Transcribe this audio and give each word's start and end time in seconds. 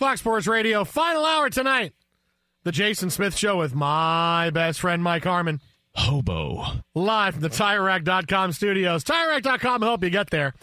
Fox 0.00 0.20
Sports 0.20 0.46
Radio, 0.46 0.82
final 0.82 1.26
hour 1.26 1.50
tonight. 1.50 1.92
The 2.64 2.72
Jason 2.72 3.10
Smith 3.10 3.36
Show 3.36 3.58
with 3.58 3.74
my 3.74 4.48
best 4.48 4.80
friend, 4.80 5.02
Mike 5.02 5.24
Harmon. 5.24 5.60
Hobo. 5.94 6.64
Live 6.94 7.34
from 7.34 7.42
the 7.42 7.50
TireRack.com 7.50 8.52
studios. 8.52 9.04
TireRack.com 9.04 9.82
will 9.82 9.88
help 9.88 10.02
you 10.02 10.08
get 10.08 10.30
there. 10.30 10.54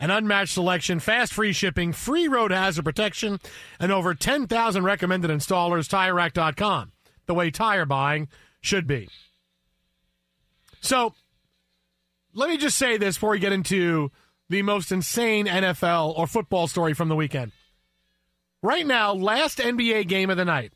An 0.00 0.10
unmatched 0.10 0.54
selection, 0.54 0.98
fast 0.98 1.34
free 1.34 1.52
shipping, 1.52 1.92
free 1.92 2.26
road 2.26 2.52
hazard 2.52 2.86
protection, 2.86 3.38
and 3.78 3.92
over 3.92 4.14
10,000 4.14 4.82
recommended 4.82 5.30
installers. 5.30 5.90
TireRack.com. 5.90 6.92
The 7.26 7.34
way 7.34 7.50
tire 7.50 7.84
buying 7.84 8.28
should 8.62 8.86
be. 8.86 9.10
So, 10.80 11.12
let 12.32 12.48
me 12.48 12.56
just 12.56 12.78
say 12.78 12.96
this 12.96 13.16
before 13.16 13.32
we 13.32 13.40
get 13.40 13.52
into 13.52 14.10
the 14.48 14.62
most 14.62 14.90
insane 14.90 15.44
NFL 15.44 16.16
or 16.16 16.26
football 16.26 16.66
story 16.66 16.94
from 16.94 17.10
the 17.10 17.16
weekend. 17.16 17.52
Right 18.66 18.84
now, 18.84 19.12
last 19.12 19.58
NBA 19.58 20.08
game 20.08 20.28
of 20.28 20.36
the 20.36 20.44
night. 20.44 20.72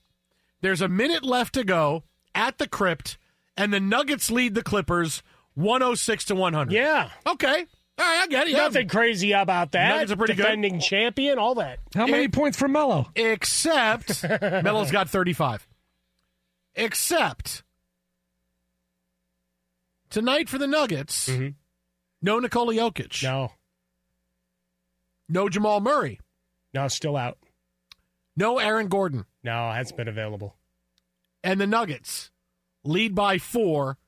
There's 0.61 0.81
a 0.81 0.87
minute 0.87 1.25
left 1.25 1.55
to 1.55 1.65
go 1.65 2.05
at 2.37 2.59
the 2.59 2.69
crypt, 2.69 3.19
and 3.57 3.73
the 3.73 3.81
Nuggets 3.81 4.31
lead 4.31 4.55
the 4.55 4.63
Clippers 4.63 5.25
106 5.55 6.27
to 6.27 6.37
100. 6.37 6.73
Yeah. 6.73 7.11
Okay. 7.27 7.49
All 7.49 8.05
right, 8.07 8.21
I 8.23 8.27
get 8.29 8.47
it. 8.47 8.53
Nothing 8.53 8.87
yeah. 8.87 8.93
crazy 8.93 9.33
about 9.33 9.73
that. 9.73 9.89
Nuggets 9.89 10.13
are 10.13 10.17
pretty 10.17 10.35
Defending 10.35 10.75
good. 10.75 10.83
champion, 10.83 11.41
all 11.41 11.57
that. 11.57 11.81
How 11.93 12.07
many 12.07 12.27
it, 12.27 12.33
points 12.33 12.57
for 12.57 12.69
Melo? 12.69 13.11
Except 13.17 14.23
Melo's 14.41 14.93
got 14.93 15.11
35. 15.11 15.67
Except 16.77 17.65
tonight 20.11 20.49
for 20.49 20.59
the 20.59 20.69
Nuggets, 20.69 21.29
mm-hmm. 21.29 21.49
no 22.23 22.39
Nikola 22.39 22.73
Jokic. 22.73 23.25
No. 23.25 23.51
No 25.29 25.49
Jamal 25.49 25.81
Murray. 25.81 26.21
No, 26.73 26.87
still 26.87 27.17
out. 27.17 27.37
No 28.41 28.59
Aaron 28.59 28.89
Gordon. 28.89 29.27
No, 29.45 29.71
hasn't 29.71 29.99
been 29.99 30.09
available. 30.09 30.57
And 31.45 31.61
the 31.61 31.67
Nuggets 31.67 32.31
lead 32.85 33.15
by 33.15 33.37
four 33.37 33.99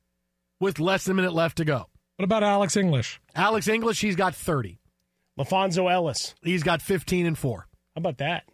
with 0.58 0.80
less 0.80 1.04
than 1.04 1.12
a 1.12 1.14
minute 1.16 1.34
left 1.34 1.58
to 1.58 1.66
go. 1.66 1.90
What 2.16 2.24
about 2.24 2.42
Alex 2.42 2.74
English? 2.78 3.20
Alex 3.34 3.68
English, 3.68 4.00
he's 4.00 4.16
got 4.16 4.34
30. 4.34 4.80
LaPhonso 5.38 5.92
Ellis. 5.92 6.34
He's 6.42 6.62
got 6.62 6.80
15 6.80 7.26
and 7.26 7.36
4. 7.36 7.68
How 7.94 7.98
about 7.98 8.18
that? 8.18 8.44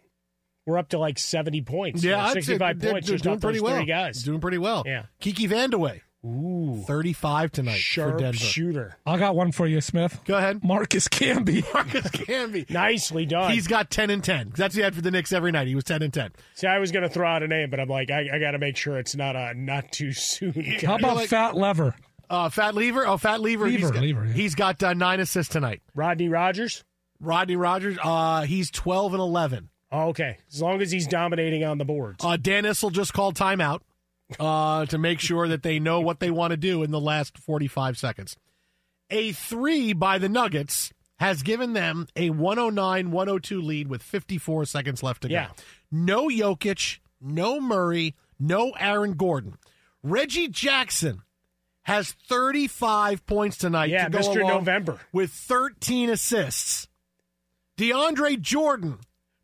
We're 0.65 0.77
up 0.77 0.89
to 0.89 0.99
like 0.99 1.17
70 1.17 1.61
points. 1.61 2.03
Yeah, 2.03 2.29
65 2.33 2.81
say, 2.81 2.91
points. 2.91 3.07
They're, 3.07 3.17
doing 3.17 3.39
pretty 3.39 3.61
well. 3.61 3.85
guys. 3.85 4.21
Doing 4.21 4.41
pretty 4.41 4.57
well. 4.57 4.83
Yeah. 4.85 5.05
Kiki 5.21 5.47
Vandeweghe. 5.47 6.01
Ooh. 6.25 6.83
35 6.85 7.51
tonight 7.51 7.77
Sharp 7.77 8.13
for 8.13 8.19
Denver. 8.19 8.37
shooter. 8.37 8.97
I 9.05 9.17
got 9.17 9.35
one 9.35 9.53
for 9.53 9.65
you, 9.65 9.79
Smith. 9.79 10.19
Go 10.25 10.35
ahead. 10.35 10.63
Marcus 10.63 11.07
Camby. 11.07 11.63
Marcus 11.73 12.07
Camby. 12.07 12.69
Nicely 12.69 13.25
done. 13.25 13.51
He's 13.51 13.67
got 13.67 13.89
10 13.89 14.09
and 14.09 14.23
10. 14.23 14.53
That's 14.55 14.75
the 14.75 14.81
had 14.81 14.95
for 14.95 15.01
the 15.01 15.11
Knicks 15.11 15.31
every 15.31 15.51
night. 15.51 15.67
He 15.67 15.75
was 15.75 15.85
10 15.85 16.01
and 16.01 16.13
10. 16.13 16.31
See, 16.55 16.67
I 16.67 16.79
was 16.79 16.91
going 16.91 17.03
to 17.03 17.09
throw 17.09 17.27
out 17.27 17.41
a 17.41 17.47
name, 17.47 17.69
but 17.69 17.79
I'm 17.79 17.87
like, 17.87 18.11
I, 18.11 18.27
I 18.33 18.39
got 18.39 18.51
to 18.51 18.59
make 18.59 18.75
sure 18.75 18.99
it's 18.99 19.15
not 19.15 19.37
a 19.37 19.53
not 19.53 19.91
too 19.93 20.11
soon. 20.11 20.53
How 20.85 20.95
about 20.95 21.15
like, 21.15 21.29
Fat 21.29 21.55
Lever? 21.55 21.95
Uh, 22.29 22.49
Fat 22.49 22.75
Lever? 22.75 23.07
Oh, 23.07 23.17
Fat 23.17 23.39
Lever. 23.39 23.65
Lever, 23.65 23.77
he's 23.77 23.91
got, 23.91 24.01
Lever, 24.01 24.25
yeah. 24.25 24.33
he's 24.33 24.55
got 24.55 24.83
uh, 24.83 24.93
nine 24.93 25.21
assists 25.21 25.53
tonight. 25.53 25.81
Rodney 25.95 26.27
Rogers? 26.27 26.83
Rodney 27.21 27.55
Rogers, 27.55 27.97
uh, 28.03 28.41
he's 28.41 28.71
12 28.71 29.13
and 29.13 29.21
11. 29.21 29.69
Oh, 29.91 30.09
okay. 30.09 30.37
As 30.53 30.61
long 30.61 30.81
as 30.81 30.91
he's 30.91 31.07
dominating 31.07 31.63
on 31.63 31.77
the 31.77 31.85
boards. 31.85 32.23
Uh, 32.23 32.37
Dan 32.37 32.65
Issel 32.65 32.91
just 32.91 33.13
called 33.13 33.35
timeout 33.35 33.81
uh, 34.39 34.85
to 34.87 34.97
make 34.97 35.19
sure 35.19 35.47
that 35.47 35.63
they 35.63 35.79
know 35.79 36.01
what 36.01 36.19
they 36.19 36.29
want 36.31 36.51
to 36.51 36.57
do 36.57 36.83
in 36.83 36.91
the 36.91 36.99
last 36.99 37.37
45 37.37 37.97
seconds. 37.97 38.35
A 39.09 39.31
three 39.31 39.93
by 39.93 40.17
the 40.19 40.29
Nuggets 40.29 40.91
has 41.17 41.41
given 41.43 41.73
them 41.73 42.07
a 42.15 42.29
109 42.29 43.11
102 43.11 43.61
lead 43.61 43.87
with 43.87 44.03
54 44.03 44.65
seconds 44.65 45.01
left 45.03 45.23
to 45.23 45.29
Yeah. 45.29 45.47
go. 45.47 45.53
No 45.91 46.27
Jokic, 46.27 46.99
no 47.19 47.59
Murray, 47.59 48.15
no 48.39 48.71
Aaron 48.79 49.13
Gordon. 49.13 49.57
Reggie 50.03 50.47
Jackson 50.47 51.23
has 51.83 52.11
35 52.11 53.25
points 53.25 53.57
tonight 53.57 53.89
Yeah, 53.89 54.05
to 54.05 54.09
go 54.11 54.19
Mr. 54.19 54.47
November. 54.47 54.99
with 55.11 55.31
13 55.31 56.09
assists. 56.09 56.87
DeAndre 57.77 58.39
Jordan 58.39 58.99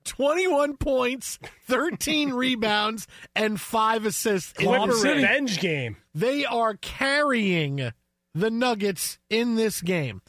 21 0.06 0.78
points, 0.78 1.40
13 1.68 2.34
rebounds, 2.34 3.07
and 3.36 3.60
five 3.60 4.06
assists. 4.06 4.54
in 4.60 4.66
Clipper 4.68 4.94
the 4.94 5.13
revenge 5.16 5.60
game. 5.60 5.98
They 6.13 6.46
are 6.46 6.75
carrying 6.75 7.92
the 8.34 8.52
Nuggets 8.52 9.18
in 9.30 9.56
this 9.56 9.81
game. 9.81 10.22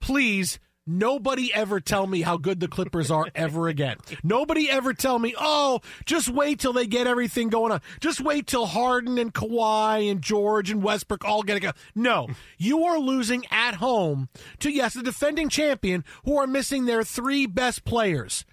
Please, 0.00 0.58
nobody 0.86 1.52
ever 1.54 1.80
tell 1.80 2.06
me 2.06 2.20
how 2.22 2.36
good 2.36 2.60
the 2.60 2.68
Clippers 2.68 3.10
are 3.10 3.26
ever 3.34 3.68
again. 3.68 3.96
Nobody 4.22 4.70
ever 4.70 4.92
tell 4.92 5.18
me, 5.18 5.34
oh, 5.38 5.80
just 6.04 6.28
wait 6.28 6.58
till 6.60 6.72
they 6.72 6.86
get 6.86 7.06
everything 7.06 7.48
going 7.48 7.72
on. 7.72 7.80
Just 8.00 8.20
wait 8.20 8.46
till 8.46 8.66
Harden 8.66 9.16
and 9.18 9.32
Kawhi 9.32 10.10
and 10.10 10.20
George 10.20 10.70
and 10.70 10.82
Westbrook 10.82 11.24
all 11.24 11.42
get 11.42 11.56
it. 11.56 11.60
Go. 11.60 11.72
No, 11.94 12.28
you 12.58 12.84
are 12.84 12.98
losing 12.98 13.44
at 13.50 13.76
home 13.76 14.28
to, 14.58 14.70
yes, 14.70 14.94
the 14.94 15.02
defending 15.02 15.48
champion 15.48 16.04
who 16.24 16.36
are 16.36 16.46
missing 16.46 16.84
their 16.84 17.02
three 17.04 17.46
best 17.46 17.84
players. 17.84 18.44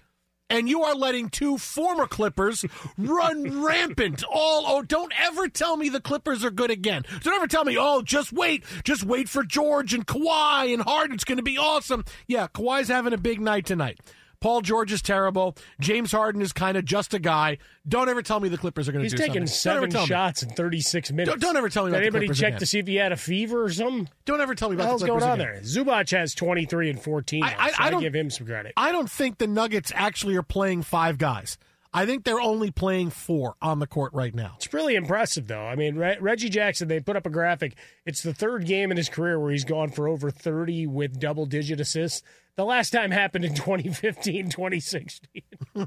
And 0.52 0.68
you 0.68 0.82
are 0.82 0.94
letting 0.94 1.30
two 1.30 1.56
former 1.56 2.06
Clippers 2.06 2.64
run 2.98 3.62
rampant. 3.64 4.22
All 4.24 4.64
oh, 4.66 4.82
don't 4.82 5.12
ever 5.18 5.48
tell 5.48 5.76
me 5.76 5.88
the 5.88 6.00
Clippers 6.00 6.44
are 6.44 6.50
good 6.50 6.70
again. 6.70 7.04
Don't 7.22 7.34
ever 7.34 7.46
tell 7.46 7.64
me, 7.64 7.76
oh, 7.78 8.02
just 8.02 8.32
wait, 8.32 8.64
just 8.84 9.02
wait 9.02 9.28
for 9.28 9.42
George 9.42 9.94
and 9.94 10.06
Kawhi 10.06 10.72
and 10.72 10.82
Harden's 10.82 11.24
going 11.24 11.38
to 11.38 11.42
be 11.42 11.56
awesome. 11.56 12.04
Yeah, 12.26 12.48
Kawhi's 12.48 12.88
having 12.88 13.14
a 13.14 13.18
big 13.18 13.40
night 13.40 13.64
tonight. 13.66 13.98
Paul 14.42 14.60
George 14.60 14.92
is 14.92 15.00
terrible. 15.00 15.56
James 15.80 16.12
Harden 16.12 16.42
is 16.42 16.52
kind 16.52 16.76
of 16.76 16.84
just 16.84 17.14
a 17.14 17.18
guy. 17.18 17.56
Don't 17.88 18.08
ever 18.10 18.20
tell 18.22 18.40
me 18.40 18.48
the 18.50 18.58
Clippers 18.58 18.88
are 18.88 18.92
going 18.92 19.00
to 19.00 19.04
He's 19.04 19.12
do 19.12 19.16
taking 19.18 19.46
something. 19.46 19.80
Don't 19.80 19.84
ever 19.84 19.86
seven 19.86 19.90
tell 19.90 20.02
me. 20.02 20.06
shots 20.08 20.42
in 20.42 20.50
36 20.50 21.12
minutes. 21.12 21.30
Don't- 21.30 21.40
don't 21.40 21.56
ever 21.56 21.68
tell 21.68 21.84
me 21.84 21.90
Did 21.92 21.94
about 21.94 22.00
the 22.00 22.06
anybody 22.06 22.26
Clippers 22.26 22.38
check 22.40 22.48
again. 22.48 22.58
to 22.60 22.66
see 22.66 22.78
if 22.80 22.86
he 22.86 22.96
had 22.96 23.12
a 23.12 23.16
fever 23.16 23.62
or 23.64 23.70
something? 23.70 24.08
Don't 24.26 24.40
ever 24.40 24.54
tell 24.54 24.68
me 24.68 24.74
about 24.74 24.98
the 24.98 25.06
the 25.06 25.10
Clippers 25.12 25.22
going 25.22 25.32
on 25.32 25.40
again. 25.40 25.62
there? 25.62 25.84
Zubac 25.84 26.10
has 26.10 26.34
23 26.34 26.90
and 26.90 27.00
14. 27.00 27.42
I- 27.44 27.50
now, 27.50 27.56
I- 27.58 27.70
so 27.70 27.76
I 27.78 27.86
I 27.86 27.90
don't- 27.90 28.02
give 28.02 28.14
him 28.14 28.28
some 28.30 28.46
credit. 28.46 28.72
I 28.76 28.92
don't 28.92 29.10
think 29.10 29.38
the 29.38 29.46
Nuggets 29.46 29.92
actually 29.94 30.36
are 30.36 30.42
playing 30.42 30.82
five 30.82 31.16
guys. 31.18 31.56
I 31.94 32.06
think 32.06 32.24
they're 32.24 32.40
only 32.40 32.70
playing 32.70 33.10
four 33.10 33.54
on 33.60 33.78
the 33.78 33.86
court 33.86 34.14
right 34.14 34.34
now. 34.34 34.54
It's 34.56 34.72
really 34.72 34.94
impressive, 34.94 35.46
though. 35.46 35.66
I 35.66 35.76
mean, 35.76 35.96
Re- 35.96 36.16
Reggie 36.20 36.48
Jackson, 36.48 36.88
they 36.88 37.00
put 37.00 37.16
up 37.16 37.26
a 37.26 37.30
graphic. 37.30 37.74
It's 38.06 38.22
the 38.22 38.32
third 38.32 38.64
game 38.64 38.90
in 38.90 38.96
his 38.96 39.10
career 39.10 39.38
where 39.38 39.52
he's 39.52 39.64
gone 39.64 39.90
for 39.90 40.08
over 40.08 40.30
30 40.30 40.86
with 40.86 41.20
double 41.20 41.44
digit 41.44 41.80
assists. 41.80 42.22
The 42.56 42.64
last 42.64 42.90
time 42.90 43.10
happened 43.10 43.44
in 43.44 43.54
2015, 43.56 44.50
2016. 44.50 45.42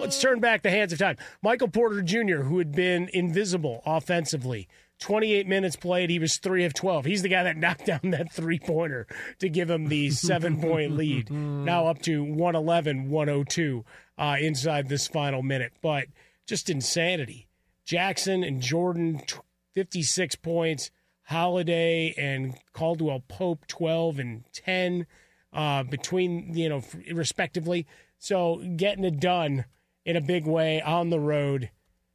Let's 0.00 0.20
turn 0.20 0.40
back 0.40 0.62
the 0.62 0.70
hands 0.70 0.92
of 0.92 0.98
time. 0.98 1.16
Michael 1.42 1.68
Porter 1.68 2.02
Jr., 2.02 2.42
who 2.42 2.58
had 2.58 2.72
been 2.72 3.08
invisible 3.12 3.82
offensively, 3.86 4.68
28 5.00 5.46
minutes 5.46 5.76
played. 5.76 6.10
He 6.10 6.18
was 6.18 6.36
3 6.38 6.64
of 6.64 6.74
12. 6.74 7.04
He's 7.06 7.22
the 7.22 7.28
guy 7.28 7.42
that 7.44 7.56
knocked 7.58 7.86
down 7.86 8.00
that 8.10 8.32
three 8.32 8.58
pointer 8.58 9.06
to 9.38 9.48
give 9.48 9.70
him 9.70 9.88
the 9.88 10.10
seven 10.10 10.60
point 10.60 10.92
lead. 10.96 11.30
Now 11.30 11.86
up 11.86 12.02
to 12.02 12.22
111, 12.22 13.10
102 13.10 13.84
uh, 14.18 14.36
inside 14.40 14.88
this 14.88 15.06
final 15.08 15.42
minute. 15.42 15.72
But 15.82 16.06
just 16.46 16.70
insanity. 16.70 17.48
Jackson 17.84 18.42
and 18.44 18.60
Jordan, 18.60 19.20
t- 19.26 19.36
56 19.74 20.36
points. 20.36 20.90
Holiday 21.26 22.14
and 22.16 22.54
Caldwell 22.72 23.22
Pope, 23.28 23.66
12 23.66 24.18
and 24.20 24.44
10 24.52 25.06
uh, 25.52 25.82
between, 25.82 26.54
you 26.54 26.68
know, 26.68 26.82
respectively. 27.12 27.86
So 28.18 28.62
getting 28.76 29.04
it 29.04 29.20
done 29.20 29.64
in 30.04 30.16
a 30.16 30.20
big 30.20 30.46
way 30.46 30.80
on 30.80 31.10
the 31.10 31.20
road. 31.20 31.70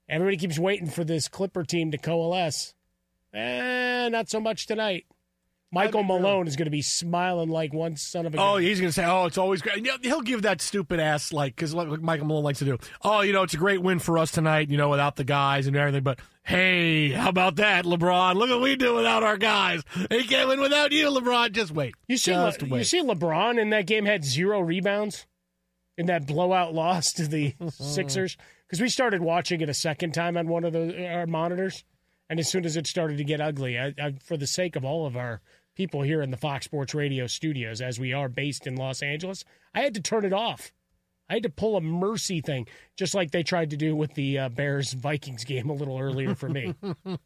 Everybody 0.08 0.38
keeps 0.38 0.58
waiting 0.58 0.90
for 0.90 1.04
this 1.04 1.28
Clipper 1.28 1.64
team 1.64 1.92
to 1.92 1.98
coalesce. 1.98 2.74
Eh, 3.34 4.10
not 4.10 4.30
so 4.30 4.40
much 4.40 4.66
tonight. 4.66 5.06
Michael 5.74 6.04
Malone 6.04 6.48
is 6.48 6.58
going 6.58 6.66
to 6.66 6.72
be 6.72 6.82
smiling 6.82 7.50
like 7.50 7.74
one 7.74 7.96
son 7.96 8.26
of 8.26 8.36
a 8.36 8.38
Oh, 8.38 8.54
gun. 8.56 8.62
he's 8.64 8.80
going 8.80 8.90
to 8.90 8.94
say, 8.94 9.06
"Oh, 9.06 9.26
it's 9.26 9.38
always 9.38 9.62
great." 9.62 9.88
He'll 10.04 10.22
give 10.22 10.42
that 10.42 10.62
stupid 10.62 11.00
ass 11.00 11.32
like 11.32 11.56
because 11.56 11.74
like 11.74 11.88
Michael 12.02 12.28
Malone 12.28 12.44
likes 12.44 12.60
to 12.60 12.66
do. 12.66 12.78
Oh, 13.04 13.22
you 13.22 13.32
know, 13.32 13.44
it's 13.44 13.54
a 13.54 13.58
great 13.58 13.82
win 13.82 14.00
for 14.00 14.18
us 14.18 14.32
tonight. 14.32 14.70
You 14.70 14.78
know, 14.78 14.90
without 14.90 15.16
the 15.16 15.24
guys 15.24 15.68
and 15.68 15.76
everything. 15.78 16.04
But 16.04 16.20
hey, 16.44 17.12
how 17.12 17.30
about 17.30 17.56
that, 17.56 17.86
LeBron? 17.86 18.36
Look 18.36 18.50
what 18.50 18.62
we 18.62 18.76
do 18.76 18.96
without 18.96 19.24
our 19.24 19.38
guys. 19.38 19.82
He 20.10 20.26
can't 20.26 20.50
win 20.50 20.60
without 20.60 20.92
you, 20.92 21.08
LeBron. 21.08 21.54
Just 21.54 21.72
wait. 21.72 21.96
You 22.08 22.18
see, 22.18 22.36
Le- 22.36 22.54
wait. 22.62 22.80
you 22.80 22.84
see, 22.84 23.02
LeBron 23.02 23.58
in 23.58 23.70
that 23.70 23.88
game 23.88 24.06
had 24.06 24.26
zero 24.26 24.60
rebounds 24.60 25.26
in 25.98 26.08
that 26.08 26.28
blowout 26.28 26.74
loss 26.74 27.14
to 27.14 27.28
the 27.28 27.54
mm-hmm. 27.54 27.70
Sixers 27.84 28.36
because 28.68 28.82
we 28.82 28.90
started 28.90 29.22
watching 29.22 29.62
it 29.62 29.70
a 29.70 29.74
second 29.74 30.14
time 30.14 30.36
on 30.36 30.50
one 30.50 30.66
of 30.66 30.74
the 30.74 31.08
our 31.08 31.28
monitors, 31.28 31.86
and 32.30 32.42
as 32.42 32.50
soon 32.50 32.66
as 32.66 32.76
it 32.76 32.88
started 32.88 33.18
to 33.20 33.24
get 33.24 33.40
ugly, 33.40 33.80
I, 33.80 33.94
I, 33.98 34.16
for 34.22 34.36
the 34.36 34.48
sake 34.48 34.76
of 34.76 34.84
all 34.84 35.06
of 35.06 35.16
our 35.16 35.40
people 35.76 36.02
here 36.02 36.22
in 36.22 36.32
the 36.32 36.38
Fox 36.38 36.66
Sports 36.66 36.94
Radio 36.94 37.28
studios, 37.28 37.82
as 37.82 38.00
we 38.00 38.14
are 38.14 38.30
based 38.30 38.68
in 38.68 38.76
Los 38.76 39.02
Angeles, 39.02 39.44
I 39.74 39.82
had 39.82 39.94
to 39.96 40.02
turn 40.02 40.26
it 40.26 40.34
off. 40.34 40.72
I 41.30 41.36
had 41.36 41.44
to 41.44 41.50
pull 41.50 41.78
a 41.78 41.82
mercy 41.82 42.42
thing, 42.42 42.68
just 42.98 43.16
like 43.16 43.32
they 43.32 43.44
tried 43.44 43.70
to 43.70 43.78
do 43.78 43.96
with 43.96 44.14
the 44.16 44.38
uh, 44.38 44.50
Bears 44.50 44.92
Vikings 44.92 45.46
game 45.46 45.70
a 45.70 45.74
little 45.74 45.98
earlier 45.98 46.36
for 46.36 46.50
me. 46.50 46.76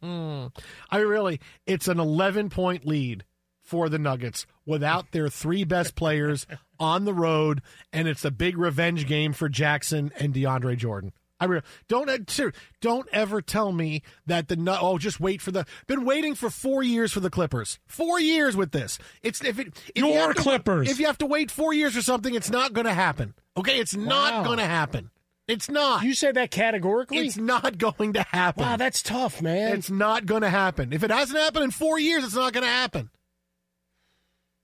I 0.90 0.98
really, 0.98 1.40
it's 1.66 1.88
an 1.88 1.98
11 1.98 2.50
point 2.50 2.86
lead 2.86 3.24
for 3.64 3.88
the 3.88 3.98
Nuggets 3.98 4.46
without 4.64 5.10
their 5.10 5.28
three 5.28 5.64
best 5.64 5.96
players 5.96 6.46
on 6.78 7.04
the 7.04 7.14
road, 7.14 7.62
and 7.92 8.06
it's 8.06 8.24
a 8.24 8.30
big 8.30 8.56
revenge 8.56 9.06
game 9.08 9.32
for 9.32 9.48
Jackson 9.48 10.12
and 10.20 10.32
DeAndre 10.32 10.76
Jordan. 10.76 11.12
I 11.38 11.44
really, 11.44 11.62
don't 11.88 12.08
uh, 12.08 12.50
don't 12.80 13.06
ever 13.12 13.42
tell 13.42 13.70
me 13.72 14.02
that 14.26 14.48
the 14.48 14.56
oh 14.80 14.96
just 14.96 15.20
wait 15.20 15.42
for 15.42 15.50
the 15.50 15.66
been 15.86 16.04
waiting 16.06 16.34
for 16.34 16.48
four 16.48 16.82
years 16.82 17.12
for 17.12 17.20
the 17.20 17.28
Clippers 17.28 17.78
four 17.86 18.18
years 18.18 18.56
with 18.56 18.72
this 18.72 18.98
it's 19.22 19.44
if 19.44 19.58
it 19.58 19.68
if 19.94 20.02
you 20.02 20.06
Your 20.08 20.28
have 20.28 20.36
to- 20.36 20.42
Clippers. 20.42 20.90
if 20.90 20.98
you 20.98 21.04
have 21.06 21.18
to 21.18 21.26
wait 21.26 21.50
four 21.50 21.74
years 21.74 21.94
for 21.94 22.00
something 22.00 22.34
it's 22.34 22.50
not 22.50 22.72
going 22.72 22.86
to 22.86 22.94
happen 22.94 23.34
okay 23.56 23.78
it's 23.78 23.94
not 23.94 24.32
Wow. 24.32 24.44
going 24.44 24.58
to 24.58 24.64
happen 24.64 25.10
it's 25.46 25.68
not 25.68 26.02
you 26.04 26.14
say 26.14 26.32
that 26.32 26.50
categorically? 26.50 27.18
it's 27.18 27.36
not 27.36 27.76
going 27.76 28.14
to 28.14 28.22
happen 28.22 28.64
wow, 28.64 28.76
that's 28.78 29.02
tough, 29.02 29.42
man. 29.42 29.76
it's 29.76 29.90
not 29.90 30.24
going 30.26 30.42
to 30.42 30.48
happen. 30.50 30.92
If 30.94 31.02
it 31.04 31.10
hasn't 31.10 31.38
happened 31.38 31.64
in 31.64 31.70
four 31.70 31.98
years, 32.00 32.24
it's 32.24 32.34
not 32.34 32.52
going 32.54 32.64
to 32.64 32.70
happen. 32.70 33.10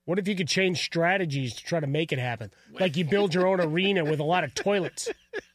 What 0.05 0.19
if 0.19 0.27
you 0.27 0.35
could 0.35 0.49
change 0.49 0.83
strategies 0.83 1.55
to 1.55 1.63
try 1.65 1.79
to 1.79 1.87
make 1.87 2.13
it 2.13 2.19
happen? 2.19 2.51
Like 2.81 2.97
you 2.97 3.05
build 3.05 3.33
your 3.35 3.47
own 3.47 3.61
arena 3.61 4.05
with 4.05 4.19
a 4.19 4.25
lot 4.25 4.43
of 4.43 4.53
toilets, 4.55 5.09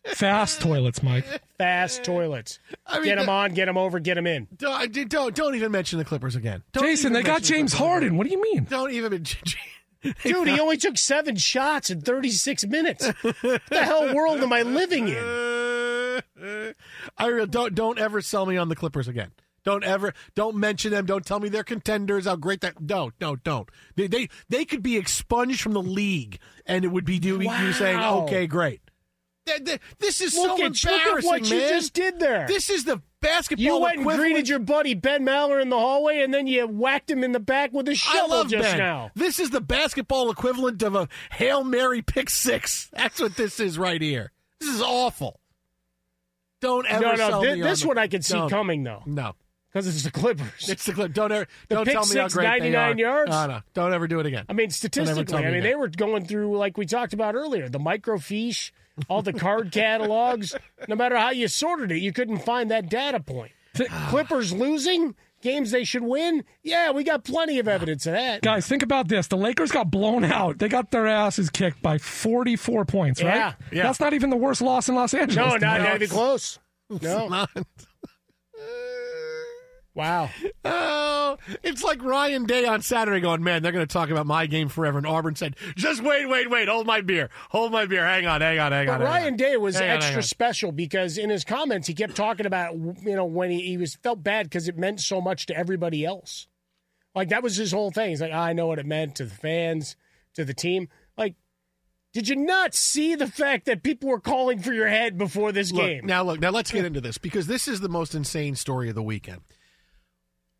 Fast 0.06 0.62
toilets, 0.62 1.03
Mike. 1.03 1.25
fast 1.57 2.03
toilets. 2.03 2.59
I 2.85 2.95
mean, 2.97 3.06
get 3.06 3.18
them 3.19 3.29
on, 3.29 3.53
get 3.53 3.65
them 3.65 3.77
over, 3.77 4.00
get 4.00 4.15
them 4.15 4.25
in. 4.27 4.47
Don't 4.56 5.09
don't, 5.09 5.35
don't 5.35 5.56
even 5.56 5.71
mention 5.71 6.00
the 6.00 6.06
Clippers 6.06 6.35
again. 6.35 6.63
Don't 6.71 6.83
Jason, 6.83 7.13
they 7.13 7.24
got 7.24 7.33
mention 7.41 7.53
the 7.56 7.57
James 7.59 7.74
Harden. 7.74 8.07
again. 8.09 8.18
What 8.18 8.27
do 8.27 8.33
you 8.33 8.41
mean? 8.41 8.63
Don't 8.65 8.91
even. 8.91 9.12
mention- 9.12 9.41
Dude, 10.24 10.47
he 10.47 10.59
only 10.59 10.77
took 10.77 10.97
seven 10.97 11.35
shots 11.35 11.89
in 11.89 12.01
36 12.01 12.65
minutes. 12.68 13.07
What 13.41 13.62
the 13.69 13.83
hell 13.83 14.13
world 14.15 14.39
am 14.41 14.53
I 14.53 14.62
living 14.62 15.07
in? 15.09 15.18
I 17.18 17.27
real 17.27 17.45
don't 17.47 17.75
don't 17.75 18.00
ever 18.00 18.21
sell 18.21 18.45
me 18.45 18.57
on 18.57 18.69
the 18.69 18.75
Clippers 18.75 19.07
again. 19.07 19.31
Don't 19.63 19.83
ever 19.83 20.13
don't 20.35 20.56
mention 20.56 20.91
them. 20.91 21.06
Don't 21.06 21.25
tell 21.25 21.39
me 21.39 21.50
they're 21.50 21.63
contenders. 21.63 22.25
How 22.25 22.35
great 22.38 22.62
that 22.62 22.88
don't 22.88 23.13
no 23.19 23.35
don't. 23.35 23.68
They 23.95 24.07
they 24.07 24.30
they 24.50 24.65
could 24.65 24.81
be 24.81 24.97
expunged 24.97 25.62
from 25.62 25.73
the 25.73 25.81
league, 25.81 26.39
and 26.65 26.85
it 26.85 26.88
would 26.89 27.06
be 27.06 27.19
doing 27.19 27.50
you 27.50 27.73
saying 27.73 28.00
okay 28.00 28.47
great. 28.47 28.81
Th- 29.47 29.63
th- 29.65 29.79
This 29.99 30.21
is 30.21 30.35
Look 30.35 30.57
so 30.59 30.65
at, 30.65 30.71
look 30.71 30.85
at 30.85 30.91
embarrassing, 31.05 31.29
what 31.29 31.49
you 31.49 31.59
just 31.59 31.94
did 31.94 32.19
there. 32.19 32.45
This 32.47 32.69
is 32.69 32.83
the 32.85 33.01
basketball. 33.21 33.63
you 33.63 33.79
went 33.79 33.97
and 33.97 34.05
greeted 34.05 34.47
your 34.47 34.59
buddy 34.59 34.94
Ben 34.94 35.25
Maller 35.25 35.61
in 35.61 35.69
the 35.69 35.79
hallway, 35.79 36.19
and 36.21 36.33
then 36.33 36.45
you 36.47 36.67
whacked 36.67 37.09
him 37.09 37.23
in 37.23 37.31
the 37.31 37.39
back 37.39 37.73
with 37.73 37.88
a 37.88 37.91
I 37.91 37.95
shovel 37.95 38.29
love 38.29 38.49
just 38.49 38.63
Ben. 38.63 38.77
now. 38.77 39.11
This 39.15 39.39
is 39.39 39.49
the 39.49 39.61
basketball 39.61 40.29
equivalent 40.29 40.83
of 40.83 40.95
a 40.95 41.07
Hail 41.31 41.63
Mary 41.63 42.01
pick 42.01 42.29
six. 42.29 42.89
That's 42.94 43.19
what 43.19 43.35
this 43.35 43.59
is 43.59 43.79
right 43.79 44.01
here. 44.01 44.31
This 44.59 44.69
is 44.69 44.81
awful. 44.81 45.39
Don't 46.59 46.87
ever 46.87 47.04
No, 47.16 47.16
no, 47.30 47.42
me 47.42 47.61
this 47.61 47.81
on 47.83 47.87
one 47.89 47.95
the- 47.95 48.01
I 48.01 48.07
can 48.07 48.21
see 48.21 48.33
No. 48.33 48.49
coming, 48.49 48.83
though, 48.83 49.04
No, 49.06 49.35
because 49.71 49.87
it's 49.87 50.01
the 50.04 50.09
Clippers. 50.11 50.68
it's 50.69 50.85
the 50.85 50.94
clip. 50.94 51.13
Don't 51.13 51.31
ever. 51.31 51.47
The 51.69 51.75
don't 51.75 51.85
tell 51.85 52.06
me 52.07 52.16
how 52.19 52.27
great 52.30 52.45
99 52.45 52.97
they 52.97 53.04
are. 53.04 53.18
yards? 53.18 53.30
No, 53.31 53.45
no, 53.47 53.61
don't 53.75 53.94
ever 53.94 54.07
do 54.07 54.19
it 54.19 54.25
again. 54.25 54.45
I 54.49 54.54
mean, 54.54 54.71
statistically, 54.71 55.37
me 55.39 55.45
I 55.45 55.51
mean, 55.51 55.61
that. 55.61 55.69
they 55.69 55.75
were 55.75 55.87
going 55.87 56.25
through, 56.25 56.57
like 56.57 56.75
we 56.77 56.87
talked 56.87 57.13
about 57.13 57.35
earlier, 57.35 57.69
the 57.69 57.77
microfiche, 57.80 58.71
all 59.09 59.21
the 59.21 59.33
card 59.33 59.71
catalogs. 59.71 60.56
No 60.87 60.95
matter 60.95 61.18
how 61.18 61.31
you 61.31 61.47
sorted 61.47 61.92
it, 61.92 61.99
you 61.99 62.11
couldn't 62.13 62.39
find 62.39 62.71
that 62.71 62.89
data 62.89 63.19
point. 63.19 63.51
Ah. 63.89 64.07
Clippers 64.09 64.54
losing 64.54 65.16
games 65.42 65.71
they 65.71 65.83
should 65.83 66.04
win. 66.04 66.44
Yeah, 66.63 66.92
we 66.92 67.04
got 67.04 67.23
plenty 67.23 67.59
of 67.59 67.68
evidence 67.68 68.06
of 68.06 68.13
that. 68.13 68.42
Guys, 68.42 68.68
think 68.68 68.83
about 68.83 69.07
this. 69.07 69.27
The 69.27 69.37
Lakers 69.37 69.71
got 69.71 69.92
blown 69.92 70.23
out. 70.23 70.57
They 70.57 70.68
got 70.68 70.92
their 70.92 71.07
asses 71.07 71.49
kicked 71.49 71.81
by 71.81 71.97
44 71.97 72.85
points, 72.85 73.21
right? 73.21 73.35
Yeah, 73.35 73.54
yeah. 73.71 73.83
That's 73.83 73.99
not 73.99 74.13
even 74.13 74.30
the 74.30 74.37
worst 74.37 74.61
loss 74.61 74.89
in 74.89 74.95
Los 74.95 75.13
Angeles. 75.13 75.35
No, 75.35 75.57
not, 75.57 75.81
not 75.81 75.95
even 75.95 76.09
close. 76.09 76.59
No. 77.01 77.45
Wow. 79.97 80.30
Oh, 80.63 81.37
it's 81.63 81.83
like 81.83 82.04
Ryan 82.04 82.45
Day 82.45 82.66
on 82.66 82.83
Saturday 82.83 83.19
going, 83.19 83.44
man, 83.44 83.63
they're 83.63 83.71
going 83.71 83.85
to 83.85 83.92
talk 83.92 84.11
about 84.11 84.27
my 84.27 84.45
game 84.45 84.69
forever. 84.69 84.99
And 84.99 85.07
Auburn 85.07 85.35
said, 85.35 85.56
just 85.75 86.04
wait, 86.04 86.27
wait, 86.27 86.51
wait. 86.51 86.68
Hold 86.68 86.85
my 86.85 87.01
beer. 87.01 87.31
Hold 87.49 87.71
my 87.71 87.87
beer. 87.87 88.06
Hang 88.06 88.27
on, 88.27 88.42
hang 88.42 88.59
on, 88.59 88.71
hang 88.71 88.87
on. 88.89 88.99
But 88.99 89.06
hang 89.07 89.13
Ryan 89.13 89.33
on. 89.33 89.37
Day 89.37 89.57
was 89.57 89.80
hang 89.80 89.89
extra 89.89 90.18
on. 90.18 90.21
special 90.21 90.71
because 90.71 91.18
in 91.18 91.31
his 91.31 91.44
comments 91.44 91.87
he 91.87 91.95
kept 91.95 92.16
talking 92.16 92.45
about 92.45 92.75
you 92.75 93.16
know 93.16 93.25
when 93.25 93.49
he, 93.49 93.61
he 93.61 93.77
was 93.77 93.95
felt 93.95 94.21
bad 94.21 94.45
because 94.45 94.68
it 94.68 94.77
meant 94.77 95.01
so 95.01 95.19
much 95.19 95.47
to 95.47 95.57
everybody 95.57 96.06
else. 96.06 96.47
Like 97.16 97.30
that 97.30 97.42
was 97.42 97.56
his 97.56 97.71
whole 97.71 97.89
thing. 97.89 98.11
He's 98.11 98.21
like, 98.21 98.33
I 98.33 98.54
know 98.54 98.68
what 98.68 98.77
it 98.77 98.85
meant 98.85 99.16
to 99.16 99.25
the 99.25 99.33
fans, 99.33 99.95
to 100.35 100.45
the 100.45 100.54
team. 100.54 100.89
Like, 101.18 101.33
did 102.13 102.30
you 102.30 102.35
not 102.35 102.75
see 102.75 103.16
the 103.16 103.27
fact 103.27 103.66
that 103.66 103.81
people 103.81 104.09
were 104.09 104.19
calling 104.19 104.59
for 104.59 104.73
your 104.73 104.87
head 104.87 105.18
before 105.18 105.51
this 105.51 105.71
Look, 105.71 105.83
game? 105.83 106.06
Now, 106.06 106.21
look, 106.21 106.39
now 106.39 106.51
let's 106.51 106.71
get 106.71 106.85
into 106.85 107.01
this 107.01 107.18
because 107.18 107.47
this 107.47 107.68
is 107.68 107.80
the 107.80 107.89
most 107.89 108.13
insane 108.13 108.56
story 108.56 108.89
of 108.89 108.95
the 108.95 109.01
weekend. 109.01 109.42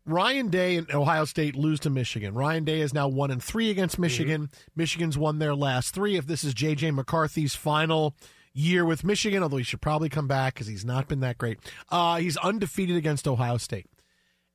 Ryan 0.08 0.48
Day 0.48 0.76
and 0.76 0.90
Ohio 0.92 1.26
State 1.26 1.54
lose 1.54 1.80
to 1.80 1.90
Michigan. 1.90 2.32
Ryan 2.32 2.64
Day 2.64 2.80
is 2.80 2.94
now 2.94 3.08
one 3.08 3.30
and 3.30 3.42
three 3.42 3.70
against 3.70 3.98
Michigan. 3.98 4.48
Michigan's 4.74 5.18
won 5.18 5.38
their 5.38 5.54
last 5.54 5.94
three. 5.94 6.16
If 6.16 6.26
this 6.26 6.44
is 6.44 6.54
JJ 6.54 6.94
McCarthy's 6.94 7.54
final 7.54 8.16
year 8.54 8.86
with 8.86 9.04
Michigan, 9.04 9.42
although 9.42 9.58
he 9.58 9.62
should 9.64 9.82
probably 9.82 10.08
come 10.08 10.26
back 10.26 10.54
because 10.54 10.66
he's 10.66 10.84
not 10.84 11.08
been 11.08 11.20
that 11.20 11.36
great, 11.36 11.58
uh, 11.90 12.16
he's 12.16 12.38
undefeated 12.38 12.96
against 12.96 13.28
Ohio 13.28 13.58
State. 13.58 13.86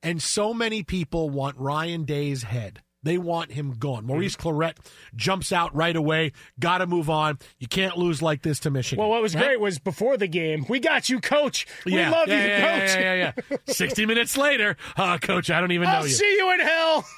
And 0.01 0.21
so 0.21 0.55
many 0.55 0.81
people 0.81 1.29
want 1.29 1.55
Ryan 1.57 2.03
Day's 2.03 2.43
head 2.43 2.81
They 3.03 3.17
want 3.17 3.51
him 3.51 3.73
gone. 3.77 4.05
Maurice 4.05 4.35
Clarett 4.35 4.77
jumps 5.15 5.51
out 5.51 5.75
right 5.75 5.95
away. 5.95 6.31
Got 6.59 6.79
to 6.79 6.87
move 6.87 7.09
on. 7.09 7.37
You 7.59 7.67
can't 7.67 7.97
lose 7.97 8.21
like 8.21 8.41
this 8.41 8.59
to 8.61 8.71
Michigan. 8.71 9.01
Well, 9.01 9.09
what 9.09 9.21
was 9.21 9.35
right? 9.35 9.45
great 9.45 9.59
was 9.59 9.77
before 9.79 10.17
the 10.17 10.27
game, 10.27 10.65
we 10.69 10.79
got 10.79 11.09
you, 11.09 11.19
coach. 11.19 11.67
We 11.85 11.95
yeah, 11.95 12.09
love 12.09 12.27
yeah, 12.27 12.41
you, 12.41 12.49
yeah, 12.49 12.79
coach. 12.79 12.95
Yeah, 12.95 13.13
yeah, 13.13 13.31
yeah. 13.51 13.57
60 13.73 14.05
minutes 14.05 14.37
later, 14.37 14.77
uh, 14.97 15.17
coach, 15.17 15.49
I 15.51 15.59
don't 15.59 15.71
even 15.71 15.87
know 15.87 15.95
I'll 15.95 16.07
you. 16.07 16.13
see 16.13 16.35
you 16.37 16.53
in 16.53 16.59
hell. 16.61 17.05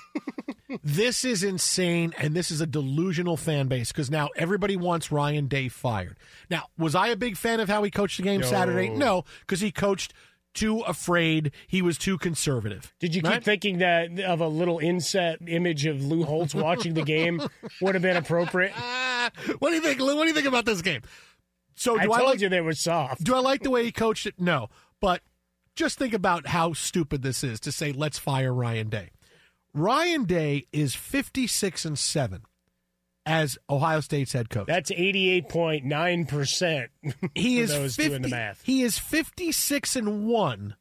This 0.84 1.24
is 1.24 1.44
insane, 1.44 2.13
and 2.18 2.34
this 2.34 2.50
is 2.50 2.60
a 2.60 2.65
delusional 2.65 3.38
fan 3.38 3.68
base 3.68 3.92
because 3.92 4.10
now 4.10 4.30
everybody 4.36 4.75
wants 4.75 5.12
Ryan 5.12 5.48
Day 5.48 5.68
fired. 5.68 6.18
Now, 6.50 6.63
was 6.77 6.96
I 6.96 7.10
a 7.10 7.15
big 7.15 7.38
fan 7.38 7.60
of 7.60 7.70
how 7.70 7.84
he 7.84 7.92
coached 7.92 8.18
the 8.18 8.24
game 8.24 8.42
No. 8.42 8.48
Saturday? 8.48 8.89
No, 8.89 9.25
because 9.42 9.62
he 9.62 9.72
coached 9.72 10.13
too 10.55 10.79
afraid. 10.79 11.51
He 11.67 11.81
was 11.83 11.97
too 12.00 12.17
conservative. 12.17 12.93
Did 13.00 13.13
you 13.13 13.21
keep 13.21 13.29
Right? 13.31 13.43
thinking 13.43 13.77
that 13.77 14.19
of 14.21 14.41
a 14.41 14.47
little 14.47 14.79
inset 14.79 15.38
image 15.47 15.85
of 15.85 16.03
Lou 16.03 16.24
Holtz 16.24 16.55
watching 16.55 16.95
the 16.95 17.03
game 17.03 17.41
would 17.81 17.93
have 17.93 18.01
been 18.01 18.17
appropriate? 18.17 18.74
Ah, 18.75 19.29
what 19.59 19.69
do 19.69 19.75
you 19.75 19.81
think, 19.81 20.00
Lou? 20.00 20.15
What 20.15 20.24
do 20.24 20.29
you 20.29 20.33
think 20.33 20.47
about 20.47 20.65
this 20.65 20.81
game? 20.81 21.01
So, 21.75 22.00
I 22.00 22.05
do 22.05 22.13
I, 22.13 22.17
told 22.17 22.29
like, 22.31 22.39
you 22.41 22.50
they 22.50 22.62
were 22.62 22.74
soft. 22.74 23.24
do 23.24 23.35
I 23.35 23.39
like 23.39 23.62
the 23.62 23.69
way 23.69 23.83
he 23.83 23.91
coached 23.91 24.25
it? 24.25 24.35
No, 24.39 24.69
but 25.01 25.21
just 25.75 25.97
think 26.00 26.13
about 26.13 26.47
how 26.47 26.71
stupid 26.74 27.21
this 27.21 27.43
is 27.43 27.59
to 27.59 27.71
say 27.71 27.91
let's 27.91 28.17
fire 28.17 28.53
Ryan 28.53 28.88
Day. 28.89 29.09
Ryan 29.74 30.24
Day 30.24 30.67
is 30.71 30.95
fifty 30.95 31.47
six 31.47 31.83
and 31.83 32.00
seven 32.00 32.43
as 33.25 33.58
Ohio 33.70 34.00
State's 34.01 34.34
head 34.34 34.50
coach. 34.50 34.67
That's 34.67 34.91
eighty-eight 34.91 35.50
point 35.50 35.86
nine 35.86 36.25
percent. 36.25 36.91
he 37.36 37.60
is 37.60 37.70
those 37.72 37.96
50, 37.96 38.10
doing 38.10 38.22
the 38.22 38.29
math. 38.29 38.62
He 38.63 38.82
is 38.84 38.98
56 39.00 39.96
and 39.96 40.27
1 40.27 40.75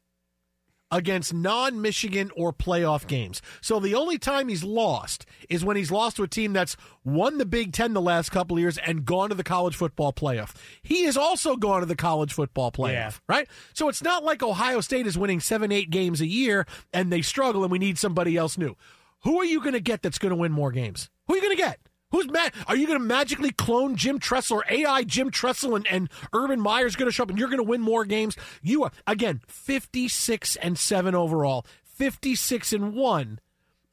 against 0.91 1.33
non-Michigan 1.33 2.29
or 2.37 2.53
playoff 2.53 3.07
games. 3.07 3.41
So 3.59 3.79
the 3.79 3.95
only 3.95 4.17
time 4.19 4.47
he's 4.47 4.63
lost 4.63 5.25
is 5.49 5.65
when 5.65 5.75
he's 5.75 5.91
lost 5.91 6.17
to 6.17 6.23
a 6.23 6.27
team 6.27 6.53
that's 6.53 6.77
won 7.03 7.39
the 7.39 7.45
Big 7.45 7.73
10 7.73 7.93
the 7.93 8.01
last 8.01 8.29
couple 8.29 8.55
of 8.55 8.61
years 8.61 8.77
and 8.77 9.03
gone 9.03 9.29
to 9.29 9.35
the 9.35 9.43
college 9.43 9.75
football 9.75 10.13
playoff. 10.13 10.53
He 10.83 11.03
has 11.05 11.17
also 11.17 11.55
gone 11.55 11.79
to 11.79 11.85
the 11.87 11.95
college 11.95 12.31
football 12.33 12.71
playoff, 12.71 12.91
Yeah. 12.93 13.11
right? 13.27 13.47
So 13.73 13.89
it's 13.89 14.03
not 14.03 14.23
like 14.23 14.43
Ohio 14.43 14.79
State 14.79 15.07
is 15.07 15.17
winning 15.17 15.39
7-8 15.39 15.89
games 15.89 16.21
a 16.21 16.27
year 16.27 16.67
and 16.93 17.11
they 17.11 17.23
struggle 17.23 17.63
and 17.63 17.71
we 17.71 17.79
need 17.79 17.97
somebody 17.97 18.37
else 18.37 18.55
new. 18.57 18.75
Who 19.23 19.39
are 19.41 19.45
you 19.45 19.61
going 19.61 19.73
to 19.73 19.79
get 19.81 20.03
that's 20.03 20.19
going 20.19 20.29
to 20.29 20.35
win 20.35 20.51
more 20.51 20.71
games? 20.71 21.09
Who 21.27 21.33
are 21.33 21.37
you 21.37 21.43
going 21.43 21.57
to 21.57 21.61
get? 21.63 21.79
Who's 22.15 22.31
mad? 22.31 22.53
Are 22.67 22.77
you 22.77 22.87
going 22.87 22.97
to 22.97 23.05
magically 23.05 23.51
clone 23.51 23.97
Jim 23.97 24.19
Tressel 24.19 24.59
or 24.59 24.65
AI 24.69 25.03
Jim 25.03 25.31
Tressel 25.31 25.75
and, 25.75 25.85
and 25.87 26.09
Urban 26.31 26.61
Meyer's 26.61 26.95
going 26.95 27.09
to 27.09 27.11
show 27.11 27.23
up 27.23 27.29
and 27.29 27.37
you're 27.37 27.49
going 27.49 27.57
to 27.57 27.63
win 27.63 27.81
more 27.81 28.05
games? 28.05 28.37
You 28.61 28.83
are 28.83 28.91
again 29.05 29.41
56 29.47 30.55
and 30.55 30.79
7 30.79 31.13
overall, 31.13 31.65
56 31.83 32.71
and 32.71 32.93
1 32.93 33.39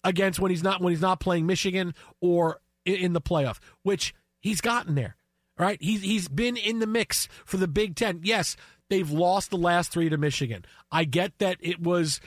against 0.04 0.38
when 0.38 0.52
he's 0.52 0.62
not 0.62 0.80
when 0.80 0.92
he's 0.92 1.00
not 1.00 1.18
playing 1.18 1.46
Michigan 1.46 1.96
or 2.20 2.60
in 2.84 3.12
the 3.12 3.20
playoff, 3.20 3.58
which 3.82 4.14
he's 4.38 4.60
gotten 4.60 4.94
there. 4.94 5.16
Right? 5.58 5.82
He's 5.82 6.02
he's 6.02 6.28
been 6.28 6.56
in 6.56 6.78
the 6.78 6.86
mix 6.86 7.26
for 7.44 7.56
the 7.56 7.66
Big 7.66 7.96
10. 7.96 8.20
Yes, 8.22 8.54
they've 8.88 9.10
lost 9.10 9.50
the 9.50 9.58
last 9.58 9.90
3 9.90 10.08
to 10.10 10.16
Michigan. 10.16 10.64
I 10.92 11.06
get 11.06 11.38
that 11.38 11.56
it 11.58 11.80
was 11.80 12.20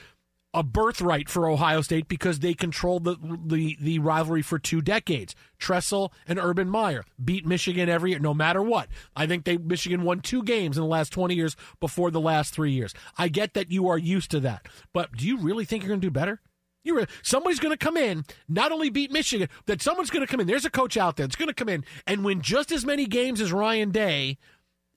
a 0.56 0.62
birthright 0.62 1.28
for 1.28 1.48
Ohio 1.48 1.82
State 1.82 2.08
because 2.08 2.40
they 2.40 2.54
controlled 2.54 3.04
the, 3.04 3.16
the 3.44 3.76
the 3.78 3.98
rivalry 3.98 4.40
for 4.40 4.58
two 4.58 4.80
decades. 4.80 5.34
Tressel 5.58 6.12
and 6.26 6.38
Urban 6.38 6.70
Meyer 6.70 7.04
beat 7.22 7.44
Michigan 7.46 7.90
every 7.90 8.10
year, 8.10 8.18
no 8.18 8.32
matter 8.32 8.62
what. 8.62 8.88
I 9.14 9.26
think 9.26 9.44
they 9.44 9.58
Michigan 9.58 10.02
won 10.02 10.20
two 10.20 10.42
games 10.42 10.78
in 10.78 10.82
the 10.82 10.88
last 10.88 11.12
twenty 11.12 11.34
years 11.34 11.56
before 11.78 12.10
the 12.10 12.20
last 12.20 12.54
three 12.54 12.72
years. 12.72 12.94
I 13.18 13.28
get 13.28 13.52
that 13.52 13.70
you 13.70 13.86
are 13.88 13.98
used 13.98 14.30
to 14.30 14.40
that, 14.40 14.66
but 14.94 15.12
do 15.12 15.26
you 15.26 15.36
really 15.36 15.66
think 15.66 15.82
you're 15.82 15.90
going 15.90 16.00
to 16.00 16.06
do 16.06 16.10
better? 16.10 16.40
You 16.84 16.96
re- 16.96 17.06
somebody's 17.22 17.60
going 17.60 17.76
to 17.76 17.84
come 17.84 17.96
in, 17.98 18.24
not 18.48 18.72
only 18.72 18.88
beat 18.90 19.10
Michigan, 19.10 19.48
that 19.66 19.82
someone's 19.82 20.08
going 20.08 20.24
to 20.24 20.30
come 20.30 20.40
in. 20.40 20.46
There's 20.46 20.64
a 20.64 20.70
coach 20.70 20.96
out 20.96 21.16
there 21.16 21.26
that's 21.26 21.36
going 21.36 21.48
to 21.48 21.54
come 21.54 21.68
in 21.68 21.84
and 22.06 22.24
win 22.24 22.40
just 22.40 22.72
as 22.72 22.86
many 22.86 23.06
games 23.06 23.40
as 23.40 23.52
Ryan 23.52 23.90
Day 23.90 24.38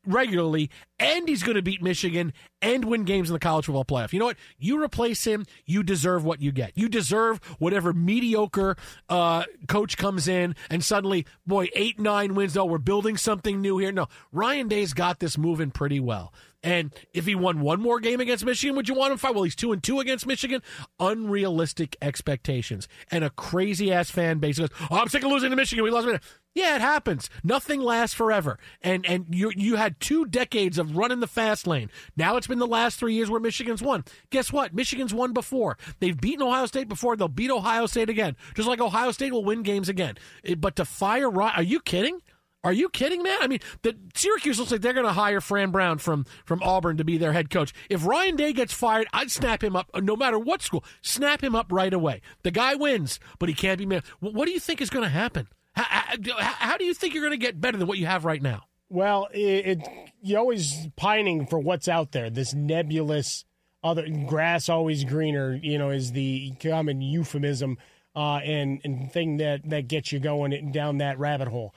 regularly, 0.09 0.69
and 0.99 1.27
he's 1.29 1.43
going 1.43 1.55
to 1.55 1.61
beat 1.61 1.81
Michigan 1.81 2.33
and 2.61 2.85
win 2.85 3.03
games 3.03 3.29
in 3.29 3.33
the 3.33 3.39
college 3.39 3.65
football 3.65 3.85
playoff. 3.85 4.11
You 4.11 4.19
know 4.19 4.25
what? 4.25 4.37
You 4.57 4.83
replace 4.83 5.23
him, 5.25 5.45
you 5.65 5.83
deserve 5.83 6.25
what 6.25 6.41
you 6.41 6.51
get. 6.51 6.73
You 6.75 6.89
deserve 6.89 7.39
whatever 7.59 7.93
mediocre 7.93 8.75
uh, 9.07 9.43
coach 9.67 9.97
comes 9.97 10.27
in 10.27 10.55
and 10.69 10.83
suddenly, 10.83 11.25
boy, 11.45 11.69
eight, 11.73 11.99
nine 11.99 12.35
wins. 12.35 12.55
No, 12.55 12.65
we're 12.65 12.77
building 12.79 13.17
something 13.17 13.61
new 13.61 13.77
here. 13.77 13.91
No, 13.91 14.07
Ryan 14.31 14.67
Day's 14.67 14.93
got 14.93 15.19
this 15.19 15.37
moving 15.37 15.71
pretty 15.71 15.99
well. 15.99 16.33
And 16.61 16.93
if 17.13 17.25
he 17.25 17.35
won 17.35 17.61
one 17.61 17.81
more 17.81 17.99
game 17.99 18.19
against 18.19 18.43
Michigan, 18.43 18.75
would 18.75 18.89
you 18.89 18.95
want 18.95 19.13
him 19.13 19.17
fight? 19.17 19.33
Well, 19.33 19.43
he's 19.43 19.55
two 19.55 19.71
and 19.71 19.81
two 19.81 19.99
against 19.99 20.27
Michigan. 20.27 20.61
Unrealistic 20.99 21.95
expectations 22.01 22.87
and 23.09 23.23
a 23.23 23.29
crazy 23.29 23.93
ass 23.93 24.11
fan 24.11 24.39
base 24.39 24.59
goes, 24.59 24.69
"Oh, 24.91 24.97
I'm 24.97 25.07
sick 25.07 25.23
of 25.23 25.31
losing 25.31 25.51
to 25.51 25.55
Michigan. 25.55 25.83
We 25.83 25.91
lost." 25.91 26.07
Michigan." 26.07 26.27
Yeah, 26.55 26.75
it 26.75 26.81
happens. 26.81 27.29
Nothing 27.43 27.79
lasts 27.79 28.15
forever. 28.15 28.59
And 28.81 29.05
and 29.05 29.27
you 29.29 29.51
you 29.55 29.77
had 29.77 29.99
two 29.99 30.25
decades 30.25 30.77
of 30.77 30.97
running 30.97 31.21
the 31.21 31.27
fast 31.27 31.65
lane. 31.65 31.89
Now 32.17 32.35
it's 32.35 32.47
been 32.47 32.59
the 32.59 32.67
last 32.67 32.99
three 32.99 33.13
years 33.13 33.29
where 33.29 33.39
Michigan's 33.39 33.81
won. 33.81 34.03
Guess 34.29 34.51
what? 34.51 34.73
Michigan's 34.73 35.13
won 35.13 35.31
before. 35.31 35.77
They've 35.99 36.19
beaten 36.19 36.41
Ohio 36.41 36.65
State 36.65 36.89
before. 36.89 37.15
They'll 37.15 37.27
beat 37.29 37.51
Ohio 37.51 37.85
State 37.85 38.09
again. 38.09 38.35
Just 38.55 38.67
like 38.67 38.81
Ohio 38.81 39.11
State 39.11 39.31
will 39.31 39.45
win 39.45 39.63
games 39.63 39.87
again. 39.87 40.17
But 40.57 40.75
to 40.75 40.85
fire, 40.85 41.31
are 41.41 41.63
you 41.63 41.79
kidding? 41.79 42.21
Are 42.63 42.73
you 42.73 42.89
kidding, 42.89 43.23
man? 43.23 43.37
I 43.41 43.47
mean, 43.47 43.59
the 43.83 43.95
Syracuse 44.13 44.59
looks 44.59 44.71
like 44.71 44.81
they're 44.81 44.93
going 44.93 45.05
to 45.05 45.13
hire 45.13 45.39
Fran 45.39 45.71
Brown 45.71 45.97
from 45.97 46.25
from 46.43 46.61
Auburn 46.61 46.97
to 46.97 47.05
be 47.05 47.17
their 47.17 47.31
head 47.31 47.49
coach. 47.49 47.73
If 47.89 48.05
Ryan 48.05 48.35
Day 48.35 48.51
gets 48.51 48.73
fired, 48.73 49.07
I'd 49.13 49.31
snap 49.31 49.63
him 49.63 49.75
up, 49.75 49.89
no 50.01 50.17
matter 50.17 50.37
what 50.37 50.61
school. 50.61 50.83
Snap 51.01 51.41
him 51.41 51.55
up 51.55 51.67
right 51.71 51.93
away. 51.93 52.21
The 52.43 52.51
guy 52.51 52.75
wins, 52.75 53.19
but 53.39 53.47
he 53.47 53.55
can't 53.55 53.77
be 53.77 53.85
man. 53.85 54.03
What 54.19 54.45
do 54.45 54.51
you 54.51 54.59
think 54.59 54.81
is 54.81 54.89
going 54.89 55.03
to 55.03 55.09
happen? 55.09 55.47
How, 55.73 55.83
how, 55.83 56.15
how 56.37 56.77
do 56.77 56.83
you 56.83 56.93
think 56.93 57.13
you're 57.13 57.23
going 57.23 57.39
to 57.39 57.45
get 57.45 57.61
better 57.61 57.77
than 57.77 57.87
what 57.87 57.97
you 57.97 58.07
have 58.07 58.25
right 58.25 58.41
now? 58.41 58.63
Well, 58.89 59.29
it, 59.31 59.39
it 59.39 59.89
you're 60.21 60.39
always 60.39 60.87
pining 60.97 61.45
for 61.45 61.59
what's 61.59 61.87
out 61.87 62.11
there. 62.11 62.29
This 62.29 62.53
nebulous 62.53 63.45
other 63.83 64.05
grass 64.27 64.67
always 64.67 65.05
greener, 65.05 65.57
you 65.61 65.77
know, 65.77 65.91
is 65.91 66.11
the 66.11 66.51
common 66.61 67.01
euphemism 67.01 67.77
uh, 68.15 68.37
and 68.37 68.81
and 68.83 69.11
thing 69.11 69.37
that 69.37 69.69
that 69.69 69.87
gets 69.87 70.11
you 70.11 70.19
going 70.19 70.71
down 70.71 70.97
that 70.97 71.19
rabbit 71.19 71.47
hole. 71.47 71.73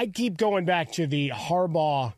I 0.00 0.06
keep 0.06 0.38
going 0.38 0.64
back 0.64 0.92
to 0.92 1.06
the 1.06 1.28
Harbaugh 1.28 2.14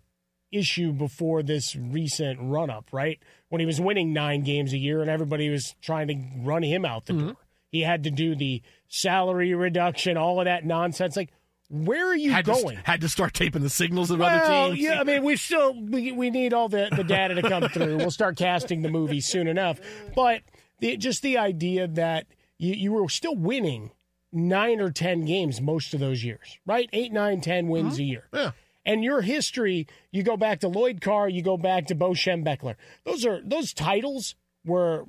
issue 0.52 0.92
before 0.92 1.42
this 1.42 1.74
recent 1.74 2.38
run 2.40 2.70
up, 2.70 2.90
right? 2.92 3.18
When 3.48 3.58
he 3.58 3.66
was 3.66 3.80
winning 3.80 4.12
nine 4.12 4.44
games 4.44 4.72
a 4.72 4.78
year 4.78 5.00
and 5.00 5.10
everybody 5.10 5.48
was 5.48 5.74
trying 5.82 6.06
to 6.06 6.14
run 6.44 6.62
him 6.62 6.84
out 6.84 7.06
the 7.06 7.12
mm-hmm. 7.12 7.26
door. 7.26 7.36
He 7.72 7.80
had 7.80 8.04
to 8.04 8.12
do 8.12 8.36
the 8.36 8.62
salary 8.86 9.52
reduction, 9.52 10.16
all 10.16 10.38
of 10.38 10.44
that 10.44 10.64
nonsense. 10.64 11.16
Like, 11.16 11.32
where 11.70 12.06
are 12.06 12.14
you 12.14 12.30
had 12.30 12.44
going? 12.44 12.76
To, 12.76 12.82
had 12.84 13.00
to 13.00 13.08
start 13.08 13.34
taping 13.34 13.62
the 13.62 13.70
signals 13.70 14.12
of 14.12 14.20
well, 14.20 14.28
other 14.28 14.68
teams. 14.68 14.80
Yeah, 14.80 15.00
I 15.00 15.02
mean, 15.02 15.24
we 15.24 15.34
still 15.34 15.74
we, 15.82 16.12
we 16.12 16.30
need 16.30 16.54
all 16.54 16.68
the, 16.68 16.88
the 16.94 17.02
data 17.02 17.34
to 17.34 17.42
come 17.42 17.68
through. 17.68 17.96
We'll 17.96 18.12
start 18.12 18.36
casting 18.36 18.82
the 18.82 18.90
movie 18.90 19.20
soon 19.20 19.48
enough. 19.48 19.80
But 20.14 20.42
the, 20.78 20.96
just 20.98 21.20
the 21.22 21.36
idea 21.36 21.88
that 21.88 22.26
you, 22.58 22.74
you 22.74 22.92
were 22.92 23.08
still 23.08 23.34
winning 23.34 23.90
nine 24.32 24.80
or 24.80 24.90
ten 24.90 25.24
games 25.24 25.60
most 25.60 25.94
of 25.94 26.00
those 26.00 26.24
years, 26.24 26.58
right? 26.66 26.88
Eight, 26.92 27.12
nine, 27.12 27.40
ten 27.40 27.68
wins 27.68 27.94
mm-hmm. 27.94 28.02
a 28.02 28.06
year. 28.06 28.24
Yeah. 28.32 28.50
And 28.84 29.04
your 29.04 29.20
history, 29.20 29.86
you 30.10 30.22
go 30.22 30.36
back 30.36 30.60
to 30.60 30.68
Lloyd 30.68 31.00
Carr, 31.00 31.28
you 31.28 31.42
go 31.42 31.56
back 31.56 31.86
to 31.86 31.94
Bo 31.94 32.10
Schembechler. 32.10 32.74
Those 33.04 33.24
are 33.24 33.40
those 33.44 33.72
titles 33.72 34.34
were 34.64 35.04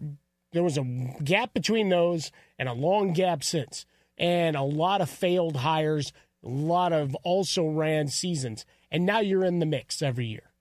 there 0.51 0.63
was 0.63 0.77
a 0.77 0.83
gap 1.23 1.53
between 1.53 1.89
those 1.89 2.31
and 2.57 2.69
a 2.69 2.73
long 2.73 3.13
gap 3.13 3.43
since, 3.43 3.85
and 4.17 4.55
a 4.55 4.61
lot 4.61 5.01
of 5.01 5.09
failed 5.09 5.57
hires, 5.57 6.13
a 6.43 6.49
lot 6.49 6.93
of 6.93 7.15
also 7.23 7.65
ran 7.65 8.07
seasons, 8.07 8.65
and 8.91 9.05
now 9.05 9.19
you're 9.19 9.43
in 9.43 9.59
the 9.59 9.65
mix 9.65 10.01
every 10.01 10.27
year, 10.27 10.51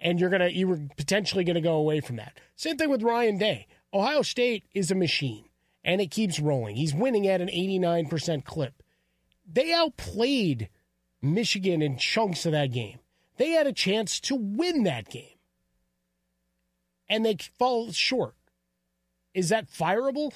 and 0.00 0.20
you're 0.20 0.30
gonna 0.30 0.48
you 0.48 0.68
were 0.68 0.80
potentially 0.96 1.44
gonna 1.44 1.60
go 1.60 1.74
away 1.74 2.00
from 2.00 2.16
that. 2.16 2.38
Same 2.54 2.76
thing 2.76 2.90
with 2.90 3.02
Ryan 3.02 3.38
Day. 3.38 3.66
Ohio 3.92 4.22
State 4.22 4.64
is 4.72 4.90
a 4.90 4.94
machine, 4.94 5.44
and 5.84 6.00
it 6.00 6.10
keeps 6.10 6.40
rolling. 6.40 6.76
He's 6.76 6.94
winning 6.94 7.26
at 7.26 7.40
an 7.40 7.48
89% 7.48 8.44
clip. 8.44 8.82
They 9.50 9.72
outplayed 9.72 10.68
Michigan 11.20 11.82
in 11.82 11.98
chunks 11.98 12.46
of 12.46 12.52
that 12.52 12.72
game. 12.72 12.98
They 13.36 13.50
had 13.50 13.66
a 13.66 13.72
chance 13.72 14.20
to 14.20 14.34
win 14.36 14.84
that 14.84 15.08
game. 15.08 15.38
And 17.08 17.24
they 17.24 17.36
fall 17.58 17.92
short. 17.92 18.34
Is 19.34 19.48
that 19.48 19.70
fireable? 19.70 20.32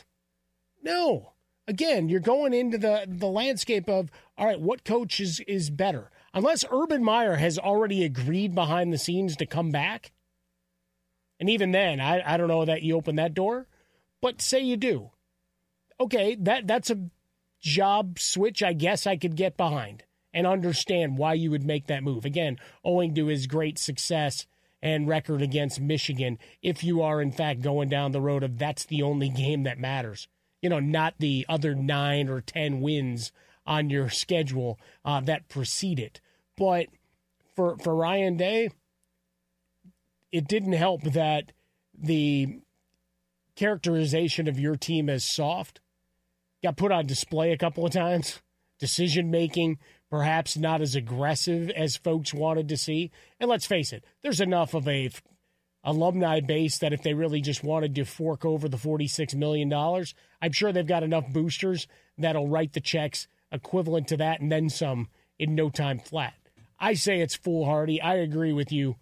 No. 0.83 1.33
Again, 1.69 2.09
you're 2.09 2.21
going 2.21 2.53
into 2.53 2.79
the, 2.79 3.05
the 3.07 3.27
landscape 3.27 3.89
of 3.89 4.11
all 4.39 4.47
right, 4.47 4.61
what 4.61 4.85
coach 4.85 5.21
is, 5.21 5.41
is 5.47 5.71
better? 5.71 6.11
Unless 6.35 6.65
Urban 6.71 7.03
Meyer 7.03 7.37
has 7.37 7.59
already 7.59 8.05
agreed 8.05 8.55
behind 8.55 8.93
the 8.93 8.99
scenes 8.99 9.37
to 9.37 9.47
come 9.47 9.71
back. 9.71 10.13
And 11.41 11.49
even 11.49 11.73
then, 11.73 12.01
I, 12.01 12.23
I 12.35 12.37
don't 12.37 12.49
know 12.49 12.65
that 12.65 12.83
you 12.83 12.97
open 12.97 13.17
that 13.17 13.35
door. 13.35 13.67
But 14.21 14.43
say 14.43 14.61
you 14.61 14.77
do. 14.77 15.11
Okay, 15.99 16.37
that 16.41 16.67
that's 16.67 16.91
a 16.91 17.11
job 17.61 18.19
switch 18.19 18.63
I 18.63 18.75
guess 18.75 19.07
I 19.07 19.17
could 19.17 19.35
get 19.35 19.57
behind 19.57 20.05
and 20.33 20.47
understand 20.47 21.17
why 21.17 21.35
you 21.35 21.51
would 21.51 21.65
make 21.65 21.87
that 21.87 22.03
move. 22.03 22.25
Again, 22.25 22.59
owing 22.85 23.15
to 23.15 23.27
his 23.27 23.47
great 23.47 23.79
success 23.79 24.47
and 24.83 25.09
record 25.09 25.41
against 25.41 25.81
Michigan, 25.81 26.39
if 26.63 26.85
you 26.85 27.01
are 27.01 27.23
in 27.23 27.33
fact 27.33 27.63
going 27.63 27.89
down 27.89 28.13
the 28.13 28.21
road 28.21 28.43
of 28.43 28.59
that's 28.59 28.85
the 28.85 29.03
only 29.03 29.31
game 29.31 29.63
that 29.63 29.79
matters. 29.79 30.29
You 30.61 30.69
know, 30.69 30.81
not 30.81 31.15
the 31.19 31.47
other 31.49 31.75
nine 31.75 32.29
or 32.29 32.41
10 32.41 32.81
wins 32.81 33.33
on 33.67 33.91
your 33.91 34.11
schedule 34.11 34.79
uh, 35.05 35.21
that 35.21 35.49
precede 35.49 35.99
it. 35.99 36.21
But 36.57 36.87
for, 37.55 37.79
for 37.79 37.95
Ryan 37.95 38.37
Day, 38.37 38.71
it 40.31 40.47
didn't 40.47 40.73
help 40.73 41.03
that 41.03 41.53
the 41.97 42.61
characterization 43.55 44.49
of 44.49 44.61
your 44.61 44.77
team 44.77 45.09
as 45.09 45.25
soft 45.25 45.81
got 46.67 46.77
put 46.77 46.91
on 46.91 47.07
display 47.07 47.53
a 47.53 47.59
couple 47.59 47.87
of 47.87 47.93
times. 47.93 48.41
Decision 48.81 49.31
making, 49.31 49.79
perhaps 50.11 50.57
not 50.57 50.81
as 50.81 50.97
aggressive 50.97 51.71
as 51.71 51.97
folks 51.97 52.35
wanted 52.35 52.69
to 52.69 52.77
see. 52.77 53.13
And 53.39 53.49
let's 53.49 53.67
face 53.67 53.93
it, 53.93 54.05
there's 54.23 54.41
enough 54.41 54.75
of 54.75 54.89
a 54.89 55.11
alumni 55.85 56.41
base 56.41 56.79
that 56.79 56.93
if 56.93 57.05
they 57.05 57.15
really 57.15 57.41
just 57.41 57.63
wanted 57.63 57.95
to 57.95 58.05
fork 58.05 58.45
over 58.45 58.69
the 58.69 58.77
$46 58.77 59.37
million, 59.37 59.73
I'm 59.73 60.53
sure 60.53 60.73
they've 60.73 60.85
got 60.87 61.05
enough 61.05 61.29
boosters 61.29 61.87
that'll 62.19 62.49
write 62.49 62.73
the 62.73 62.81
checks 62.81 63.29
equivalent 63.53 64.09
to 64.09 64.17
that 64.17 64.41
and 64.41 64.51
then 64.51 64.69
some 64.69 65.09
in 65.39 65.55
no 65.55 65.71
time 65.71 66.01
flat. 66.01 66.35
I 66.81 66.95
say 66.95 67.21
it's 67.21 67.37
foolhardy. 67.37 68.03
I 68.03 68.17
agree 68.17 68.53
with 68.53 68.73
you 68.73 68.97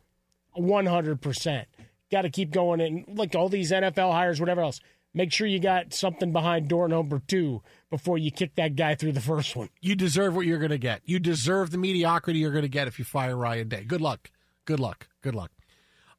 100%. 0.59 1.65
Got 2.13 2.23
to 2.23 2.31
keep 2.31 2.51
going. 2.51 2.83
And 2.83 3.19
like 3.19 3.35
all 3.35 3.49
these 3.49 3.73
NFL 3.73 4.13
hires, 4.13 4.39
whatever 4.39 4.61
else, 4.61 4.81
make 5.15 5.33
sure 5.33 5.47
you 5.47 5.61
got 5.61 5.95
something 5.95 6.33
behind 6.33 6.69
door 6.69 6.89
number 6.89 7.23
two 7.27 7.63
before 7.91 8.19
you 8.19 8.31
kick 8.31 8.57
that 8.57 8.77
guy 8.77 8.95
through 8.95 9.13
the 9.13 9.21
first 9.21 9.57
one. 9.57 9.71
You 9.81 9.95
deserve 9.95 10.35
what 10.37 10.47
you're 10.47 10.59
going 10.59 10.71
to 10.71 10.79
get. 10.79 11.03
You 11.05 11.19
deserve 11.19 11.71
the 11.71 11.79
mediocrity 11.79 12.41
you're 12.41 12.53
going 12.53 12.63
to 12.63 12.69
get 12.69 12.89
if 12.89 12.99
you 12.99 13.05
fire 13.05 13.37
Ryan 13.37 13.69
Day. 13.69 13.85
Good 13.85 14.01
luck. 14.01 14.31
Good 14.67 14.81
luck. 14.81 15.09
Good 15.23 15.35
luck. 15.35 15.51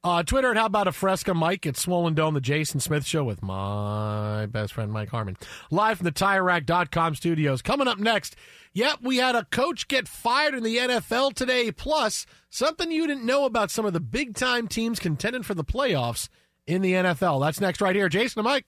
Uh, 0.05 0.21
Twitter 0.21 0.51
at 0.51 0.57
How 0.57 0.67
About 0.67 0.87
a 0.87 0.91
Fresca 0.91 1.33
Mike 1.33 1.65
at 1.65 1.75
Swollen 1.75 2.13
Dome, 2.13 2.35
the 2.35 2.39
Jason 2.39 2.79
Smith 2.79 3.07
Show 3.07 3.23
with 3.23 3.41
my 3.41 4.45
best 4.45 4.73
friend 4.73 4.91
Mike 4.91 5.09
Harmon. 5.09 5.35
Live 5.71 5.97
from 5.97 6.05
the 6.05 6.11
TireRack.com 6.11 7.15
studios. 7.15 7.63
Coming 7.63 7.87
up 7.87 7.97
next, 7.97 8.35
yep, 8.71 8.99
we 9.01 9.17
had 9.17 9.33
a 9.33 9.45
coach 9.45 9.87
get 9.87 10.07
fired 10.07 10.53
in 10.53 10.61
the 10.61 10.77
NFL 10.77 11.33
today, 11.33 11.71
plus 11.71 12.27
something 12.51 12.91
you 12.91 13.07
didn't 13.07 13.25
know 13.25 13.45
about 13.45 13.71
some 13.71 13.83
of 13.87 13.93
the 13.93 13.99
big 13.99 14.35
time 14.35 14.67
teams 14.67 14.99
contending 14.99 15.41
for 15.41 15.55
the 15.55 15.63
playoffs 15.63 16.29
in 16.67 16.83
the 16.83 16.93
NFL. 16.93 17.41
That's 17.43 17.59
next 17.59 17.81
right 17.81 17.95
here. 17.95 18.07
Jason 18.07 18.41
and 18.41 18.45
Mike, 18.45 18.67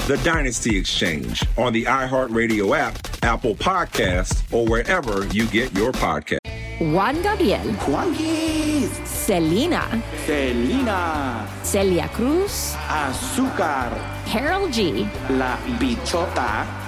The 0.11 0.17
Dynasty 0.27 0.77
Exchange 0.77 1.41
on 1.57 1.71
the 1.71 1.85
iHeartRadio 1.85 2.77
app, 2.77 2.99
Apple 3.23 3.55
Podcast, 3.55 4.43
or 4.51 4.67
wherever 4.67 5.25
you 5.27 5.47
get 5.47 5.71
your 5.71 5.93
podcast. 5.93 6.39
Juan 6.81 7.21
Gabriel. 7.21 7.63
Juanquis. 7.87 8.89
Selena. 9.07 10.03
Selena. 10.25 11.47
Celia 11.63 12.09
Cruz. 12.09 12.75
Azúcar. 12.89 13.95
Karol 14.25 14.67
G. 14.67 15.07
La 15.29 15.55
Bichota. 15.79 16.80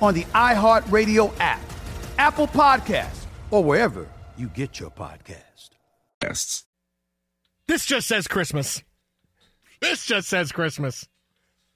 on 0.00 0.14
the 0.14 0.24
iHeartRadio 0.24 1.32
app, 1.40 1.60
Apple 2.18 2.46
Podcasts, 2.48 3.24
or 3.50 3.62
wherever 3.64 4.06
you 4.36 4.48
get 4.48 4.80
your 4.80 4.90
podcast. 4.90 5.70
This 7.66 7.84
just 7.84 8.08
says 8.08 8.26
Christmas. 8.26 8.82
This 9.80 10.06
just 10.06 10.28
says 10.28 10.52
Christmas. 10.52 11.06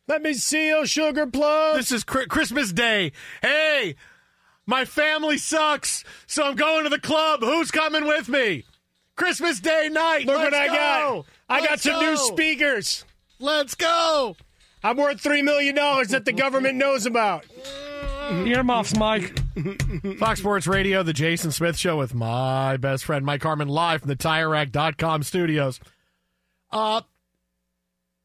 Let 0.09 0.23
me 0.23 0.35
see 0.35 0.69
your 0.69 0.87
sugar 0.87 1.27
plug. 1.27 1.77
This 1.77 1.93
is 1.93 2.05
Chri- 2.05 2.29
Christmas 2.29 2.73
Day. 2.73 3.13
Hey, 3.43 3.95
my 4.67 4.85
family 4.85 5.39
sucks, 5.39 6.05
so 6.27 6.45
I'm 6.45 6.57
going 6.57 6.85
to 6.85 6.91
the 6.91 6.99
club. 6.99 7.41
Who's 7.43 7.71
coming 7.71 8.07
with 8.07 8.29
me? 8.29 8.65
Christmas 9.17 9.61
Day 9.61 9.89
night. 9.93 10.27
Look 10.27 10.39
Let's 10.39 10.53
what 10.53 10.61
I 10.61 10.67
go. 10.67 10.75
got. 10.75 11.27
I 11.49 11.61
got 11.61 11.71
Let's 11.71 11.83
some 11.83 12.01
new 12.05 12.17
speakers. 12.17 13.05
Let's 13.39 13.75
go. 13.75 14.37
I'm 14.83 14.97
worth 14.97 15.23
$3 15.23 15.45
million 15.45 15.75
that 15.75 16.25
the 16.25 16.33
government 16.33 16.77
knows 16.77 17.07
about. 17.07 17.45
Earmuffs, 18.31 18.97
Mike. 18.97 19.39
Fox 20.19 20.41
Sports 20.41 20.67
Radio, 20.67 21.03
the 21.03 21.13
Jason 21.13 21.51
Smith 21.53 21.77
Show 21.77 21.97
with 21.97 22.15
my 22.15 22.77
best 22.77 23.05
friend 23.05 23.25
Mike 23.25 23.43
Harmon 23.43 23.69
live 23.69 24.01
from 24.01 24.09
the 24.09 24.17
TireRack.com 24.17 25.23
studios. 25.25 25.81
Uh, 26.71 27.03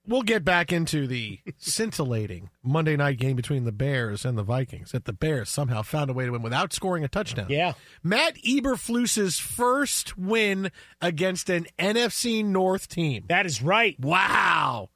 we'll 0.07 0.21
get 0.21 0.45
back 0.45 0.71
into 0.71 1.07
the 1.07 1.39
scintillating 1.57 2.49
Monday 2.63 2.95
night 2.95 3.17
game 3.17 3.35
between 3.35 3.65
the 3.65 3.71
Bears 3.71 4.25
and 4.25 4.37
the 4.37 4.43
Vikings. 4.43 4.91
That 4.91 5.05
the 5.05 5.13
Bears 5.13 5.49
somehow 5.49 5.81
found 5.81 6.09
a 6.09 6.13
way 6.13 6.25
to 6.25 6.31
win 6.31 6.43
without 6.43 6.71
scoring 6.71 7.03
a 7.03 7.07
touchdown. 7.07 7.47
Yeah. 7.49 7.73
Matt 8.03 8.35
Eberflus's 8.43 9.39
first 9.39 10.17
win 10.17 10.71
against 11.01 11.49
an 11.49 11.65
NFC 11.79 12.45
North 12.45 12.87
team. 12.87 13.25
That 13.27 13.45
is 13.45 13.61
right. 13.61 13.99
Wow. 13.99 14.89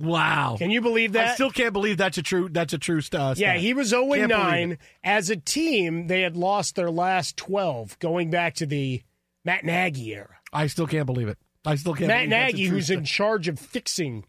Wow. 0.00 0.56
Can 0.58 0.70
you 0.70 0.80
believe 0.80 1.12
that? 1.12 1.28
I 1.28 1.34
still 1.34 1.50
can't 1.50 1.72
believe 1.74 1.98
that's 1.98 2.16
a 2.16 2.22
true 2.22 2.48
that's 2.50 2.72
a 2.72 2.78
true 2.78 3.00
uh, 3.12 3.34
Yeah, 3.36 3.54
he 3.58 3.74
was 3.74 3.88
0 3.88 4.08
Can't 4.14 4.30
9. 4.30 4.78
As 5.04 5.28
a 5.28 5.36
team, 5.36 6.06
they 6.06 6.22
had 6.22 6.36
lost 6.36 6.74
their 6.74 6.90
last 6.90 7.36
12 7.36 7.98
going 7.98 8.30
back 8.30 8.54
to 8.56 8.66
the 8.66 9.02
Matt 9.44 9.64
Nagy 9.64 10.14
era. 10.14 10.36
I 10.52 10.66
still 10.68 10.86
can't 10.86 11.06
believe 11.06 11.28
it. 11.28 11.38
I 11.66 11.74
still 11.74 11.94
can't 11.94 12.08
Matt 12.08 12.28
Nagy, 12.28 12.64
who's 12.64 12.86
stat. 12.86 12.98
in 12.98 13.04
charge 13.04 13.46
of 13.48 13.58
fixing 13.58 14.24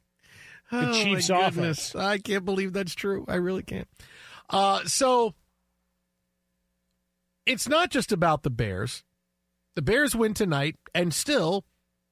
the 0.69 0.89
Oh, 0.89 0.93
Chiefs' 0.93 1.29
offense. 1.29 1.95
I 1.95 2.17
can't 2.17 2.43
believe 2.45 2.73
that's 2.73 2.93
true. 2.93 3.25
I 3.27 3.35
really 3.35 3.63
can't. 3.63 3.87
Uh, 4.49 4.83
so 4.85 5.33
it's 7.45 7.67
not 7.67 7.89
just 7.89 8.11
about 8.11 8.43
the 8.43 8.49
Bears. 8.49 9.03
The 9.75 9.81
Bears 9.81 10.15
win 10.15 10.33
tonight, 10.33 10.75
and 10.93 11.13
still 11.13 11.63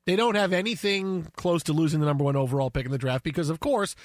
they 0.09 0.15
don't 0.15 0.35
have 0.35 0.53
anything 0.53 1.27
close 1.35 1.61
to 1.63 1.73
losing 1.73 1.99
the 1.99 2.05
number 2.07 2.23
one 2.23 2.35
overall 2.35 2.71
pick 2.71 2.85
in 2.85 2.91
the 2.91 2.97
draft 2.97 3.23
because, 3.23 3.49
of 3.51 3.59
course, 3.59 3.95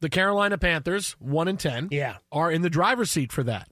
the 0.00 0.08
Carolina 0.10 0.58
Panthers, 0.58 1.12
one 1.18 1.48
and 1.48 1.58
ten, 1.58 1.88
Yeah. 1.90 2.16
are 2.30 2.52
in 2.52 2.60
the 2.62 2.68
driver's 2.70 3.10
seat 3.10 3.32
for 3.32 3.42
that. 3.44 3.68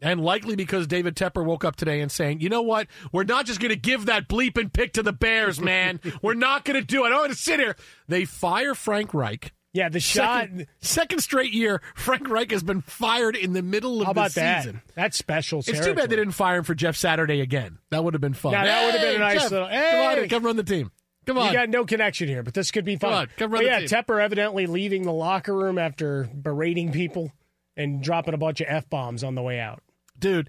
And 0.00 0.20
likely 0.20 0.54
because 0.56 0.86
David 0.86 1.16
Tepper 1.16 1.44
woke 1.44 1.64
up 1.64 1.74
today 1.74 2.00
and 2.02 2.12
saying, 2.12 2.40
you 2.40 2.48
know 2.50 2.62
what? 2.62 2.86
We're 3.12 3.24
not 3.24 3.46
just 3.46 3.60
going 3.60 3.70
to 3.70 3.76
give 3.80 4.06
that 4.06 4.28
bleeping 4.28 4.72
pick 4.72 4.92
to 4.92 5.02
the 5.02 5.12
Bears, 5.12 5.58
man. 5.60 6.00
We're 6.22 6.34
not 6.34 6.64
going 6.64 6.78
to 6.78 6.86
do 6.86 7.02
it. 7.04 7.06
I 7.06 7.10
don't 7.10 7.20
want 7.20 7.32
to 7.32 7.38
sit 7.38 7.58
here. 7.58 7.74
They 8.06 8.24
fire 8.26 8.74
Frank 8.74 9.12
Reich. 9.14 9.52
Yeah, 9.76 9.90
the 9.90 10.00
shot. 10.00 10.44
Second, 10.44 10.66
second 10.80 11.18
straight 11.18 11.52
year, 11.52 11.82
Frank 11.94 12.30
Reich 12.30 12.50
has 12.50 12.62
been 12.62 12.80
fired 12.80 13.36
in 13.36 13.52
the 13.52 13.60
middle 13.60 14.00
of 14.00 14.06
How 14.06 14.12
about 14.12 14.30
the 14.32 14.40
that? 14.40 14.62
season. 14.62 14.80
That's 14.94 15.18
special. 15.18 15.58
It's 15.58 15.84
too 15.84 15.94
bad 15.94 16.08
they 16.08 16.16
didn't 16.16 16.32
fire 16.32 16.56
him 16.56 16.64
for 16.64 16.74
Jeff 16.74 16.96
Saturday 16.96 17.42
again. 17.42 17.78
That 17.90 18.02
would 18.02 18.14
have 18.14 18.22
been 18.22 18.32
fun. 18.32 18.52
Now, 18.52 18.64
that 18.64 18.86
would 18.86 18.94
have 18.94 19.02
been 19.02 19.16
a 19.16 19.18
nice 19.18 19.42
Jeff, 19.42 19.50
little- 19.50 19.68
Come 19.68 20.22
on, 20.22 20.28
come 20.30 20.46
run 20.46 20.56
the 20.56 20.62
team. 20.62 20.90
Come 21.26 21.36
on. 21.36 21.48
You 21.48 21.52
got 21.52 21.68
no 21.68 21.84
connection 21.84 22.26
here, 22.26 22.42
but 22.42 22.54
this 22.54 22.70
could 22.70 22.86
be 22.86 22.96
fun. 22.96 23.10
Come 23.10 23.18
on, 23.18 23.28
come 23.36 23.50
run 23.50 23.64
But 23.64 23.66
yeah, 23.66 23.78
team. 23.80 23.88
Tepper 23.88 24.22
evidently 24.22 24.66
leaving 24.66 25.02
the 25.02 25.12
locker 25.12 25.54
room 25.54 25.76
after 25.76 26.24
berating 26.24 26.90
people 26.90 27.32
and 27.76 28.02
dropping 28.02 28.32
a 28.32 28.38
bunch 28.38 28.62
of 28.62 28.68
f 28.70 28.88
bombs 28.88 29.22
on 29.22 29.34
the 29.34 29.42
way 29.42 29.60
out. 29.60 29.82
dude, 30.18 30.48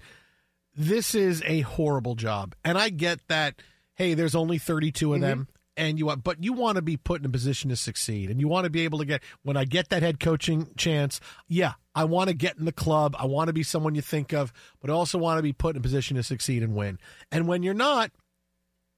this 0.74 1.14
is 1.14 1.42
a 1.44 1.60
horrible 1.60 2.14
job. 2.14 2.54
And 2.64 2.78
I 2.78 2.88
get 2.88 3.26
that, 3.28 3.60
hey, 3.94 4.14
there's 4.14 4.34
only 4.34 4.56
32 4.56 5.12
of 5.12 5.20
mm-hmm. 5.20 5.28
them. 5.28 5.48
And 5.78 5.96
you 5.96 6.06
want, 6.06 6.24
but 6.24 6.42
you 6.42 6.52
want 6.52 6.76
to 6.76 6.82
be 6.82 6.96
put 6.96 7.20
in 7.20 7.26
a 7.26 7.30
position 7.30 7.70
to 7.70 7.76
succeed, 7.76 8.30
and 8.30 8.40
you 8.40 8.48
want 8.48 8.64
to 8.64 8.70
be 8.70 8.82
able 8.82 8.98
to 8.98 9.04
get. 9.04 9.22
When 9.44 9.56
I 9.56 9.64
get 9.64 9.90
that 9.90 10.02
head 10.02 10.18
coaching 10.18 10.68
chance, 10.76 11.20
yeah, 11.46 11.74
I 11.94 12.04
want 12.04 12.28
to 12.28 12.34
get 12.34 12.58
in 12.58 12.64
the 12.64 12.72
club. 12.72 13.14
I 13.16 13.26
want 13.26 13.46
to 13.46 13.52
be 13.52 13.62
someone 13.62 13.94
you 13.94 14.02
think 14.02 14.32
of, 14.32 14.52
but 14.80 14.90
I 14.90 14.92
also 14.92 15.18
want 15.18 15.38
to 15.38 15.42
be 15.42 15.52
put 15.52 15.76
in 15.76 15.80
a 15.80 15.82
position 15.82 16.16
to 16.16 16.24
succeed 16.24 16.64
and 16.64 16.74
win. 16.74 16.98
And 17.30 17.46
when 17.46 17.62
you're 17.62 17.74
not, 17.74 18.10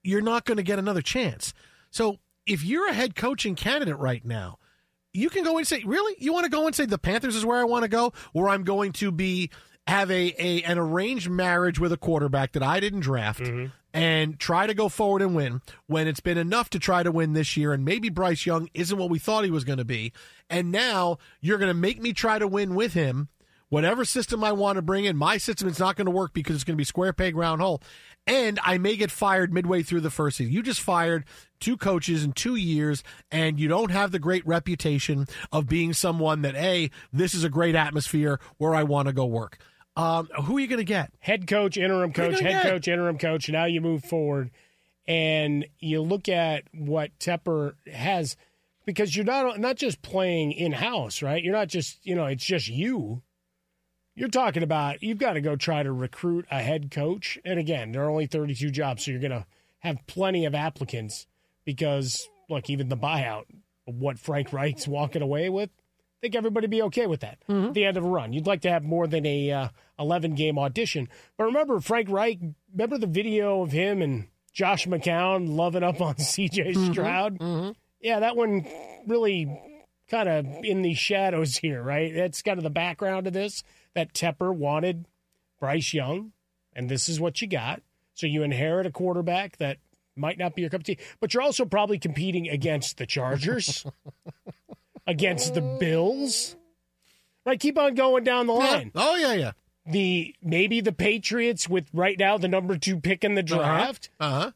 you're 0.03 0.23
not 0.23 0.47
going 0.47 0.57
to 0.57 0.63
get 0.63 0.79
another 0.79 1.03
chance. 1.03 1.53
So 1.91 2.17
if 2.47 2.65
you're 2.65 2.89
a 2.89 2.95
head 2.95 3.15
coaching 3.15 3.55
candidate 3.57 3.99
right 3.99 4.25
now, 4.25 4.59
you 5.13 5.29
can 5.29 5.45
go 5.45 5.59
and 5.59 5.67
say, 5.67 5.83
really, 5.85 6.17
you 6.19 6.33
want 6.33 6.45
to 6.45 6.51
go 6.51 6.67
and 6.67 6.75
say 6.75 6.87
the 6.87 6.99
Panthers 6.99 7.37
is 7.37 7.45
where 7.45 7.59
I 7.59 7.65
want 7.65 7.83
to 7.83 7.89
go, 7.89 8.13
or 8.33 8.49
I'm 8.49 8.65
going 8.65 8.93
to 8.93 9.11
be 9.11 9.51
have 9.87 10.11
a, 10.11 10.35
a 10.39 10.63
an 10.63 10.79
arranged 10.79 11.29
marriage 11.29 11.79
with 11.79 11.93
a 11.93 11.97
quarterback 11.97 12.53
that 12.53 12.63
I 12.63 12.81
didn't 12.81 13.01
draft. 13.01 13.41
Mm-hmm. 13.41 13.67
And 13.93 14.39
try 14.39 14.69
to 14.69 14.75
go 14.75 14.89
forward 14.89 15.21
and 15.21 15.35
win 15.35 15.63
when 15.87 16.07
it's 16.07 16.21
been 16.21 16.39
enough 16.39 16.71
to 16.71 16.79
try 16.79 17.03
to 17.03 17.11
win 17.11 17.33
this 17.33 17.57
year. 17.57 17.73
And 17.73 17.85
maybe 17.85 18.09
Bryce 18.09 18.47
Young 18.47 18.69
isn't 18.73 18.97
what 18.97 19.11
we 19.11 19.19
thought 19.19 19.45
he 19.45 19.51
was 19.51 19.65
going 19.65 19.79
to 19.79 19.85
be. 19.85 20.13
And 20.49 20.71
now 20.71 21.19
you're 21.41 21.59
going 21.59 21.69
to 21.71 21.75
make 21.75 22.01
me 22.01 22.13
try 22.13 22.39
to 22.39 22.47
win 22.47 22.77
with 22.77 22.93
him 22.93 23.29
whatever 23.71 24.05
system 24.05 24.45
I 24.45 24.53
want 24.53 24.77
to 24.77 24.83
bring 24.83 25.07
in, 25.07 25.17
my 25.17 25.39
system 25.39 25.67
is 25.67 25.79
not 25.79 25.97
going 25.97 26.05
to 26.05 26.11
work 26.11 26.35
because 26.35 26.55
it's 26.55 26.65
going 26.65 26.75
to 26.75 26.81
be 26.81 26.85
square 26.85 27.15
peg 27.15 27.35
round 27.35 27.63
hole. 27.63 27.81
And 28.27 28.61
I 28.63 28.77
may 28.77 28.97
get 28.97 29.11
fired 29.11 29.53
midway 29.53 29.83
through 29.83 30.03
the 30.03 30.11
first 30.11 30.37
season. 30.37 30.53
You 30.53 30.63
just 30.63 30.81
fired 30.81 31.25
two 31.59 31.77
coaches 31.77 32.23
in 32.23 32.33
two 32.33 32.57
years, 32.57 33.03
and 33.31 33.59
you 33.59 33.67
don't 33.67 33.91
have 33.91 34.13
the 34.13 34.19
great 34.19 34.47
reputation 34.47 35.27
of 35.51 35.69
being 35.69 35.95
someone 35.95 36.43
that, 36.43 36.55
A, 36.55 36.91
this 37.13 37.33
is 37.33 37.45
a 37.45 37.49
great 37.49 37.75
atmosphere 37.75 38.39
where 38.59 38.75
I 38.75 38.83
want 38.83 39.09
to 39.09 39.15
go 39.15 39.25
work. 39.25 39.59
Um, 40.01 40.29
who 40.45 40.57
are 40.57 40.61
you 40.61 40.67
going 40.67 40.79
to 40.79 40.85
get? 40.85 41.13
Head 41.19 41.47
coach, 41.47 41.77
interim 41.77 42.13
coach, 42.13 42.41
head 42.41 42.63
get? 42.63 42.63
coach, 42.63 42.89
interim 42.89 43.19
coach. 43.19 43.49
Now 43.51 43.67
you 43.67 43.83
move 43.83 44.03
forward 44.03 44.51
and 45.07 45.67
you 45.79 46.01
look 46.01 46.29
at 46.29 46.65
what 46.73 47.11
Tepper 47.19 47.75
has 47.93 48.37
because 48.87 49.15
you're 49.15 49.27
not 49.27 49.61
not 49.61 49.77
just 49.77 50.01
playing 50.01 50.53
in 50.53 50.73
house, 50.73 51.21
right? 51.21 51.43
You're 51.43 51.53
not 51.53 51.69
just 51.69 51.99
you 52.03 52.15
know 52.15 52.27
it's 52.27 52.45
just 52.45 52.69
you. 52.69 53.23
You're 54.15 54.29
talking 54.29 54.63
about 54.63 55.03
you've 55.03 55.19
got 55.19 55.35
to 55.35 55.41
go 55.41 55.55
try 55.55 55.83
to 55.83 55.93
recruit 55.93 56.47
a 56.51 56.63
head 56.63 56.91
coach, 56.91 57.39
and 57.45 57.59
again, 57.59 57.93
there 57.93 58.03
are 58.05 58.11
only 58.11 58.27
32 58.27 58.71
jobs, 58.71 59.05
so 59.05 59.11
you're 59.11 59.21
going 59.21 59.31
to 59.33 59.47
have 59.81 60.07
plenty 60.07 60.47
of 60.47 60.55
applicants 60.55 61.27
because 61.65 62.29
look, 62.49 62.71
even 62.71 62.89
the 62.89 62.97
buyout, 62.97 63.45
what 63.85 64.19
Frank 64.19 64.53
Reich's 64.53 64.89
walking 64.89 65.23
away 65.23 65.51
with, 65.51 65.71
I 66.21 66.27
think 66.27 66.35
everybody 66.35 66.67
be 66.67 66.83
okay 66.83 67.07
with 67.07 67.21
that. 67.21 67.39
Mm-hmm. 67.49 67.69
At 67.69 67.75
the 67.75 67.85
end 67.87 67.97
of 67.97 68.05
a 68.05 68.09
run, 68.09 68.35
you'd 68.35 68.47
like 68.47 68.61
to 68.63 68.71
have 68.71 68.85
more 68.85 69.07
than 69.07 69.25
a 69.25 69.51
uh, 69.51 69.69
11 69.99 70.35
game 70.35 70.59
audition. 70.59 71.09
But 71.39 71.45
remember, 71.45 71.81
Frank 71.81 72.11
Reich. 72.11 72.39
Remember 72.73 72.99
the 72.99 73.07
video 73.07 73.63
of 73.63 73.73
him 73.73 74.03
and 74.03 74.29
Josh 74.53 74.87
McCown 74.87 75.49
loving 75.57 75.83
up 75.83 76.03
on 76.03 76.19
C.J. 76.19 76.73
Mm-hmm. 76.73 76.93
Stroud. 76.93 77.39
Mm-hmm. 77.39 77.71
Yeah, 78.03 78.21
that 78.21 78.37
one 78.37 78.67
really 79.07 79.47
kind 80.11 80.29
of 80.29 80.47
in 80.63 80.83
the 80.83 80.93
shadows 80.93 81.57
here, 81.57 81.83
right? 81.83 82.13
That's 82.15 82.43
kind 82.43 82.59
of 82.59 82.65
the 82.65 82.71
background 82.71 83.27
of 83.27 83.33
this. 83.33 83.63
That 83.95 84.13
Tepper 84.13 84.55
wanted 84.55 85.07
Bryce 85.59 85.95
Young, 85.95 86.33
and 86.75 86.91
this 86.91 87.09
is 87.09 87.19
what 87.19 87.41
you 87.41 87.49
got. 87.49 87.83
So 88.15 88.27
you 88.27 88.43
inherit 88.43 88.87
a 88.87 88.91
quarterback 88.91 89.57
that 89.57 89.79
might 90.17 90.39
not 90.39 90.55
be 90.55 90.61
your 90.61 90.71
cup 90.71 90.81
of 90.81 90.85
tea, 90.85 90.99
but 91.21 91.33
you're 91.33 91.43
also 91.43 91.65
probably 91.65 91.99
competing 91.99 92.49
against 92.49 92.99
the 92.99 93.07
Chargers, 93.07 93.87
against 95.11 95.55
the 95.55 95.61
Bills. 95.61 96.57
Right, 97.45 97.59
keep 97.59 97.77
on 97.79 97.95
going 97.95 98.23
down 98.25 98.47
the 98.47 98.53
line. 98.53 98.93
Oh, 98.95 99.17
yeah, 99.17 99.33
yeah. 99.33 99.53
The 99.87 100.35
maybe 100.43 100.81
the 100.81 100.93
Patriots 100.93 101.69
with 101.69 101.87
right 101.93 102.17
now 102.19 102.39
the 102.39 102.49
number 102.49 102.77
two 102.79 103.01
pick 103.01 103.25
in 103.25 103.35
the 103.35 103.43
draft. 103.43 104.11
Uh-huh. 104.21 104.53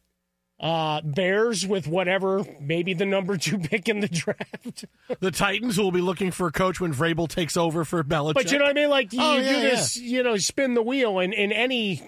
Uh, 0.61 1.01
Bears 1.03 1.67
with 1.67 1.89
whatever, 1.89 2.45
maybe 2.61 2.95
the 2.95 3.05
number 3.05 3.37
two 3.37 3.59
pick 3.71 3.89
in 3.89 4.01
the 4.01 4.09
draft. 4.09 4.85
The 5.21 5.31
Titans 5.33 5.77
will 5.79 5.91
be 5.91 6.01
looking 6.01 6.31
for 6.31 6.47
a 6.47 6.53
coach 6.53 6.81
when 6.81 6.95
Vrabel 6.95 7.29
takes 7.29 7.57
over 7.57 7.85
for 7.85 8.05
Belichick. 8.05 8.35
But 8.35 8.53
you 8.53 8.59
know 8.59 8.65
what 8.65 8.71
I 8.71 8.81
mean? 8.81 8.91
Like 8.91 9.13
you 9.13 9.19
Oh, 9.21 9.39
do 9.39 9.43
yeah, 9.45 9.61
this, 9.63 9.97
you 9.97 10.23
know, 10.23 10.37
spin 10.37 10.75
the 10.75 10.83
wheel 10.83 11.19
in, 11.19 11.33
in 11.33 11.51
any 11.53 12.01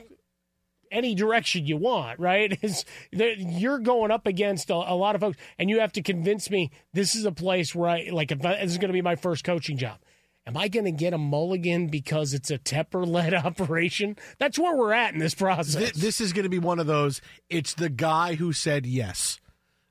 any 0.96 1.14
direction 1.14 1.66
you 1.66 1.76
want, 1.76 2.18
right? 2.18 2.58
You're 3.12 3.78
going 3.78 4.10
up 4.10 4.26
against 4.26 4.70
a, 4.70 4.74
a 4.74 4.94
lot 4.94 5.14
of 5.14 5.20
folks, 5.20 5.36
and 5.58 5.68
you 5.68 5.80
have 5.80 5.92
to 5.92 6.02
convince 6.02 6.50
me 6.50 6.70
this 6.94 7.14
is 7.14 7.24
a 7.24 7.32
place 7.32 7.74
where 7.74 7.90
I 7.90 8.08
like. 8.12 8.32
If 8.32 8.44
I, 8.44 8.56
this 8.56 8.72
is 8.72 8.78
going 8.78 8.88
to 8.88 8.94
be 8.94 9.02
my 9.02 9.16
first 9.16 9.44
coaching 9.44 9.76
job, 9.76 9.98
am 10.46 10.56
I 10.56 10.68
going 10.68 10.86
to 10.86 10.92
get 10.92 11.12
a 11.12 11.18
mulligan 11.18 11.88
because 11.88 12.32
it's 12.32 12.50
a 12.50 12.58
Tepper 12.58 13.06
led 13.06 13.34
operation? 13.46 14.16
That's 14.38 14.58
where 14.58 14.74
we're 14.74 14.92
at 14.92 15.12
in 15.12 15.20
this 15.20 15.34
process. 15.34 15.74
Th- 15.74 15.92
this 15.92 16.20
is 16.20 16.32
going 16.32 16.44
to 16.44 16.48
be 16.48 16.58
one 16.58 16.78
of 16.78 16.86
those. 16.86 17.20
It's 17.50 17.74
the 17.74 17.90
guy 17.90 18.36
who 18.36 18.52
said 18.52 18.86
yes. 18.86 19.38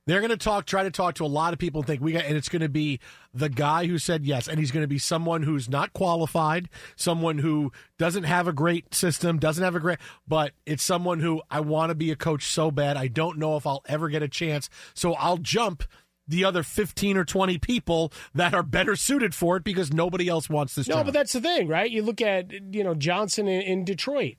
They're 0.08 0.20
going 0.20 0.30
to 0.30 0.38
talk, 0.38 0.66
try 0.66 0.84
to 0.84 0.92
talk 0.92 1.16
to 1.16 1.26
a 1.26 1.28
lot 1.28 1.54
of 1.54 1.60
people 1.60 1.82
and 1.82 1.88
think 1.88 2.00
we 2.02 2.12
got, 2.12 2.26
and 2.26 2.38
it's 2.38 2.50
going 2.50 2.62
to 2.62 2.70
be 2.70 3.00
the 3.34 3.50
guy 3.50 3.88
who 3.88 3.98
said 3.98 4.24
yes, 4.24 4.48
and 4.48 4.60
he's 4.60 4.72
going 4.72 4.84
to 4.84 4.88
be 4.88 5.00
someone 5.00 5.42
who's 5.44 5.68
not 5.68 5.94
qualified, 5.94 6.70
someone 6.96 7.40
who 7.40 7.72
doesn't 7.98 8.24
have 8.26 8.48
a 8.48 8.54
great 8.54 8.94
system, 8.94 9.40
doesn't 9.40 9.64
have 9.64 9.76
a 9.76 9.80
great, 9.80 9.98
but 10.28 10.52
it's 10.66 10.84
someone 10.84 11.22
who 11.22 11.42
I 11.50 11.62
want 11.62 11.90
to 11.90 11.96
be 11.96 12.12
a 12.12 12.16
coach 12.16 12.46
so 12.46 12.70
bad. 12.70 12.98
I 12.98 13.08
don't 13.08 13.40
know 13.40 13.58
if 13.58 13.66
I'll 13.66 13.82
ever 13.88 14.08
get 14.10 14.22
a 14.22 14.28
chance, 14.28 14.70
so 14.94 15.14
I'll 15.16 15.38
jump 15.38 15.84
the 16.28 16.44
other 16.46 16.62
15 16.64 17.18
or 17.18 17.26
20 17.26 17.58
people 17.60 18.12
that 18.34 18.54
are 18.54 18.64
better 18.64 18.96
suited 18.96 19.34
for 19.36 19.58
it 19.58 19.64
because 19.64 19.92
nobody 19.94 20.28
else 20.28 20.50
wants 20.50 20.76
this 20.76 20.88
No, 20.88 20.96
job. 20.98 21.06
but 21.06 21.14
that's 21.14 21.34
the 21.34 21.42
thing, 21.42 21.68
right? 21.68 21.90
You 21.90 22.02
look 22.04 22.22
at 22.22 22.52
you 22.74 22.84
know 22.84 22.94
Johnson 22.96 23.48
in, 23.48 23.62
in 23.62 23.86
Detroit. 23.86 24.36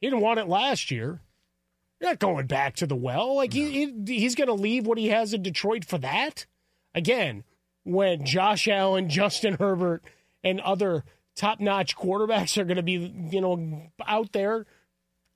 He 0.00 0.06
didn't 0.08 0.20
want 0.20 0.38
it 0.40 0.48
last 0.48 0.90
year. 0.92 1.22
You're 2.00 2.10
not 2.10 2.18
going 2.20 2.46
back 2.46 2.76
to 2.76 2.86
the 2.86 2.96
well. 2.96 3.36
Like 3.36 3.52
he, 3.52 3.70
he 3.70 4.18
he's 4.18 4.34
going 4.34 4.48
to 4.48 4.54
leave 4.54 4.86
what 4.86 4.98
he 4.98 5.08
has 5.08 5.32
in 5.34 5.42
Detroit 5.42 5.84
for 5.84 5.98
that. 5.98 6.46
Again, 6.94 7.44
when 7.84 8.24
Josh 8.24 8.68
Allen, 8.68 9.08
Justin 9.08 9.54
Herbert, 9.54 10.04
and 10.44 10.60
other 10.60 11.04
top-notch 11.36 11.96
quarterbacks 11.96 12.56
are 12.56 12.64
going 12.64 12.76
to 12.76 12.82
be, 12.82 13.12
you 13.30 13.40
know, 13.40 13.90
out 14.06 14.32
there 14.32 14.66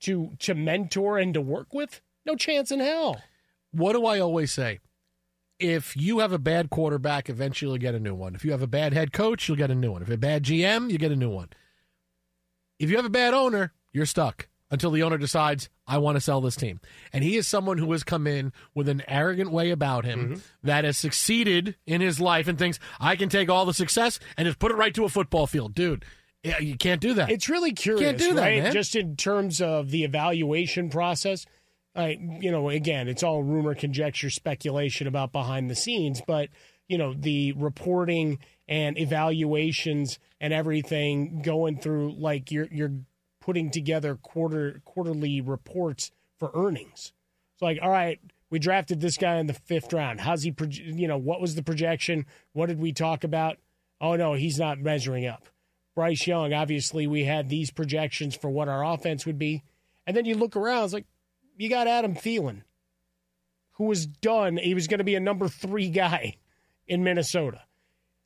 to 0.01 0.33
to 0.40 0.55
mentor 0.55 1.18
and 1.18 1.35
to 1.35 1.40
work 1.40 1.75
with, 1.75 2.01
no 2.25 2.37
chance 2.37 2.70
in 2.70 2.81
hell. 2.81 3.20
What 3.72 3.94
do 3.94 4.07
I 4.07 4.20
always 4.20 4.53
say? 4.53 4.79
If 5.59 5.96
you 5.96 6.18
have 6.20 6.33
a 6.33 6.38
bad 6.38 6.70
quarterback, 6.70 7.29
eventually 7.29 7.70
you'll 7.70 7.79
get 7.79 7.94
a 7.94 8.01
new 8.01 8.14
one. 8.14 8.35
If 8.35 8.44
you 8.44 8.51
have 8.51 8.62
a 8.62 8.66
bad 8.66 8.92
head 8.92 9.12
coach, 9.12 9.48
you'll 9.48 9.57
get 9.57 9.70
a 9.70 9.77
new 9.77 9.92
one. 9.92 10.03
If 10.03 10.11
a 10.11 10.16
bad 10.16 10.42
GM, 10.44 10.90
you 10.90 10.98
get 10.98 11.12
a 11.12 11.16
new 11.16 11.31
one. 11.31 11.51
If 12.79 12.90
you 12.90 12.96
have 12.96 13.05
a 13.05 13.11
bad 13.11 13.33
owner, 13.33 13.72
you're 13.92 14.07
stuck 14.07 14.48
until 14.72 14.90
the 14.90 15.04
owner 15.04 15.18
decides, 15.18 15.68
I 15.87 15.98
want 15.98 16.16
to 16.16 16.20
sell 16.20 16.40
this 16.40 16.56
team. 16.56 16.80
And 17.12 17.22
he 17.22 17.37
is 17.37 17.46
someone 17.46 17.78
who 17.78 17.92
has 17.92 18.02
come 18.02 18.26
in 18.26 18.52
with 18.74 18.88
an 18.88 19.02
arrogant 19.06 19.52
way 19.52 19.70
about 19.70 20.04
him 20.04 20.18
Mm-hmm. 20.30 20.66
that 20.66 20.82
has 20.85 20.96
succeeded 20.96 21.76
in 21.87 22.00
his 22.00 22.18
life 22.20 22.48
and 22.48 22.58
thinks, 22.58 22.80
I 22.98 23.14
can 23.14 23.28
take 23.28 23.48
all 23.48 23.66
the 23.66 23.74
success 23.74 24.18
and 24.37 24.46
just 24.46 24.58
put 24.58 24.72
it 24.72 24.76
right 24.76 24.94
to 24.94 25.04
a 25.04 25.08
football 25.08 25.46
field. 25.46 25.74
Dude, 25.74 26.04
you 26.61 26.76
can't 26.76 27.00
do 27.00 27.14
that. 27.14 27.30
It's 27.30 27.48
really 27.48 27.72
curious, 27.72 28.02
Can't 28.04 28.18
do 28.18 28.35
that, 28.35 28.40
right? 28.40 28.62
man. 28.64 28.72
Just 28.72 28.96
in 28.96 29.14
terms 29.14 29.61
of 29.61 29.90
the 29.90 30.02
evaluation 30.04 30.90
process. 30.90 31.46
I, 31.94 32.16
you 32.40 32.50
know, 32.50 32.70
again, 32.70 33.06
it's 33.06 33.22
all 33.22 33.42
rumor, 33.42 33.74
conjecture, 33.74 34.30
speculation 34.30 35.06
about 35.06 35.30
behind 35.30 35.68
the 35.70 35.74
scenes, 35.76 36.22
but 36.26 36.48
you 36.88 36.96
know, 36.96 37.12
the 37.12 37.52
reporting 37.52 38.38
and 38.66 38.96
evaluations 38.98 40.18
and 40.40 40.52
everything 40.52 41.42
going 41.42 41.78
through 41.78 42.14
like 42.18 42.50
you're 42.50 42.68
you're 42.70 42.92
putting 43.42 43.70
together 43.70 44.14
quarter 44.14 44.81
quarterly 44.85 45.40
reports 45.40 46.11
for 46.38 46.50
earnings. 46.55 47.12
It's 47.55 47.62
like, 47.62 47.78
all 47.83 47.90
right, 47.90 48.18
we 48.48 48.59
drafted 48.59 49.00
this 49.00 49.18
guy 49.18 49.37
in 49.37 49.46
the 49.46 49.52
fifth 49.52 49.92
round. 49.92 50.20
How's 50.20 50.42
he? 50.42 50.55
You 50.70 51.09
know, 51.09 51.18
what 51.18 51.40
was 51.40 51.55
the 51.55 51.62
projection? 51.62 52.26
What 52.52 52.66
did 52.66 52.78
we 52.78 52.92
talk 52.92 53.24
about? 53.24 53.59
Oh 54.00 54.16
no, 54.16 54.35
he's 54.35 54.59
not 54.59 54.78
measuring 54.78 55.26
up. 55.26 55.44
Bryce 55.94 56.26
Young, 56.26 56.55
obviously, 56.55 57.07
we 57.07 57.24
had 57.24 57.48
these 57.48 57.70
projections 57.70 58.35
for 58.35 58.48
what 58.48 58.68
our 58.68 58.85
offense 58.85 59.26
would 59.26 59.38
be, 59.38 59.62
and 60.07 60.16
then 60.16 60.24
you 60.24 60.35
look 60.35 60.57
around, 60.57 60.85
it's 60.85 60.94
like 60.94 61.07
you 61.59 61.68
got 61.68 61.87
Adam 61.87 62.14
Thielen, 62.14 62.62
who 63.72 63.85
was 63.85 64.07
done. 64.07 64.57
He 64.57 64.74
was 64.74 64.87
going 64.87 64.98
to 64.98 65.05
be 65.05 65.14
a 65.14 65.20
number 65.20 65.48
three 65.48 65.90
guy 65.90 66.37
in 66.87 67.05
Minnesota, 67.05 67.61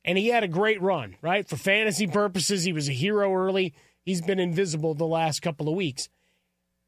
and 0.05 0.17
he 0.17 0.27
had 0.27 0.43
a 0.43 0.47
great 0.47 0.81
run. 0.81 1.15
Right 1.21 1.47
for 1.47 1.57
fantasy 1.57 2.07
purposes, 2.07 2.63
he 2.63 2.73
was 2.73 2.87
a 2.87 2.93
hero 2.93 3.33
early. 3.33 3.73
He's 4.07 4.21
been 4.21 4.39
invisible 4.39 4.93
the 4.95 5.05
last 5.05 5.41
couple 5.41 5.67
of 5.67 5.75
weeks. 5.75 6.07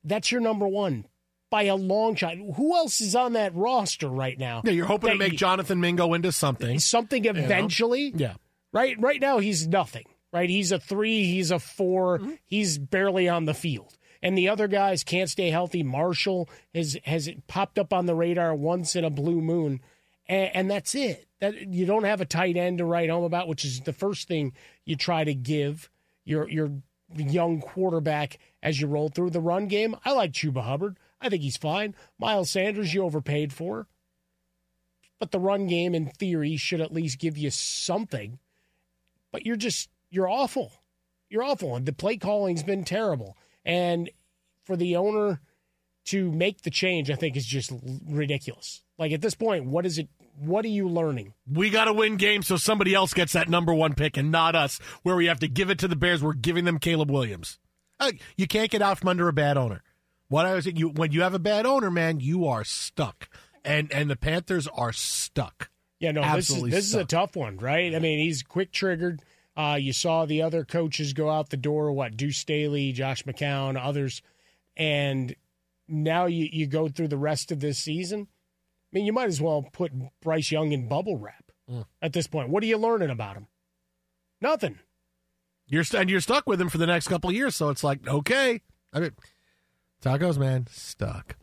That's 0.05 0.32
your 0.32 0.39
number 0.39 0.65
one 0.67 1.05
by 1.51 1.63
a 1.63 1.75
long 1.75 2.15
shot. 2.15 2.38
Who 2.38 2.75
else 2.75 3.01
is 3.01 3.13
on 3.13 3.34
that 3.34 3.53
roster 3.53 4.08
right 4.08 4.39
now? 4.39 4.62
Yeah, 4.63 4.71
you're 4.71 4.86
hoping 4.86 5.10
to 5.12 5.15
make 5.17 5.34
you- 5.34 5.38
Jonathan 5.38 5.82
Mingo 5.82 6.13
into 6.13 6.32
something. 6.32 6.79
something 6.79 7.23
know? 7.23 7.32
eventually. 7.32 8.13
Yeah. 8.15 8.36
Right 8.71 8.95
right 9.01 9.19
now 9.19 9.39
he's 9.39 9.67
nothing. 9.67 10.05
Right? 10.32 10.49
He's 10.49 10.71
a 10.71 10.79
3, 10.79 11.23
he's 11.25 11.51
a 11.51 11.60
4, 11.60 12.19
Mm-hmm. 12.19 12.32
he's 12.45 12.77
barely 12.77 13.27
on 13.27 13.43
the 13.45 13.53
field. 13.53 13.97
And 14.21 14.38
the 14.38 14.47
other 14.49 14.67
guys 14.69 15.03
can't 15.03 15.29
stay 15.29 15.49
healthy. 15.49 15.84
Marshall 15.84 16.47
has 16.73 16.97
has 17.03 17.29
popped 17.47 17.77
up 17.77 17.91
on 17.91 18.05
the 18.05 18.15
radar 18.15 18.55
once 18.55 18.95
in 18.95 19.03
a 19.03 19.10
blue 19.10 19.41
moon. 19.41 19.82
And, 20.27 20.51
and 20.55 20.71
that's 20.71 20.95
it. 20.95 21.25
That 21.41 21.73
you 21.73 21.86
don't 21.86 22.03
have 22.05 22.21
a 22.21 22.25
tight 22.25 22.55
end 22.55 22.77
to 22.77 22.86
write 22.86 23.10
home 23.10 23.23
about, 23.25 23.47
which 23.49 23.65
is 23.65 23.82
the 23.82 23.91
first 23.93 24.27
thing 24.29 24.53
you 24.86 24.95
try 24.95 25.23
to 25.25 25.34
give 25.34 25.89
your 26.25 26.47
your 26.47 26.71
young 27.15 27.61
quarterback 27.61 28.37
as 28.61 28.79
you 28.79 28.87
roll 28.87 29.09
through 29.09 29.31
the 29.31 29.41
run 29.41 29.67
game. 29.67 29.95
I 30.05 30.11
like 30.11 30.31
Chuba 30.31 30.63
Hubbard. 30.63 30.97
I 31.21 31.29
think 31.29 31.41
he's 31.41 31.57
fine. 31.57 31.95
Miles 32.17 32.49
Sanders, 32.49 32.93
you 32.93 33.03
overpaid 33.03 33.51
for. 33.53 33.87
But 35.19 35.31
the 35.31 35.39
run 35.39 35.67
game, 35.67 35.93
in 35.93 36.07
theory, 36.07 36.55
should 36.55 36.81
at 36.81 36.93
least 36.93 37.19
give 37.19 37.37
you 37.37 37.49
something. 37.51 38.39
But 39.31 39.45
you're 39.45 39.57
just, 39.57 39.89
you're 40.09 40.29
awful. 40.29 40.71
You're 41.29 41.43
awful. 41.43 41.75
And 41.75 41.85
the 41.85 41.93
play 41.93 42.17
calling's 42.17 42.63
been 42.63 42.85
terrible. 42.85 43.37
And 43.65 44.09
for 44.63 44.77
the 44.77 44.95
owner 44.95 45.41
to 46.05 46.31
make 46.31 46.61
the 46.61 46.69
change, 46.69 47.11
I 47.11 47.15
think 47.15 47.35
is 47.35 47.45
just 47.45 47.71
ridiculous. 48.07 48.83
Like 48.97 49.11
at 49.11 49.21
this 49.21 49.35
point, 49.35 49.65
what 49.65 49.85
is 49.85 49.97
it? 49.97 50.07
What 50.39 50.63
are 50.63 50.69
you 50.69 50.88
learning? 50.88 51.34
We 51.52 51.69
got 51.69 51.86
to 51.86 51.93
win 51.93 52.15
games 52.15 52.47
so 52.47 52.56
somebody 52.56 52.93
else 52.93 53.13
gets 53.13 53.34
that 53.34 53.49
number 53.49 53.73
one 53.73 53.93
pick 53.93 54.15
and 54.15 54.32
not 54.32 54.56
us, 54.56 54.80
where 55.04 55.15
we 55.15 55.25
have 55.25 55.39
to 55.39 55.47
give 55.49 55.69
it 55.69 55.80
to 55.80 55.88
the 55.88 55.97
Bears. 55.97 56.23
We're 56.23 56.34
giving 56.34 56.63
them 56.63 56.80
Caleb 56.80 57.12
Williams. 57.12 57.60
Uh, 57.99 58.13
You 58.38 58.47
can't 58.47 58.71
get 58.71 58.82
out 58.82 58.99
from 58.99 59.10
under 59.10 59.28
a 59.28 59.34
bad 59.34 59.58
owner. 59.58 59.84
What 60.30 60.45
I 60.45 60.54
was 60.54 60.65
you 60.65 60.89
when 60.89 61.12
you 61.12 61.23
have 61.23 61.34
a 61.34 61.39
bad 61.39 61.65
owner, 61.65 61.91
man, 61.91 62.19
you 62.19 62.45
are 62.47 62.63
stuck, 62.63 63.28
and 63.65 63.91
and 63.91 64.10
the 64.10 64.15
Panthers 64.15 64.67
are 64.67 64.93
stuck. 64.93 65.69
Yeah, 65.99 66.12
no, 66.12 66.21
this 66.21 66.30
is 66.30 66.38
Absolutely 66.38 66.71
this 66.71 66.86
is 66.86 66.95
a 66.95 67.04
tough 67.04 67.36
one, 67.36 67.58
right? 67.58 67.93
I 67.93 67.99
mean, 67.99 68.19
he's 68.19 68.43
quick 68.43 68.71
triggered. 68.71 69.21
Uh, 69.58 69.78
you 69.78 69.91
saw 69.91 70.25
the 70.25 70.43
other 70.43 70.63
coaches 70.63 71.12
go 71.13 71.30
out 71.30 71.49
the 71.49 71.58
door. 71.58 71.91
What 71.91 72.15
Deuce 72.15 72.38
Staley, 72.38 72.93
Josh 72.93 73.23
McCown, 73.23 73.78
others, 73.78 74.21
and 74.78 75.36
now 75.88 76.28
you 76.28 76.47
you 76.52 76.67
go 76.67 76.88
through 76.88 77.10
the 77.10 77.17
rest 77.17 77.52
of 77.52 77.60
this 77.60 77.80
season. 77.80 78.28
I 78.91 78.97
mean, 78.97 79.06
you 79.06 79.13
might 79.13 79.28
as 79.28 79.41
well 79.41 79.67
put 79.71 79.91
Bryce 80.21 80.52
Young 80.52 80.71
in 80.71 80.88
bubble 80.88 81.17
wrap 81.17 81.45
Mm. 81.69 81.86
at 82.02 82.13
this 82.13 82.25
point. 82.25 82.49
What 82.49 82.63
are 82.63 82.65
you 82.65 82.78
learning 82.78 83.12
about 83.12 83.36
him? 83.36 83.45
Nothing. 84.41 84.80
You're 85.67 85.84
st- 85.84 86.02
and 86.02 86.10
you're 86.10 86.19
stuck 86.21 86.47
with 86.47 86.60
him 86.60 86.69
for 86.69 86.80
the 86.80 86.88
next 86.88 87.08
couple 87.08 87.30
of 87.30 87.36
years. 87.36 87.56
So 87.56 87.69
it's 87.69 87.84
like 87.84 88.08
okay, 88.08 88.62
I 88.91 88.99
mean, 88.99 89.12
that's 90.02 90.06
how 90.10 90.15
it 90.15 90.19
goes, 90.19 90.39
man. 90.39 90.65
Stuck. 90.71 91.36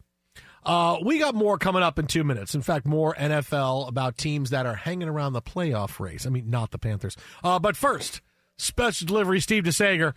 Uh, 0.65 0.99
we 1.05 1.21
got 1.21 1.37
more 1.37 1.59
coming 1.59 1.85
up 1.85 1.97
in 1.97 2.09
two 2.09 2.25
minutes. 2.25 2.53
In 2.57 2.61
fact, 2.63 2.87
more 2.87 3.15
NFL 3.15 3.87
about 3.89 4.19
teams 4.19 4.51
that 4.51 4.67
are 4.67 4.75
hanging 4.75 5.09
around 5.09 5.33
the 5.35 5.43
playoff 5.43 6.01
race. 6.01 6.27
I 6.27 6.31
mean, 6.31 6.51
not 6.51 6.73
the 6.73 6.79
Panthers. 6.79 7.17
Uh, 7.45 7.61
but 7.61 7.77
first, 7.77 8.21
special 8.59 9.07
delivery. 9.07 9.39
Steve 9.39 9.63
DeSager 9.63 10.13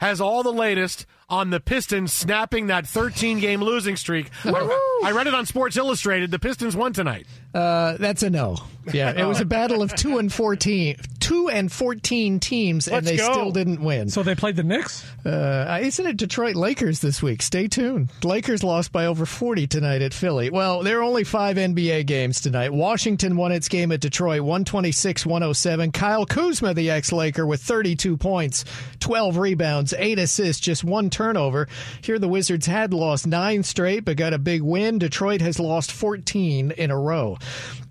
has 0.00 0.20
all 0.20 0.42
the 0.42 0.52
latest 0.52 1.06
on 1.28 1.50
the 1.50 1.60
Pistons 1.60 2.12
snapping 2.12 2.66
that 2.68 2.86
13 2.86 3.40
game 3.40 3.60
losing 3.62 3.96
streak. 3.96 4.30
I, 4.44 5.00
I 5.04 5.12
read 5.12 5.26
it 5.26 5.34
on 5.34 5.46
Sports 5.46 5.76
Illustrated. 5.76 6.30
The 6.30 6.38
Pistons 6.38 6.76
won 6.76 6.92
tonight. 6.92 7.26
Uh, 7.54 7.96
that's 7.98 8.22
a 8.22 8.30
no. 8.30 8.56
Yeah, 8.92 9.12
it 9.18 9.24
was 9.24 9.40
a 9.40 9.44
battle 9.46 9.80
of 9.80 9.94
two 9.94 10.18
and 10.18 10.30
fourteen, 10.30 10.96
two 11.20 11.48
and 11.48 11.70
fourteen 11.72 12.38
teams, 12.40 12.86
and 12.88 12.96
Let's 12.96 13.06
they 13.06 13.16
go. 13.16 13.32
still 13.32 13.50
didn't 13.52 13.80
win. 13.80 14.10
So 14.10 14.22
they 14.22 14.34
played 14.34 14.56
the 14.56 14.62
Knicks. 14.64 15.06
Uh, 15.24 15.78
isn't 15.80 16.04
it 16.04 16.16
Detroit 16.18 16.54
Lakers 16.56 17.00
this 17.00 17.22
week? 17.22 17.40
Stay 17.42 17.68
tuned. 17.68 18.10
Lakers 18.24 18.62
lost 18.62 18.92
by 18.92 19.06
over 19.06 19.24
40 19.24 19.66
tonight 19.68 20.02
at 20.02 20.12
Philly. 20.12 20.50
Well, 20.50 20.82
there 20.82 20.98
are 20.98 21.02
only 21.02 21.24
five 21.24 21.56
NBA 21.56 22.06
games 22.06 22.40
tonight. 22.42 22.72
Washington 22.74 23.36
won 23.36 23.52
its 23.52 23.68
game 23.68 23.90
at 23.92 24.00
Detroit 24.00 24.40
126 24.42 25.24
107. 25.24 25.92
Kyle 25.92 26.26
Kuzma, 26.26 26.74
the 26.74 26.90
ex 26.90 27.10
Laker, 27.12 27.46
with 27.46 27.62
32 27.62 28.16
points, 28.18 28.64
12 29.00 29.38
rebounds, 29.38 29.94
8 29.96 30.18
assists, 30.18 30.60
just 30.60 30.84
one 30.84 31.08
turnover. 31.24 31.66
Here, 32.02 32.18
the 32.18 32.28
Wizards 32.28 32.66
had 32.66 32.92
lost 32.92 33.26
nine 33.26 33.62
straight, 33.62 34.04
but 34.04 34.18
got 34.18 34.34
a 34.34 34.38
big 34.38 34.60
win. 34.60 34.98
Detroit 34.98 35.40
has 35.40 35.58
lost 35.58 35.90
14 35.90 36.70
in 36.72 36.90
a 36.90 36.98
row. 36.98 37.38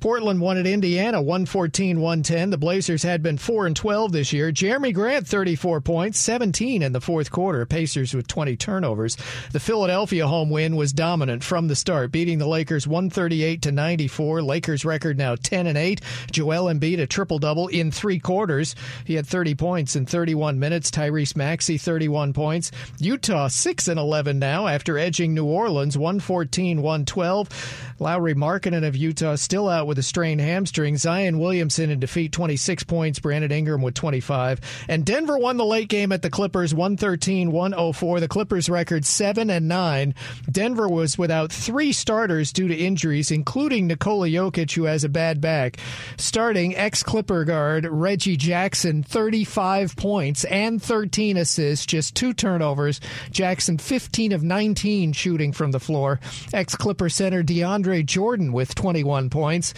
Portland 0.03 0.41
won 0.41 0.57
at 0.57 0.67
Indiana 0.67 1.21
114 1.21 2.01
110. 2.01 2.49
The 2.49 2.57
Blazers 2.57 3.03
had 3.03 3.23
been 3.23 3.37
4 3.37 3.67
and 3.67 3.73
12 3.73 4.11
this 4.11 4.33
year. 4.33 4.51
Jerami 4.51 4.93
Grant 4.93 5.25
34 5.25 5.79
points, 5.79 6.19
17 6.19 6.83
in 6.83 6.91
the 6.91 6.99
fourth 6.99 7.31
quarter. 7.31 7.65
Pacers 7.65 8.13
with 8.13 8.27
20 8.27 8.57
turnovers. 8.57 9.15
The 9.53 9.61
Philadelphia 9.61 10.27
home 10.27 10.49
win 10.49 10.75
was 10.75 10.91
dominant 10.91 11.41
from 11.41 11.69
the 11.69 11.75
start, 11.77 12.11
beating 12.11 12.37
the 12.37 12.49
Lakers 12.49 12.85
138 12.85 13.61
to 13.61 13.71
94. 13.71 14.41
Lakers 14.41 14.83
record 14.83 15.17
now 15.17 15.37
10 15.37 15.67
and 15.67 15.77
8. 15.77 16.01
Joel 16.33 16.65
Embiid 16.65 16.99
a 16.99 17.07
triple 17.07 17.39
double 17.39 17.69
in 17.69 17.89
3 17.89 18.19
quarters. 18.19 18.75
He 19.05 19.15
had 19.15 19.25
30 19.25 19.55
points 19.55 19.95
in 19.95 20.05
31 20.05 20.59
minutes. 20.59 20.91
Tyrese 20.91 21.37
Maxey 21.37 21.77
31 21.77 22.33
points. 22.33 22.71
Utah 22.99 23.47
6 23.47 23.87
and 23.87 23.97
11 23.97 24.37
now 24.37 24.67
after 24.67 24.97
edging 24.97 25.33
New 25.33 25.45
Orleans 25.45 25.97
114 25.97 26.81
112. 26.81 27.93
Lauri 27.99 28.35
Markkanen 28.35 28.85
of 28.85 28.97
Utah 28.97 29.35
still 29.35 29.69
out 29.69 29.87
with 29.87 29.92
a 29.97 30.03
strained 30.03 30.41
hamstring. 30.41 30.97
Zion 30.97 31.39
Williamson 31.39 31.89
in 31.89 31.99
defeat 31.99 32.31
26 32.31 32.83
points. 32.83 33.19
Brandon 33.19 33.51
Ingram 33.51 33.81
with 33.81 33.93
25. 33.93 34.59
And 34.87 35.05
Denver 35.05 35.37
won 35.37 35.57
the 35.57 35.65
late 35.65 35.89
game 35.89 36.11
at 36.11 36.21
the 36.21 36.29
Clippers 36.29 36.73
113 36.73 37.51
104. 37.51 38.19
The 38.19 38.27
Clippers 38.27 38.69
record 38.69 39.05
7 39.05 39.49
and 39.49 39.67
9. 39.67 40.15
Denver 40.51 40.87
was 40.87 41.17
without 41.17 41.51
three 41.51 41.91
starters 41.91 42.51
due 42.51 42.67
to 42.67 42.75
injuries, 42.75 43.31
including 43.31 43.87
Nikola 43.87 44.27
Jokic, 44.27 44.73
who 44.73 44.85
has 44.85 45.03
a 45.03 45.09
bad 45.09 45.41
back. 45.41 45.77
Starting 46.17 46.75
ex 46.75 47.03
Clipper 47.03 47.43
guard 47.45 47.85
Reggie 47.85 48.37
Jackson, 48.37 49.03
35 49.03 49.95
points 49.95 50.43
and 50.45 50.81
13 50.81 51.37
assists, 51.37 51.85
just 51.85 52.15
two 52.15 52.33
turnovers. 52.33 52.99
Jackson, 53.31 53.77
15 53.77 54.31
of 54.31 54.43
19 54.43 55.13
shooting 55.13 55.51
from 55.51 55.71
the 55.71 55.79
floor. 55.79 56.19
Ex 56.53 56.75
Clipper 56.75 57.09
center 57.09 57.43
DeAndre 57.43 58.05
Jordan 58.05 58.53
with 58.53 58.75
21 58.75 59.29
points. 59.29 59.73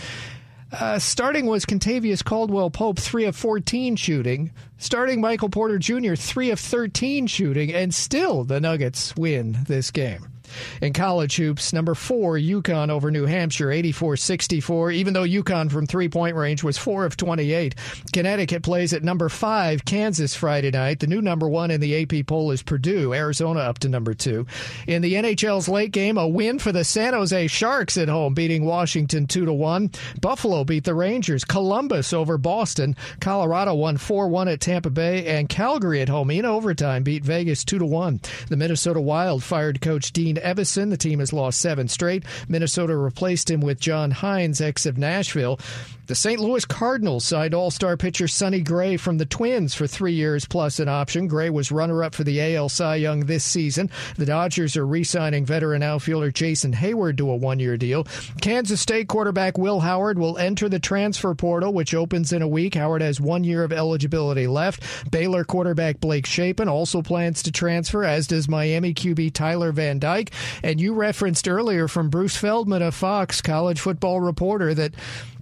Uh, 0.72 1.00
starting 1.00 1.46
was 1.46 1.66
Kentavious 1.66 2.24
Caldwell 2.24 2.70
Pope, 2.70 3.00
3 3.00 3.26
of 3.26 3.36
14 3.36 3.96
shooting. 3.96 4.52
Starting 4.78 5.22
Michael 5.22 5.50
Porter 5.50 5.80
Jr., 5.80 6.16
3 6.16 6.52
of 6.52 6.60
13 6.60 7.28
shooting. 7.28 7.74
And 7.74 7.94
still 7.94 8.44
the 8.44 8.60
Nuggets 8.60 9.16
win 9.16 9.58
this 9.68 9.92
game. 9.92 10.35
In 10.82 10.94
college 10.94 11.36
hoops, 11.36 11.74
number 11.74 11.96
four, 11.96 12.38
UConn 12.38 12.90
over 12.90 13.12
New 13.12 13.26
Hampshire, 13.26 13.72
84 13.72 14.18
64, 14.18 14.92
even 14.92 15.14
though 15.14 15.24
UConn 15.24 15.72
from 15.72 15.86
three 15.86 16.10
point 16.10 16.36
range 16.36 16.64
was 16.64 16.78
four 16.78 17.06
of 17.06 17.18
28. 17.18 17.76
Connecticut 18.14 18.64
plays 18.64 18.94
at 18.94 19.04
number 19.04 19.30
five, 19.30 19.86
Kansas 19.86 20.36
Friday 20.36 20.72
night. 20.72 21.00
The 21.00 21.08
new 21.08 21.22
number 21.22 21.48
one 21.48 21.72
in 21.72 21.82
the 21.82 22.02
AP 22.02 22.28
poll 22.28 22.52
is 22.52 22.64
Purdue, 22.64 23.14
Arizona 23.14 23.62
up 23.62 23.80
to 23.80 23.90
number 23.90 24.14
two. 24.14 24.46
In 24.88 25.02
the 25.02 25.14
NHL's 25.14 25.68
late 25.68 25.92
game, 25.92 26.18
a 26.18 26.28
win 26.28 26.60
for 26.60 26.72
the 26.72 26.84
San 26.84 27.14
Jose 27.14 27.48
Sharks 27.48 27.98
at 27.98 28.10
home, 28.10 28.34
beating 28.34 28.66
Washington 28.66 29.28
2 29.28 29.46
to 29.46 29.54
1. 29.54 29.92
Buffalo 30.22 30.64
beat 30.64 30.84
the 30.84 30.94
Rangers. 30.94 31.44
Columbus 31.44 32.14
over 32.14 32.38
Boston. 32.38 32.96
Colorado 33.20 33.74
won 33.74 33.98
4 33.98 34.28
1 34.28 34.48
at 34.48 34.62
Tampa 34.62 34.90
Bay. 34.90 35.26
And 35.26 35.50
Calgary 35.50 36.02
at 36.02 36.10
home 36.10 36.32
in 36.32 36.46
overtime 36.46 37.04
beat 37.04 37.24
Vegas 37.24 37.64
2 37.64 37.80
to 37.80 37.86
1. 37.86 38.22
The 38.50 38.58
Minnesota 38.58 39.02
Wild 39.02 39.44
fired 39.44 39.82
coach 39.82 40.12
Dean 40.12 40.38
Evason. 40.46 40.90
The 40.90 40.98
team 40.98 41.20
has 41.20 41.34
lost 41.34 41.60
seven 41.60 41.88
straight. 41.88 42.24
Minnesota 42.48 42.96
replaced 42.96 43.50
him 43.50 43.62
with 43.62 43.80
John 43.80 44.12
Hynes, 44.12 44.62
ex 44.62 44.86
of 44.86 44.98
Nashville. 44.98 45.60
The 46.08 46.14
St. 46.14 46.40
Louis 46.40 46.64
Cardinals 46.66 47.26
signed 47.26 47.56
all 47.56 47.72
star 47.72 47.98
pitcher 47.98 48.28
Sonny 48.28 48.62
Gray 48.62 48.96
from 48.96 49.18
the 49.18 49.26
Twins 49.26 49.74
for 49.74 49.88
three 49.88 50.14
years 50.14 50.46
plus 50.46 50.80
an 50.80 50.88
option. 50.88 51.28
Gray 51.28 51.50
was 51.50 51.72
runner 51.72 52.04
up 52.04 52.14
for 52.14 52.24
the 52.24 52.56
AL 52.56 52.70
Cy 52.70 52.98
Young 52.98 53.22
this 53.22 53.44
season. 53.44 53.90
The 54.16 54.28
Dodgers 54.28 54.78
are 54.78 54.86
re 54.86 55.04
signing 55.04 55.48
veteran 55.48 55.82
outfielder 55.82 56.30
Jason 56.30 56.74
Heyward 56.74 57.18
to 57.18 57.32
a 57.32 57.36
one 57.36 57.60
year 57.60 57.76
deal. 57.76 58.04
Kansas 58.40 58.80
State 58.80 59.08
quarterback 59.08 59.58
Will 59.58 59.80
Howard 59.80 60.20
will 60.20 60.38
enter 60.38 60.70
the 60.70 60.78
transfer 60.78 61.34
portal, 61.34 61.74
which 61.74 61.96
opens 61.96 62.32
in 62.32 62.44
a 62.44 62.48
week. 62.48 62.76
Howard 62.76 63.02
has 63.02 63.20
one 63.20 63.44
year 63.44 63.64
of 63.64 63.74
eligibility 63.74 64.46
left. 64.46 64.84
Baylor 65.10 65.44
quarterback 65.44 66.00
Blake 66.00 66.28
Shapen 66.28 66.70
also 66.70 67.02
plans 67.02 67.42
to 67.42 67.52
transfer, 67.52 68.04
as 68.04 68.28
does 68.28 68.48
Miami 68.48 68.94
QB 68.94 69.34
Tyler 69.34 69.72
Van 69.72 69.98
Dyke. 69.98 70.32
And 70.64 70.80
you 70.80 70.94
referenced 70.94 71.48
earlier 71.48 71.88
from 71.88 72.10
Bruce 72.10 72.36
Feldman 72.36 72.82
of 72.82 72.96
Fox, 72.96 73.42
college 73.42 73.80
football 73.80 74.20
reporter, 74.20 74.74
that 74.74 74.94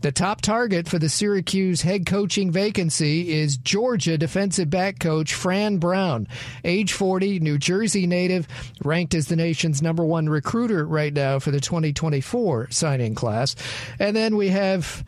the 0.01 0.11
top 0.11 0.41
target 0.41 0.89
for 0.89 0.99
the 0.99 1.07
Syracuse 1.07 1.81
head 1.81 2.05
coaching 2.05 2.51
vacancy 2.51 3.31
is 3.31 3.55
Georgia 3.55 4.17
defensive 4.17 4.69
back 4.69 4.99
coach 4.99 5.33
Fran 5.33 5.77
Brown, 5.77 6.27
age 6.65 6.91
40, 6.91 7.39
New 7.39 7.57
Jersey 7.57 8.05
native, 8.05 8.47
ranked 8.83 9.13
as 9.13 9.27
the 9.27 9.37
nation's 9.37 9.81
number 9.81 10.03
one 10.03 10.27
recruiter 10.27 10.85
right 10.85 11.13
now 11.13 11.39
for 11.39 11.51
the 11.51 11.61
2024 11.61 12.69
signing 12.69 13.15
class. 13.15 13.55
And 13.97 14.15
then 14.15 14.35
we 14.35 14.49
have 14.49 15.05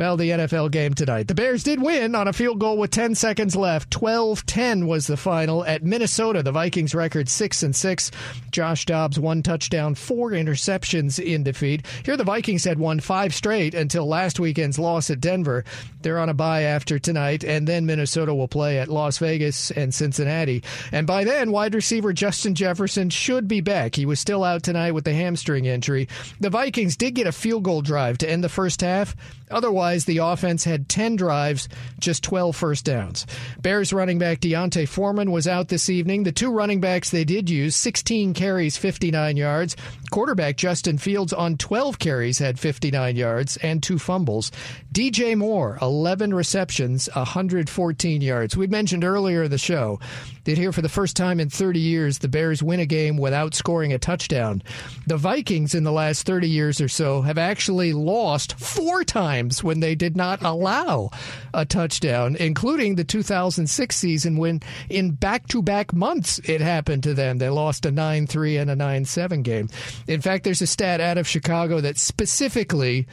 well, 0.00 0.16
the 0.16 0.30
NFL 0.30 0.70
game 0.70 0.94
tonight. 0.94 1.28
The 1.28 1.34
Bears 1.34 1.62
did 1.62 1.82
win 1.82 2.14
on 2.14 2.26
a 2.26 2.32
field 2.32 2.58
goal 2.58 2.78
with 2.78 2.90
10 2.90 3.14
seconds 3.14 3.54
left. 3.54 3.90
12-10 3.90 4.86
was 4.86 5.06
the 5.06 5.18
final 5.18 5.62
at 5.66 5.82
Minnesota. 5.82 6.42
The 6.42 6.52
Vikings 6.52 6.94
record 6.94 7.28
6 7.28 7.62
and 7.62 7.76
6. 7.76 8.10
Josh 8.50 8.86
Dobbs 8.86 9.18
one 9.18 9.42
touchdown, 9.42 9.94
four 9.94 10.30
interceptions 10.30 11.22
in 11.22 11.42
defeat. 11.42 11.86
Here 12.02 12.16
the 12.16 12.24
Vikings 12.24 12.64
had 12.64 12.78
won 12.78 12.98
5 12.98 13.34
straight 13.34 13.74
until 13.74 14.08
last 14.08 14.40
weekend's 14.40 14.78
loss 14.78 15.10
at 15.10 15.20
Denver. 15.20 15.66
They're 16.00 16.18
on 16.18 16.30
a 16.30 16.34
bye 16.34 16.62
after 16.62 16.98
tonight 16.98 17.44
and 17.44 17.68
then 17.68 17.84
Minnesota 17.84 18.34
will 18.34 18.48
play 18.48 18.78
at 18.78 18.88
Las 18.88 19.18
Vegas 19.18 19.70
and 19.70 19.92
Cincinnati. 19.92 20.64
And 20.92 21.06
by 21.06 21.24
then 21.24 21.52
wide 21.52 21.74
receiver 21.74 22.14
Justin 22.14 22.54
Jefferson 22.54 23.10
should 23.10 23.48
be 23.48 23.60
back. 23.60 23.96
He 23.96 24.06
was 24.06 24.18
still 24.18 24.44
out 24.44 24.62
tonight 24.62 24.92
with 24.92 25.04
the 25.04 25.12
hamstring 25.12 25.66
injury. 25.66 26.08
The 26.40 26.48
Vikings 26.48 26.96
did 26.96 27.16
get 27.16 27.26
a 27.26 27.32
field 27.32 27.64
goal 27.64 27.82
drive 27.82 28.16
to 28.18 28.30
end 28.30 28.42
the 28.42 28.48
first 28.48 28.80
half. 28.80 29.14
Otherwise, 29.50 29.89
the 29.98 30.18
offense 30.18 30.64
had 30.64 30.88
10 30.88 31.16
drives, 31.16 31.68
just 31.98 32.22
12 32.24 32.56
first 32.56 32.84
downs. 32.84 33.26
Bears 33.60 33.92
running 33.92 34.18
back 34.18 34.40
D'Onta 34.40 34.86
Foreman 34.88 35.30
was 35.30 35.46
out 35.46 35.68
this 35.68 35.90
evening. 35.90 36.22
The 36.22 36.32
two 36.32 36.52
running 36.52 36.80
backs 36.80 37.10
they 37.10 37.24
did 37.24 37.50
use, 37.50 37.76
16 37.76 38.34
carries, 38.34 38.76
59 38.76 39.36
yards. 39.36 39.76
Quarterback 40.10 40.56
Justin 40.56 40.98
Fields 40.98 41.32
on 41.32 41.56
12 41.56 41.98
carries 41.98 42.38
had 42.38 42.58
59 42.58 43.16
yards 43.16 43.56
and 43.58 43.82
two 43.82 43.98
fumbles. 43.98 44.50
DJ 44.92 45.36
Moore, 45.36 45.78
11 45.80 46.34
receptions, 46.34 47.08
114 47.14 48.20
yards. 48.20 48.56
We 48.56 48.66
mentioned 48.66 49.04
earlier 49.04 49.44
in 49.44 49.50
the 49.50 49.58
show 49.58 50.00
that 50.44 50.58
here 50.58 50.72
for 50.72 50.82
the 50.82 50.88
first 50.88 51.16
time 51.16 51.38
in 51.38 51.48
30 51.48 51.78
years, 51.78 52.18
the 52.18 52.28
Bears 52.28 52.62
win 52.62 52.80
a 52.80 52.86
game 52.86 53.16
without 53.16 53.54
scoring 53.54 53.92
a 53.92 53.98
touchdown. 53.98 54.62
The 55.06 55.16
Vikings 55.16 55.74
in 55.74 55.84
the 55.84 55.92
last 55.92 56.26
30 56.26 56.48
years 56.48 56.80
or 56.80 56.88
so 56.88 57.22
have 57.22 57.38
actually 57.38 57.92
lost 57.92 58.58
four 58.58 59.04
times 59.04 59.62
when 59.62 59.80
they 59.80 59.94
did 59.94 60.16
not 60.16 60.42
allow 60.42 61.10
a 61.54 61.64
touchdown, 61.64 62.36
including 62.36 62.96
the 62.96 63.04
2006 63.04 63.96
season 63.96 64.36
when 64.36 64.60
in 64.88 65.12
back 65.12 65.46
to 65.48 65.62
back 65.62 65.92
months 65.92 66.38
it 66.40 66.60
happened 66.60 67.04
to 67.04 67.14
them. 67.14 67.38
They 67.38 67.48
lost 67.48 67.86
a 67.86 67.90
9 67.90 68.26
3 68.26 68.56
and 68.56 68.70
a 68.70 68.76
9 68.76 69.04
7 69.04 69.42
game. 69.42 69.68
In 70.06 70.20
fact, 70.20 70.44
there's 70.44 70.62
a 70.62 70.66
stat 70.66 71.00
out 71.00 71.18
of 71.18 71.28
Chicago 71.28 71.80
that 71.80 71.98
specifically 71.98 73.06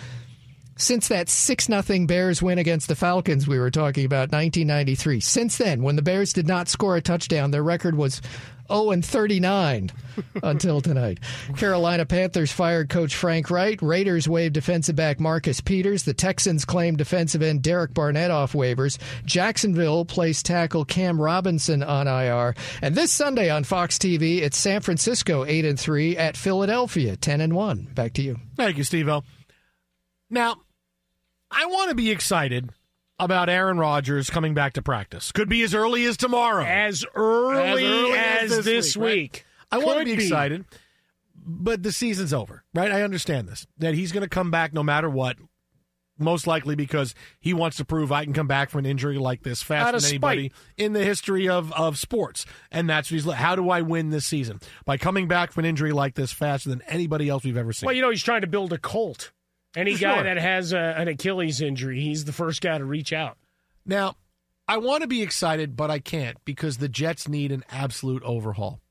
since 0.78 1.08
that 1.08 1.28
6 1.28 1.66
0 1.66 2.06
Bears 2.06 2.42
win 2.42 2.60
against 2.60 2.88
the 2.88 2.96
Falcons 2.96 3.48
we 3.48 3.58
were 3.60 3.72
talking 3.72 4.06
about 4.06 4.32
1993. 4.32 5.20
Since 5.20 5.58
then, 5.58 5.82
when 5.82 5.96
the 5.96 6.02
Bears 6.02 6.34
did 6.34 6.48
not 6.48 6.68
score 6.68 6.96
a 6.96 7.02
touchdown, 7.02 7.52
their 7.52 7.64
record 7.64 7.96
was 7.96 8.22
0 8.72 8.92
and 8.92 9.06
39 9.06 9.92
until 10.44 10.82
tonight. 10.82 11.20
Carolina 11.58 12.06
Panthers 12.06 12.52
fired 12.52 12.90
coach 12.90 13.16
Frank 13.16 13.50
Reich. 13.50 13.82
Raiders 13.82 14.28
waived 14.28 14.54
defensive 14.54 14.96
back 14.96 15.20
Marcus 15.20 15.62
Peters. 15.62 16.04
The 16.04 16.14
Texans 16.14 16.66
claimed 16.66 16.98
defensive 16.98 17.42
end 17.42 17.62
Derek 17.62 17.94
Barnett 17.94 18.32
off 18.32 18.54
waivers. 18.54 18.98
Jacksonville 19.26 20.06
placed 20.06 20.46
tackle 20.46 20.86
Cam 20.86 21.20
Robinson 21.22 21.84
on 21.84 22.08
IR. 22.08 22.56
And 22.82 22.96
this 22.96 23.12
Sunday 23.12 23.50
on 23.50 23.64
Fox 23.64 23.98
TV, 23.98 24.42
it's 24.42 24.58
San 24.58 24.82
Francisco 24.82 25.46
8 25.46 25.66
and 25.66 25.80
3 25.80 26.18
at 26.18 26.38
Philadelphia 26.38 27.16
10 27.16 27.42
and 27.42 27.54
1. 27.54 27.90
Back 27.94 28.14
to 28.14 28.22
you. 28.22 28.40
Thank 28.56 28.78
you, 28.78 28.84
Steve 28.84 29.08
O. 29.08 29.24
Now, 30.30 30.58
I 31.50 31.66
want 31.68 31.90
to 31.90 31.96
be 31.96 32.12
excited 32.12 32.70
about 33.20 33.50
Aaron 33.50 33.78
Rodgers 33.78 34.30
coming 34.30 34.54
back 34.54 34.74
to 34.74 34.82
practice. 34.82 35.32
Could 35.32 35.50
be 35.50 35.64
as 35.64 35.74
early 35.74 36.06
as 36.06 36.18
tomorrow. 36.18 36.64
As 36.64 37.06
early 37.16 37.86
as, 37.86 37.92
early 37.92 38.18
as, 38.18 38.52
as 38.52 38.66
this, 38.66 38.98
week. 38.98 39.06
week. 39.06 39.46
Right? 39.72 39.82
I 39.82 39.86
want 39.86 40.00
to 40.00 40.06
be, 40.06 40.16
be 40.16 40.24
excited, 40.24 40.66
but 41.36 41.84
the 41.84 41.92
season's 41.92 42.34
over, 42.34 42.64
right? 42.74 42.92
I 42.92 43.02
understand 43.04 43.48
this. 43.48 43.68
That 43.80 43.96
he's 43.96 44.12
going 44.12 44.24
to 44.24 44.30
come 44.30 44.52
back 44.52 44.74
no 44.74 44.84
matter 44.84 45.10
what. 45.10 45.38
Most 46.20 46.48
likely 46.48 46.74
because 46.74 47.14
he 47.40 47.54
wants 47.54 47.78
to 47.78 47.86
prove 47.86 48.12
I 48.12 48.24
can 48.24 48.34
come 48.34 48.48
back 48.48 48.72
from 48.72 48.80
an 48.80 48.86
injury 48.88 49.20
like 49.20 49.44
this 49.44 49.62
faster 49.62 50.00
than 50.00 50.10
anybody 50.10 50.52
in 50.76 50.94
the 50.94 51.04
history 51.06 51.48
of, 51.48 51.72
of 51.74 51.96
sports. 51.96 52.44
And 52.72 52.90
that's 52.90 53.12
what 53.12 53.22
he's. 53.22 53.32
How 53.32 53.56
do 53.56 53.70
I 53.70 53.84
win 53.84 54.10
this 54.10 54.26
season? 54.26 54.60
By 54.84 54.98
coming 54.98 55.28
back 55.28 55.52
from 55.52 55.66
an 55.66 55.70
injury 55.70 55.92
like 55.92 56.16
this 56.16 56.32
faster 56.32 56.70
than 56.70 56.82
anybody 56.88 57.30
else 57.30 57.44
we've 57.44 57.56
ever 57.56 57.72
seen. 57.72 57.86
Well, 57.86 57.96
you 57.96 58.02
know, 58.02 58.10
he's 58.10 58.24
trying 58.24 58.42
to 58.42 58.48
build 58.48 58.74
a 58.74 58.80
cult. 58.80 59.32
Any 59.78 59.96
sure. 59.96 60.16
guy 60.16 60.24
that 60.24 60.38
has 60.38 60.74
a, 60.74 60.78
an 60.78 61.08
Achilles 61.08 61.62
injury, 61.62 62.02
he's 62.02 62.26
the 62.26 62.34
first 62.34 62.62
guy 62.62 62.80
to 62.80 62.84
reach 62.84 63.14
out. 63.14 63.38
Now, 63.86 64.16
I 64.68 64.78
want 64.78 65.04
to 65.04 65.08
be 65.08 65.22
excited, 65.22 65.76
but 65.76 65.92
I 65.92 66.00
can't 66.00 66.38
because 66.44 66.78
the 66.78 66.90
Jets 66.90 67.28
need 67.28 67.52
an 67.52 67.64
absolute 67.70 68.24
overhaul. 68.24 68.82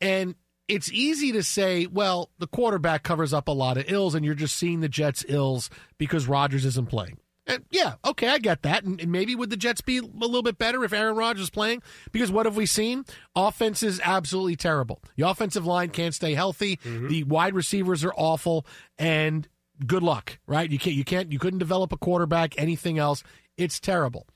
And 0.00 0.34
it's 0.66 0.90
easy 0.90 1.32
to 1.32 1.42
say, 1.42 1.86
well, 1.86 2.30
the 2.38 2.46
quarterback 2.46 3.02
covers 3.02 3.34
up 3.34 3.48
a 3.48 3.52
lot 3.52 3.76
of 3.76 3.84
ills, 3.92 4.14
and 4.14 4.24
you're 4.24 4.34
just 4.34 4.56
seeing 4.56 4.80
the 4.80 4.88
Jets' 4.88 5.26
ills 5.28 5.68
because 5.98 6.26
Rodgers 6.26 6.64
isn't 6.64 6.88
playing. 6.88 7.18
And 7.46 7.64
yeah, 7.70 7.94
okay, 8.04 8.28
I 8.28 8.38
get 8.38 8.62
that. 8.62 8.84
And, 8.84 9.00
and, 9.00 9.10
maybe 9.10 9.34
would 9.34 9.50
the 9.50 9.56
Jets 9.56 9.80
be 9.80 9.98
a 9.98 10.02
little 10.02 10.42
bit 10.42 10.58
better 10.58 10.84
if 10.84 10.92
Aaron 10.92 11.16
Rodgers 11.16 11.44
is 11.44 11.50
playing? 11.50 11.82
Because 12.12 12.30
what 12.30 12.46
have 12.46 12.56
we 12.56 12.66
seen? 12.66 13.04
Offense 13.34 13.82
is 13.82 14.00
absolutely 14.02 14.54
terrible. 14.54 15.02
The 15.16 15.28
offensive 15.28 15.66
line 15.66 15.90
can't 15.90 16.14
stay 16.14 16.34
healthy. 16.34 16.76
Mm-hmm. 16.76 17.08
The 17.08 17.24
wide 17.24 17.54
receivers 17.54 18.04
are 18.04 18.14
awful, 18.16 18.64
and 18.96 19.48
good 19.86 20.02
luck, 20.02 20.38
right? 20.46 20.70
You 20.70 20.78
can't, 20.78 20.96
you 20.96 21.04
can't, 21.04 21.32
you 21.32 21.38
couldn't 21.38 21.58
develop 21.58 21.92
a 21.92 21.96
quarterback, 21.96 22.58
anything 22.58 22.98
else. 22.98 23.22
It's 23.56 23.80
terrible. 23.80 24.26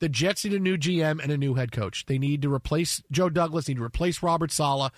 The 0.00 0.08
Jets 0.08 0.44
need 0.44 0.54
a 0.54 0.58
new 0.58 0.76
GM 0.76 1.22
and 1.22 1.30
a 1.30 1.36
new 1.36 1.54
head 1.54 1.72
coach. 1.72 2.06
They 2.06 2.18
need 2.18 2.42
to 2.42 2.52
replace 2.52 3.02
Joe 3.10 3.28
Douglas, 3.28 3.68
need 3.68 3.76
to 3.76 3.84
replace 3.84 4.22
Robert 4.22 4.50
Saleh. 4.50 4.92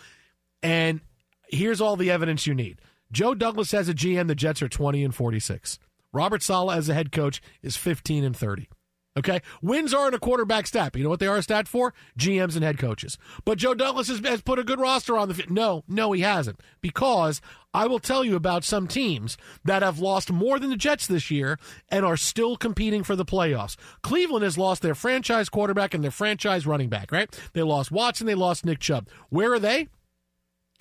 And 0.62 1.00
here's 1.48 1.80
all 1.80 1.96
the 1.96 2.10
evidence 2.10 2.46
you 2.46 2.54
need. 2.54 2.80
Joe 3.10 3.34
Douglas 3.34 3.74
as 3.74 3.88
a 3.88 3.94
GM, 3.94 4.28
the 4.28 4.34
Jets 4.34 4.62
are 4.62 4.68
20 4.68 5.04
and 5.04 5.14
46. 5.14 5.78
Robert 6.12 6.42
Saleh 6.42 6.76
as 6.76 6.88
a 6.88 6.94
head 6.94 7.10
coach 7.10 7.42
is 7.62 7.76
15 7.76 8.24
and 8.24 8.36
30. 8.36 8.68
Okay, 9.14 9.42
wins 9.60 9.92
aren't 9.92 10.14
a 10.14 10.18
quarterback 10.18 10.66
stat. 10.66 10.96
You 10.96 11.02
know 11.02 11.10
what 11.10 11.20
they 11.20 11.26
are 11.26 11.36
a 11.36 11.42
stat 11.42 11.68
for? 11.68 11.92
GMs 12.18 12.54
and 12.54 12.64
head 12.64 12.78
coaches. 12.78 13.18
But 13.44 13.58
Joe 13.58 13.74
Douglas 13.74 14.08
has, 14.08 14.20
has 14.20 14.40
put 14.40 14.58
a 14.58 14.64
good 14.64 14.80
roster 14.80 15.18
on 15.18 15.28
the 15.28 15.34
field. 15.34 15.50
No, 15.50 15.84
no, 15.86 16.12
he 16.12 16.22
hasn't. 16.22 16.60
Because 16.80 17.42
I 17.74 17.86
will 17.86 17.98
tell 17.98 18.24
you 18.24 18.36
about 18.36 18.64
some 18.64 18.88
teams 18.88 19.36
that 19.64 19.82
have 19.82 19.98
lost 19.98 20.32
more 20.32 20.58
than 20.58 20.70
the 20.70 20.76
Jets 20.76 21.06
this 21.06 21.30
year 21.30 21.58
and 21.90 22.06
are 22.06 22.16
still 22.16 22.56
competing 22.56 23.02
for 23.02 23.14
the 23.14 23.26
playoffs. 23.26 23.76
Cleveland 24.02 24.44
has 24.44 24.56
lost 24.56 24.80
their 24.80 24.94
franchise 24.94 25.50
quarterback 25.50 25.92
and 25.92 26.02
their 26.02 26.10
franchise 26.10 26.66
running 26.66 26.88
back. 26.88 27.12
Right? 27.12 27.38
They 27.52 27.62
lost 27.62 27.92
Watson. 27.92 28.26
They 28.26 28.34
lost 28.34 28.64
Nick 28.64 28.80
Chubb. 28.80 29.08
Where 29.28 29.52
are 29.52 29.58
they? 29.58 29.88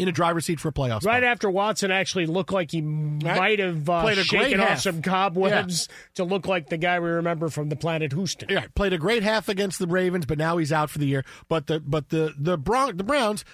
In 0.01 0.07
a 0.07 0.11
driver's 0.11 0.45
seat 0.45 0.59
for 0.59 0.69
a 0.69 0.71
playoff. 0.71 1.05
Right 1.05 1.21
spot. 1.21 1.23
after 1.23 1.49
Watson 1.49 1.91
actually 1.91 2.25
looked 2.25 2.51
like 2.51 2.71
he 2.71 2.81
might 2.81 3.59
have 3.59 3.87
uh, 3.87 4.01
Played 4.01 4.17
a 4.17 4.25
great 4.25 4.41
shaken 4.45 4.59
off 4.59 4.67
half. 4.69 4.79
some 4.81 5.01
cobwebs 5.03 5.87
to 6.15 6.23
look 6.23 6.47
like 6.47 6.69
the 6.69 6.77
guy 6.77 6.99
we 6.99 7.07
remember 7.09 7.49
from 7.49 7.69
the 7.69 7.75
planet 7.75 8.11
Houston. 8.13 8.49
Yeah, 8.49 8.65
played 8.73 8.93
a 8.93 8.97
great 8.97 9.21
half 9.21 9.47
against 9.47 9.77
the 9.77 9.85
Ravens, 9.85 10.25
but 10.25 10.39
now 10.39 10.57
he's 10.57 10.71
out 10.71 10.89
for 10.89 10.97
the 10.97 11.05
year. 11.05 11.23
But 11.47 11.67
the 11.67 11.79
but 11.79 12.09
the 12.09 12.33
the 12.35 12.57
Bron- 12.57 12.97
the 12.97 13.03
Browns, 13.03 13.45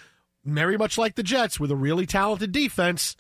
very 0.46 0.78
much 0.78 0.98
like 0.98 1.16
the 1.16 1.24
Jets, 1.24 1.60
with 1.60 1.70
a 1.70 1.76
really 1.76 2.06
talented 2.06 2.54
defense, 2.54 3.18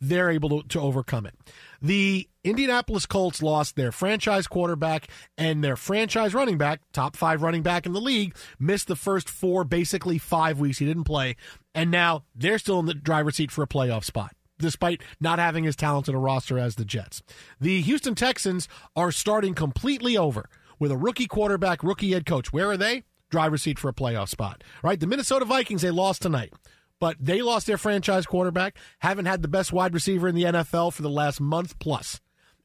they're 0.00 0.30
able 0.30 0.62
to, 0.62 0.68
to 0.68 0.80
overcome 0.80 1.26
it. 1.26 1.34
The 1.82 2.29
Indianapolis 2.42 3.04
Colts 3.04 3.42
lost 3.42 3.76
their 3.76 3.92
franchise 3.92 4.46
quarterback 4.46 5.08
and 5.36 5.62
their 5.62 5.76
franchise 5.76 6.32
running 6.32 6.56
back, 6.56 6.80
top 6.92 7.14
five 7.14 7.42
running 7.42 7.62
back 7.62 7.84
in 7.84 7.92
the 7.92 8.00
league, 8.00 8.34
missed 8.58 8.88
the 8.88 8.96
first 8.96 9.28
four, 9.28 9.62
basically 9.62 10.16
five 10.16 10.58
weeks. 10.58 10.78
He 10.78 10.86
didn't 10.86 11.04
play, 11.04 11.36
and 11.74 11.90
now 11.90 12.24
they're 12.34 12.58
still 12.58 12.78
in 12.80 12.86
the 12.86 12.94
driver's 12.94 13.36
seat 13.36 13.50
for 13.50 13.62
a 13.62 13.66
playoff 13.66 14.04
spot. 14.04 14.34
Despite 14.58 15.02
not 15.20 15.38
having 15.38 15.66
as 15.66 15.76
talented 15.76 16.14
a 16.14 16.18
roster 16.18 16.58
as 16.58 16.76
the 16.76 16.84
Jets, 16.84 17.22
the 17.60 17.82
Houston 17.82 18.14
Texans 18.14 18.68
are 18.96 19.12
starting 19.12 19.54
completely 19.54 20.16
over 20.16 20.48
with 20.78 20.90
a 20.90 20.96
rookie 20.96 21.26
quarterback, 21.26 21.82
rookie 21.82 22.12
head 22.12 22.24
coach. 22.24 22.52
Where 22.52 22.70
are 22.70 22.76
they? 22.76 23.04
Driver's 23.30 23.62
seat 23.62 23.78
for 23.78 23.88
a 23.88 23.94
playoff 23.94 24.28
spot. 24.28 24.64
Right? 24.82 24.98
The 24.98 25.06
Minnesota 25.06 25.44
Vikings, 25.44 25.82
they 25.82 25.90
lost 25.90 26.22
tonight, 26.22 26.52
but 26.98 27.16
they 27.20 27.42
lost 27.42 27.66
their 27.66 27.78
franchise 27.78 28.26
quarterback, 28.26 28.76
haven't 29.00 29.26
had 29.26 29.42
the 29.42 29.48
best 29.48 29.72
wide 29.72 29.94
receiver 29.94 30.26
in 30.26 30.34
the 30.34 30.44
NFL 30.44 30.92
for 30.94 31.02
the 31.02 31.10
last 31.10 31.40
month 31.40 31.78
plus. 31.78 32.20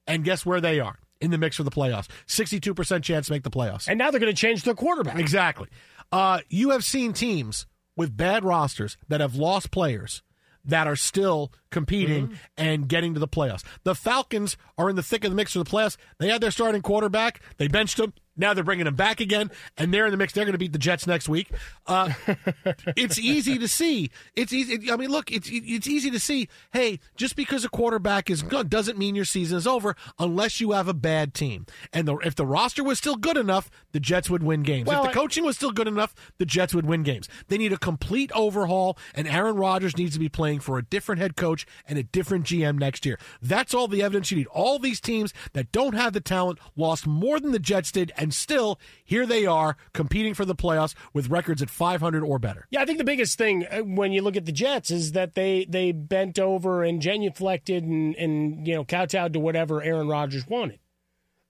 And 0.07 0.23
guess 0.23 0.45
where 0.45 0.61
they 0.61 0.79
are? 0.79 0.99
In 1.21 1.31
the 1.31 1.37
mix 1.37 1.55
for 1.55 1.63
the 1.63 1.71
playoffs. 1.71 2.07
62% 2.27 3.01
chance 3.03 3.27
to 3.27 3.31
make 3.33 3.43
the 3.43 3.49
playoffs. 3.49 3.87
And 3.87 3.97
now 3.97 4.11
they're 4.11 4.19
going 4.19 4.33
to 4.33 4.39
change 4.39 4.63
their 4.63 4.73
quarterback. 4.75 5.17
Exactly. 5.17 5.67
Uh, 6.11 6.39
you 6.49 6.71
have 6.71 6.83
seen 6.83 7.13
teams 7.13 7.65
with 7.95 8.15
bad 8.15 8.43
rosters 8.43 8.97
that 9.07 9.21
have 9.21 9.35
lost 9.35 9.71
players 9.71 10.21
that 10.65 10.87
are 10.87 10.95
still 10.95 11.51
competing 11.71 12.27
Mm-hmm. 12.27 12.35
and 12.57 12.87
getting 12.89 13.13
to 13.13 13.19
the 13.19 13.27
playoffs. 13.27 13.63
The 13.83 13.95
Falcons 13.95 14.57
are 14.77 14.89
in 14.89 14.95
the 14.95 15.03
thick 15.03 15.23
of 15.23 15.31
the 15.31 15.35
mix 15.35 15.53
for 15.53 15.59
the 15.59 15.65
playoffs. 15.65 15.95
They 16.19 16.27
had 16.29 16.41
their 16.41 16.51
starting 16.51 16.81
quarterback. 16.81 17.39
They 17.57 17.67
benched 17.67 17.99
him. 17.99 18.13
Now 18.37 18.53
they're 18.53 18.63
bringing 18.63 18.87
him 18.87 18.95
back 18.95 19.19
again, 19.19 19.51
and 19.77 19.93
they're 19.93 20.05
in 20.05 20.11
the 20.11 20.17
mix. 20.17 20.33
They're 20.33 20.45
going 20.45 20.53
to 20.53 20.59
beat 20.59 20.73
the 20.73 20.79
Jets 20.79 21.07
next 21.07 21.29
week. 21.29 21.49
Uh, 21.87 22.13
it's 22.95 23.17
easy 23.17 23.57
to 23.57 23.67
see. 23.67 24.11
It's 24.35 24.51
easy. 24.51 24.91
I 24.91 24.97
mean, 24.97 25.09
look, 25.09 25.31
it's 25.31 25.49
it's 25.51 25.87
easy 25.87 26.11
to 26.11 26.19
see. 26.19 26.49
Hey, 26.73 26.99
just 27.15 27.35
because 27.35 27.63
a 27.63 27.69
quarterback 27.69 28.29
is 28.29 28.41
good 28.41 28.69
doesn't 28.69 28.97
mean 28.97 29.15
your 29.15 29.25
season 29.25 29.57
is 29.57 29.67
over 29.67 29.95
unless 30.19 30.59
you 30.59 30.71
have 30.71 30.87
a 30.87 30.93
bad 30.93 31.33
team. 31.33 31.65
And 31.93 32.07
the, 32.07 32.17
if 32.17 32.35
the 32.35 32.45
roster 32.45 32.83
was 32.83 32.97
still 32.97 33.15
good 33.15 33.37
enough, 33.37 33.69
the 33.91 33.99
Jets 33.99 34.29
would 34.29 34.43
win 34.43 34.63
games. 34.63 34.87
Well, 34.87 35.05
if 35.05 35.11
the 35.11 35.17
coaching 35.17 35.45
was 35.45 35.55
still 35.55 35.71
good 35.71 35.87
enough, 35.87 36.13
the 36.37 36.45
Jets 36.45 36.73
would 36.73 36.85
win 36.85 37.03
games. 37.03 37.29
They 37.47 37.57
need 37.57 37.73
a 37.73 37.77
complete 37.77 38.31
overhaul, 38.33 38.97
and 39.13 39.27
Aaron 39.27 39.55
Rodgers 39.55 39.97
needs 39.97 40.13
to 40.13 40.19
be 40.19 40.29
playing 40.29 40.59
for 40.59 40.77
a 40.77 40.83
different 40.83 41.21
head 41.21 41.35
coach 41.35 41.65
and 41.87 41.97
a 41.97 42.03
different 42.03 42.45
GM 42.45 42.77
next 42.77 43.05
year. 43.05 43.19
That's 43.41 43.73
all 43.73 43.87
the 43.87 44.03
evidence 44.03 44.31
you 44.31 44.37
need. 44.37 44.47
All 44.47 44.79
these 44.79 44.99
teams 44.99 45.33
that 45.53 45.71
don't 45.71 45.93
have 45.93 46.13
the 46.13 46.21
talent 46.21 46.59
lost 46.75 47.07
more 47.07 47.39
than 47.39 47.51
the 47.51 47.59
Jets 47.59 47.91
did, 47.91 48.11
and 48.17 48.24
still 48.33 48.79
here 49.03 49.25
they 49.25 49.45
are 49.45 49.77
competing 49.93 50.33
for 50.33 50.45
the 50.45 50.55
playoffs 50.55 50.95
with 51.13 51.29
records 51.29 51.61
at 51.61 51.69
500 51.69 52.23
or 52.23 52.39
better. 52.39 52.67
Yeah, 52.69 52.81
I 52.81 52.85
think 52.85 52.97
the 52.97 53.03
biggest 53.03 53.37
thing 53.37 53.65
uh, 53.65 53.79
when 53.79 54.11
you 54.11 54.21
look 54.21 54.35
at 54.37 54.45
the 54.45 54.51
Jets 54.51 54.91
is 54.91 55.13
that 55.13 55.35
they 55.35 55.65
they 55.65 55.91
bent 55.91 56.39
over 56.39 56.83
and 56.83 57.01
genuflected 57.01 57.83
and 57.83 58.15
and 58.15 58.67
you 58.67 58.75
know 58.75 58.85
kowtowed 58.85 59.33
to 59.33 59.39
whatever 59.39 59.81
Aaron 59.81 60.07
Rodgers 60.07 60.47
wanted. 60.47 60.79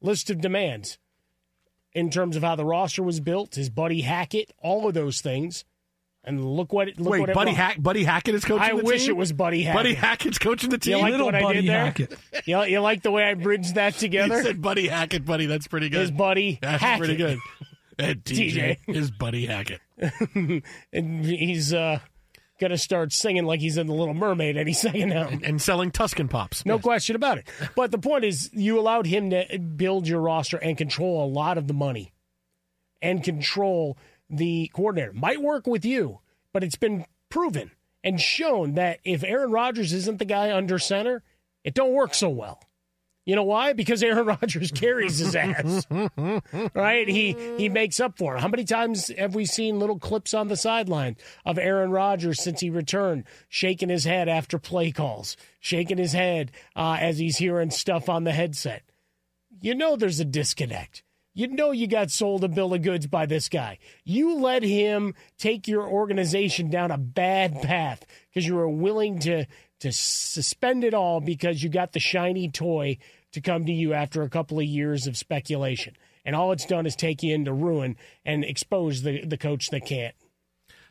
List 0.01 0.29
of 0.29 0.41
demands 0.41 0.97
in 1.93 2.09
terms 2.09 2.35
of 2.35 2.43
how 2.43 2.55
the 2.55 2.65
roster 2.65 3.01
was 3.01 3.19
built, 3.19 3.55
his 3.55 3.69
buddy 3.69 4.01
Hackett, 4.01 4.51
all 4.59 4.87
of 4.87 4.93
those 4.93 5.21
things. 5.21 5.63
And 6.27 6.43
look 6.43 6.73
what 6.73 6.87
it 6.87 6.99
look 6.99 7.11
Wait, 7.13 7.19
what 7.19 7.29
it 7.29 7.35
Buddy, 7.35 7.51
brought. 7.51 7.57
Hack, 7.57 7.81
Buddy 7.81 8.03
Hackett 8.03 8.33
is 8.33 8.43
coaching 8.43 8.63
I 8.63 8.75
the 8.75 8.83
wish 8.83 9.01
team? 9.03 9.11
it 9.11 9.15
was 9.15 9.31
Buddy 9.31 9.61
Hackett. 9.61 9.77
Buddy 9.79 9.93
Hackett's 9.93 10.37
coaching 10.39 10.71
the 10.71 10.79
team? 10.79 10.97
You 10.97 11.01
like 11.03 11.11
Little 11.11 11.27
what 11.27 11.35
I 11.35 11.53
did 11.53 11.67
there? 11.67 11.85
Hackett. 11.85 12.17
You, 12.45 12.63
you 12.63 12.79
like 12.79 13.03
the 13.03 13.11
way 13.11 13.23
I 13.23 13.35
bridged 13.35 13.75
that 13.75 13.93
together? 13.99 14.37
You 14.37 14.43
said 14.43 14.61
Buddy 14.61 14.87
Hackett, 14.87 15.23
buddy. 15.23 15.45
That's 15.45 15.67
pretty 15.67 15.89
good. 15.89 16.01
His 16.01 16.11
buddy 16.11 16.57
That's 16.61 16.81
Hackett. 16.81 16.99
pretty 16.99 17.15
good. 17.15 17.39
And 17.99 18.23
DJ, 18.23 18.77
TJ. 18.87 18.95
is 18.95 19.09
Buddy 19.11 19.45
Hackett. 19.45 19.79
and 20.93 21.25
he's 21.25 21.73
uh, 21.73 21.99
gonna 22.59 22.77
start 22.77 23.13
singing 23.13 23.45
like 23.45 23.59
he's 23.61 23.77
in 23.77 23.87
the 23.87 23.93
Little 23.93 24.13
Mermaid 24.13 24.57
any 24.57 24.73
second 24.73 25.09
now. 25.09 25.29
And 25.29 25.61
selling 25.61 25.91
Tuscan 25.91 26.27
Pops. 26.27 26.65
No 26.65 26.77
question 26.79 27.15
about 27.15 27.37
it. 27.37 27.47
But 27.75 27.91
the 27.91 27.97
point 27.97 28.25
is, 28.25 28.49
you 28.51 28.79
allowed 28.79 29.05
him 29.05 29.29
to 29.29 29.59
build 29.59 30.07
your 30.07 30.19
roster 30.21 30.57
and 30.57 30.77
control 30.77 31.23
a 31.23 31.29
lot 31.29 31.57
of 31.57 31.67
the 31.67 31.73
money 31.73 32.11
and 33.01 33.23
control 33.23 33.97
the 34.37 34.69
coordinator. 34.73 35.13
Might 35.13 35.41
work 35.41 35.67
with 35.67 35.85
you, 35.85 36.19
but 36.53 36.63
it's 36.63 36.75
been 36.75 37.05
proven 37.29 37.71
and 38.03 38.19
shown 38.21 38.75
that 38.75 38.99
if 39.03 39.23
Aaron 39.23 39.51
Rodgers 39.51 39.91
isn't 39.93 40.19
the 40.19 40.25
guy 40.25 40.55
under 40.55 40.77
center, 40.79 41.23
it 41.63 41.73
don't 41.73 41.93
work 41.93 42.13
so 42.13 42.29
well. 42.29 42.61
You 43.25 43.35
know 43.35 43.43
why? 43.43 43.73
Because 43.73 44.03
Aaron 44.03 44.27
Rodgers 44.27 44.71
carries 44.71 45.17
his 45.17 45.35
ass. 45.35 45.87
right? 46.73 47.07
He 47.07 47.35
he 47.57 47.69
makes 47.69 47.99
up 47.99 48.17
for 48.17 48.35
it. 48.35 48.41
How 48.41 48.47
many 48.47 48.63
times 48.63 49.07
have 49.17 49.35
we 49.35 49.45
seen 49.45 49.79
little 49.79 49.99
clips 49.99 50.33
on 50.33 50.47
the 50.47 50.55
sideline 50.55 51.17
of 51.43 51.57
Aaron 51.57 51.91
Rodgers 51.91 52.41
since 52.41 52.61
he 52.61 52.69
returned, 52.69 53.25
shaking 53.49 53.89
his 53.89 54.05
head 54.05 54.29
after 54.29 54.59
play 54.59 54.91
calls, 54.91 55.35
shaking 55.59 55.97
his 55.97 56.13
head 56.13 56.51
uh, 56.75 56.97
as 56.99 57.17
he's 57.17 57.37
hearing 57.37 57.71
stuff 57.71 58.07
on 58.07 58.23
the 58.23 58.31
headset? 58.31 58.83
You 59.61 59.73
know 59.73 59.95
there's 59.95 60.19
a 60.19 60.25
disconnect. 60.25 61.01
You 61.37 61.47
know 61.47 61.71
you 61.71 61.85
got 61.85 62.11
sold 62.11 62.45
a 62.45 62.47
bill 62.47 62.73
of 62.73 62.81
goods 62.81 63.07
by 63.07 63.25
this 63.25 63.49
guy. 63.49 63.77
You 64.05 64.39
let 64.39 64.63
him 64.63 65.13
take 65.37 65.67
your 65.67 65.85
organization 65.85 66.69
down 66.69 66.91
a 66.91 66.97
bad 66.97 67.61
path 67.61 68.05
because 68.29 68.47
you 68.47 68.55
were 68.55 68.69
willing 68.69 69.19
to 69.19 69.45
to 69.81 69.91
suspend 69.91 70.85
it 70.85 70.93
all 70.93 71.19
because 71.19 71.61
you 71.61 71.67
got 71.67 71.91
the 71.91 71.99
shiny 71.99 72.49
toy 72.49 72.97
to 73.33 73.41
come 73.41 73.65
to 73.65 73.73
you 73.73 73.93
after 73.93 74.21
a 74.21 74.29
couple 74.29 74.57
of 74.59 74.65
years 74.65 75.07
of 75.07 75.17
speculation. 75.17 75.93
And 76.23 76.37
all 76.37 76.53
it's 76.53 76.65
done 76.65 76.85
is 76.85 76.95
take 76.95 77.21
you 77.21 77.35
into 77.35 77.51
ruin 77.51 77.97
and 78.23 78.45
expose 78.45 79.01
the, 79.01 79.25
the 79.25 79.37
coach 79.37 79.67
that 79.71 79.85
can't. 79.85 80.15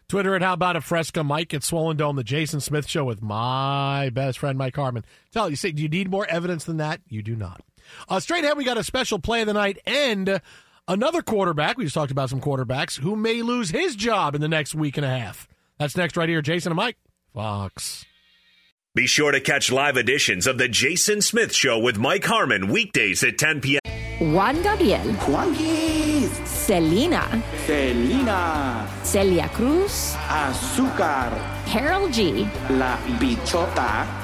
Twitter 0.08 0.34
at 0.34 0.42
How 0.42 0.52
About 0.52 0.76
a 0.76 0.82
Fresca, 0.82 1.24
Mike 1.24 1.54
at 1.54 1.64
Swollen 1.64 1.96
Dome, 1.96 2.16
the 2.16 2.22
Jason 2.22 2.60
Smith 2.60 2.86
Show 2.86 3.04
with 3.04 3.22
my 3.22 4.10
best 4.10 4.38
friend 4.38 4.58
Mike 4.58 4.76
Harmon. 4.76 5.06
Tell 5.32 5.48
you, 5.48 5.56
say, 5.56 5.72
do 5.72 5.82
you 5.82 5.88
need 5.88 6.10
more 6.10 6.26
evidence 6.26 6.64
than 6.64 6.76
that? 6.76 7.00
You 7.08 7.22
do 7.22 7.34
not. 7.34 7.62
Uh, 8.08 8.20
straight 8.20 8.44
ahead, 8.44 8.56
we 8.56 8.64
got 8.64 8.78
a 8.78 8.84
special 8.84 9.18
play 9.18 9.40
of 9.40 9.46
the 9.46 9.52
night 9.52 9.78
and 9.86 10.40
another 10.88 11.22
quarterback. 11.22 11.76
We 11.78 11.84
just 11.84 11.94
talked 11.94 12.10
about 12.10 12.30
some 12.30 12.40
quarterbacks 12.40 12.98
who 12.98 13.16
may 13.16 13.42
lose 13.42 13.70
his 13.70 13.96
job 13.96 14.34
in 14.34 14.40
the 14.40 14.48
next 14.48 14.74
week 14.74 14.96
and 14.96 15.06
a 15.06 15.10
half. 15.10 15.48
That's 15.78 15.96
next 15.96 16.16
right 16.16 16.28
here, 16.28 16.42
Jason 16.42 16.72
and 16.72 16.76
Mike, 16.76 16.96
Fox. 17.34 18.04
Be 18.94 19.08
sure 19.08 19.32
to 19.32 19.40
catch 19.40 19.72
live 19.72 19.96
editions 19.96 20.46
of 20.46 20.56
The 20.56 20.68
Jason 20.68 21.20
Smith 21.20 21.52
Show 21.52 21.80
with 21.80 21.98
Mike 21.98 22.24
Harmon 22.24 22.68
weekdays 22.68 23.24
at 23.24 23.38
10 23.38 23.60
p.m. 23.60 23.80
Juan 24.32 24.62
Gabriel. 24.62 25.00
Juanquis. 25.26 26.30
Selena. 26.46 27.42
Selena. 27.66 28.88
Celia 29.02 29.48
Cruz. 29.48 30.14
Azúcar. 30.28 31.32
Karol 31.66 32.08
G. 32.10 32.48
La 32.70 32.96
Bichota. 33.18 34.23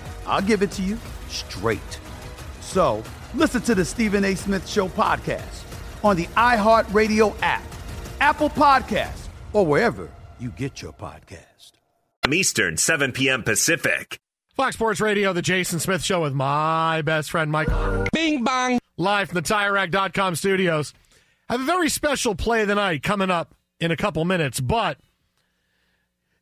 I'll 0.31 0.41
give 0.41 0.61
it 0.63 0.71
to 0.71 0.81
you 0.81 0.97
straight. 1.27 1.99
So 2.61 3.03
listen 3.35 3.61
to 3.63 3.75
the 3.75 3.83
Stephen 3.83 4.23
A. 4.23 4.33
Smith 4.33 4.67
Show 4.67 4.87
podcast 4.87 5.65
on 6.05 6.15
the 6.15 6.25
iHeartRadio 6.27 7.35
app, 7.41 7.63
Apple 8.21 8.49
Podcasts, 8.49 9.27
or 9.51 9.65
wherever 9.65 10.09
you 10.39 10.49
get 10.51 10.81
your 10.81 10.93
podcast. 10.93 11.73
Eastern, 12.31 12.77
7 12.77 13.11
p.m. 13.11 13.43
Pacific. 13.43 14.19
Fox 14.55 14.75
Sports 14.75 15.01
Radio, 15.01 15.33
the 15.33 15.41
Jason 15.41 15.79
Smith 15.79 16.03
Show 16.03 16.21
with 16.21 16.33
my 16.33 17.01
best 17.01 17.29
friend 17.29 17.51
Michael. 17.51 18.05
Bing 18.13 18.43
bong. 18.45 18.79
Live 18.95 19.29
from 19.29 19.35
the 19.35 19.41
TireRack.com 19.41 20.35
studios. 20.35 20.93
I 21.49 21.53
have 21.53 21.61
a 21.61 21.65
very 21.65 21.89
special 21.89 22.35
play 22.35 22.61
of 22.61 22.69
the 22.69 22.75
night 22.75 23.03
coming 23.03 23.31
up 23.31 23.53
in 23.81 23.91
a 23.91 23.97
couple 23.97 24.23
minutes, 24.23 24.61
but 24.61 24.97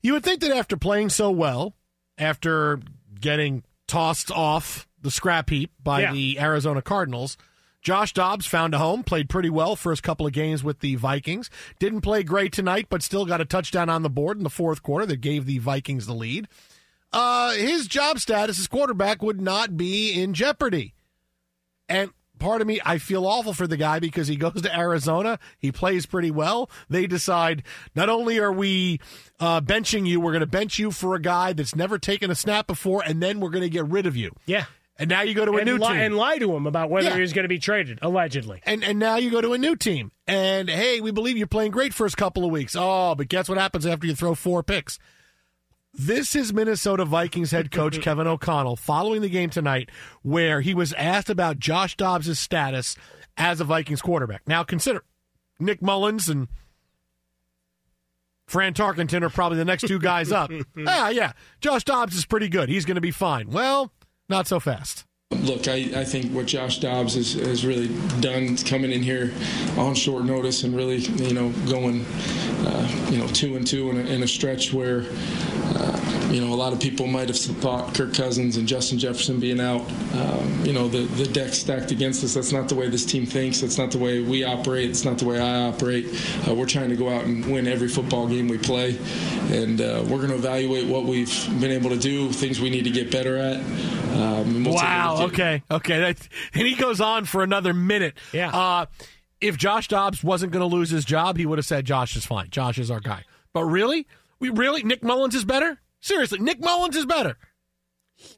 you 0.03 0.13
would 0.13 0.23
think 0.23 0.41
that 0.41 0.51
after 0.55 0.77
playing 0.77 1.09
so 1.09 1.31
well, 1.31 1.73
after 2.19 2.79
getting 3.19 3.63
tossed 3.89 4.31
off 4.31 4.87
the 5.01 5.11
scrap 5.11 5.49
heap 5.49 5.71
by 5.83 6.01
Yeah. 6.01 6.13
the 6.13 6.39
Arizona 6.39 6.81
Cardinals, 6.81 7.37
Josh 7.81 8.13
Dobbs 8.13 8.45
found 8.45 8.73
a 8.73 8.77
home, 8.77 9.03
played 9.03 9.29
pretty 9.29 9.49
well 9.49 9.75
first 9.75 10.03
couple 10.03 10.27
of 10.27 10.33
games 10.33 10.63
with 10.63 10.79
the 10.79 10.95
Vikings. 10.95 11.49
Didn't 11.79 12.01
play 12.01 12.23
great 12.23 12.51
tonight, 12.53 12.87
but 12.89 13.01
still 13.01 13.25
got 13.25 13.41
a 13.41 13.45
touchdown 13.45 13.89
on 13.89 14.03
the 14.03 14.09
board 14.09 14.37
in 14.37 14.43
the 14.43 14.49
fourth 14.49 14.83
quarter 14.83 15.05
that 15.05 15.21
gave 15.21 15.45
the 15.45 15.59
Vikings 15.59 16.05
the 16.05 16.13
lead. 16.13 16.47
Uh, 17.11 17.53
his 17.53 17.87
job 17.87 18.19
status 18.19 18.59
as 18.59 18.67
quarterback 18.67 19.21
would 19.23 19.41
not 19.41 19.75
be 19.77 20.11
in 20.21 20.33
jeopardy. 20.33 20.93
And 21.87 22.11
part 22.39 22.61
of 22.61 22.67
me, 22.67 22.79
I 22.85 22.97
feel 22.97 23.25
awful 23.27 23.53
for 23.53 23.67
the 23.67 23.77
guy 23.77 23.99
because 23.99 24.27
he 24.27 24.35
goes 24.35 24.61
to 24.61 24.75
Arizona. 24.77 25.39
He 25.59 25.71
plays 25.71 26.05
pretty 26.05 26.31
well. 26.31 26.69
They 26.89 27.05
decide 27.07 27.63
not 27.95 28.09
only 28.09 28.39
are 28.39 28.51
we 28.51 28.99
uh, 29.39 29.61
benching 29.61 30.07
you, 30.07 30.19
we're 30.19 30.31
going 30.31 30.39
to 30.41 30.45
bench 30.47 30.79
you 30.79 30.91
for 30.91 31.15
a 31.15 31.21
guy 31.21 31.53
that's 31.53 31.75
never 31.75 31.97
taken 31.99 32.31
a 32.31 32.35
snap 32.35 32.67
before, 32.67 33.03
and 33.05 33.21
then 33.21 33.39
we're 33.39 33.49
going 33.51 33.63
to 33.63 33.69
get 33.69 33.85
rid 33.85 34.05
of 34.05 34.15
you. 34.15 34.31
Yeah. 34.45 34.65
And 34.97 35.09
now 35.09 35.21
you 35.21 35.33
go 35.33 35.45
to 35.45 35.51
a 35.53 35.57
and 35.57 35.65
new 35.65 35.77
li- 35.77 35.87
team. 35.87 35.95
and 35.97 36.17
lie 36.17 36.39
to 36.39 36.53
him 36.53 36.67
about 36.67 36.89
whether 36.89 37.07
Yeah. 37.07 37.15
he 37.15 37.21
was 37.21 37.31
going 37.31 37.43
to 37.45 37.49
be 37.49 37.57
traded, 37.59 37.99
allegedly. 38.01 38.59
And 38.65 38.83
and 38.83 38.99
now 38.99 39.15
you 39.15 39.29
go 39.31 39.39
to 39.39 39.53
a 39.53 39.57
new 39.57 39.77
team. 39.77 40.11
And 40.27 40.69
hey, 40.69 40.99
we 40.99 41.11
believe 41.11 41.37
you're 41.37 41.47
playing 41.47 41.71
great 41.71 41.93
first 41.93 42.17
couple 42.17 42.43
of 42.43 42.51
weeks. 42.51 42.75
Oh, 42.77 43.15
but 43.15 43.29
guess 43.29 43.47
what 43.47 43.57
happens 43.57 43.85
after 43.85 44.05
you 44.07 44.13
throw 44.13 44.35
four 44.35 44.61
picks? 44.61 44.99
This 45.93 46.35
is 46.35 46.53
Minnesota 46.53 47.03
Vikings 47.03 47.51
head 47.51 47.71
coach 47.71 47.99
Kevin 48.01 48.27
O'Connell 48.27 48.75
following 48.75 49.21
the 49.21 49.29
game 49.29 49.49
tonight, 49.49 49.89
where 50.21 50.61
he 50.61 50.73
was 50.73 50.93
asked 50.93 51.29
about 51.29 51.59
Josh 51.59 51.97
Dobbs' 51.97 52.37
status 52.39 52.95
as 53.37 53.59
a 53.59 53.63
Vikings 53.63 54.01
quarterback. 54.01 54.47
Now 54.47 54.63
consider 54.63 55.03
Nick 55.59 55.81
Mullens 55.81 56.29
and 56.29 56.47
Fran 58.47 58.73
Tarkenton 58.73 59.23
are 59.23 59.29
probably 59.29 59.57
the 59.57 59.65
next 59.65 59.87
two 59.87 59.99
guys 59.99 60.31
up. 60.31 60.51
ah, 60.87 61.09
yeah, 61.09 61.33
Josh 61.61 61.83
Dobbs 61.83 62.15
is 62.15 62.25
pretty 62.25 62.49
good. 62.49 62.69
He's 62.69 62.85
going 62.85 62.95
to 62.95 63.01
be 63.01 63.11
fine. 63.11 63.49
Well, 63.49 63.91
not 64.27 64.47
so 64.47 64.59
fast. 64.59 65.05
Look, 65.31 65.67
I, 65.67 65.91
I 65.95 66.05
think 66.05 66.33
what 66.33 66.47
Josh 66.47 66.79
Dobbs 66.79 67.13
has, 67.13 67.33
has 67.33 67.63
really 67.63 67.87
done 68.19 68.57
coming 68.57 68.91
in 68.91 69.03
here 69.03 69.31
on 69.77 69.93
short 69.93 70.25
notice 70.25 70.63
and 70.63 70.75
really, 70.75 70.97
you 70.97 71.35
know, 71.35 71.51
going, 71.69 72.03
uh, 72.65 73.07
you 73.11 73.19
know, 73.19 73.27
two 73.27 73.55
and 73.55 73.65
two 73.65 73.91
in 73.91 73.97
a, 73.97 74.09
in 74.09 74.23
a 74.23 74.27
stretch 74.27 74.73
where, 74.73 75.03
uh, 75.75 76.18
you 76.29 76.41
know, 76.41 76.53
a 76.53 76.55
lot 76.55 76.73
of 76.73 76.79
people 76.79 77.07
might 77.07 77.27
have 77.27 77.37
thought 77.37 77.93
Kirk 77.95 78.13
Cousins 78.13 78.57
and 78.57 78.67
Justin 78.67 78.99
Jefferson 78.99 79.39
being 79.39 79.59
out, 79.59 79.81
um, 80.13 80.65
you 80.65 80.73
know, 80.73 80.87
the, 80.87 80.99
the 80.99 81.25
deck 81.25 81.53
stacked 81.53 81.91
against 81.91 82.23
us. 82.23 82.33
That's 82.33 82.51
not 82.51 82.69
the 82.69 82.75
way 82.75 82.87
this 82.89 83.05
team 83.05 83.25
thinks. 83.25 83.61
That's 83.61 83.77
not 83.77 83.91
the 83.91 83.97
way 83.97 84.21
we 84.21 84.43
operate. 84.43 84.89
It's 84.89 85.05
not 85.05 85.17
the 85.17 85.25
way 85.25 85.39
I 85.39 85.67
operate. 85.67 86.05
Uh, 86.47 86.53
we're 86.53 86.67
trying 86.67 86.89
to 86.89 86.95
go 86.95 87.09
out 87.09 87.25
and 87.25 87.45
win 87.51 87.67
every 87.67 87.87
football 87.87 88.27
game 88.27 88.47
we 88.47 88.57
play. 88.57 88.97
And 89.51 89.81
uh, 89.81 90.03
we're 90.07 90.17
going 90.17 90.29
to 90.29 90.35
evaluate 90.35 90.87
what 90.87 91.05
we've 91.05 91.59
been 91.59 91.71
able 91.71 91.89
to 91.89 91.97
do, 91.97 92.31
things 92.31 92.59
we 92.59 92.69
need 92.69 92.83
to 92.83 92.91
get 92.91 93.11
better 93.11 93.37
at. 93.37 93.57
Um, 93.57 94.63
we'll 94.63 94.75
wow. 94.75 95.17
Okay. 95.21 95.63
Okay. 95.71 95.99
That, 95.99 96.27
and 96.53 96.67
he 96.67 96.75
goes 96.75 97.01
on 97.01 97.25
for 97.25 97.43
another 97.43 97.73
minute. 97.73 98.15
Yeah. 98.33 98.49
Uh, 98.55 98.85
if 99.41 99.57
Josh 99.57 99.87
Dobbs 99.87 100.23
wasn't 100.23 100.51
going 100.51 100.67
to 100.67 100.75
lose 100.75 100.89
his 100.89 101.05
job, 101.05 101.37
he 101.37 101.45
would 101.45 101.57
have 101.57 101.65
said 101.65 101.85
Josh 101.85 102.15
is 102.15 102.25
fine. 102.25 102.49
Josh 102.49 102.77
is 102.77 102.91
our 102.91 102.99
guy. 102.99 103.23
But 103.53 103.63
really, 103.63 104.07
we 104.39 104.49
really 104.49 104.83
Nick 104.83 105.01
Mullens 105.01 105.35
is 105.35 105.45
better. 105.45 105.79
Seriously, 106.01 106.39
Nick 106.39 106.59
Mullens 106.59 106.95
is 106.95 107.05
better. 107.05 107.37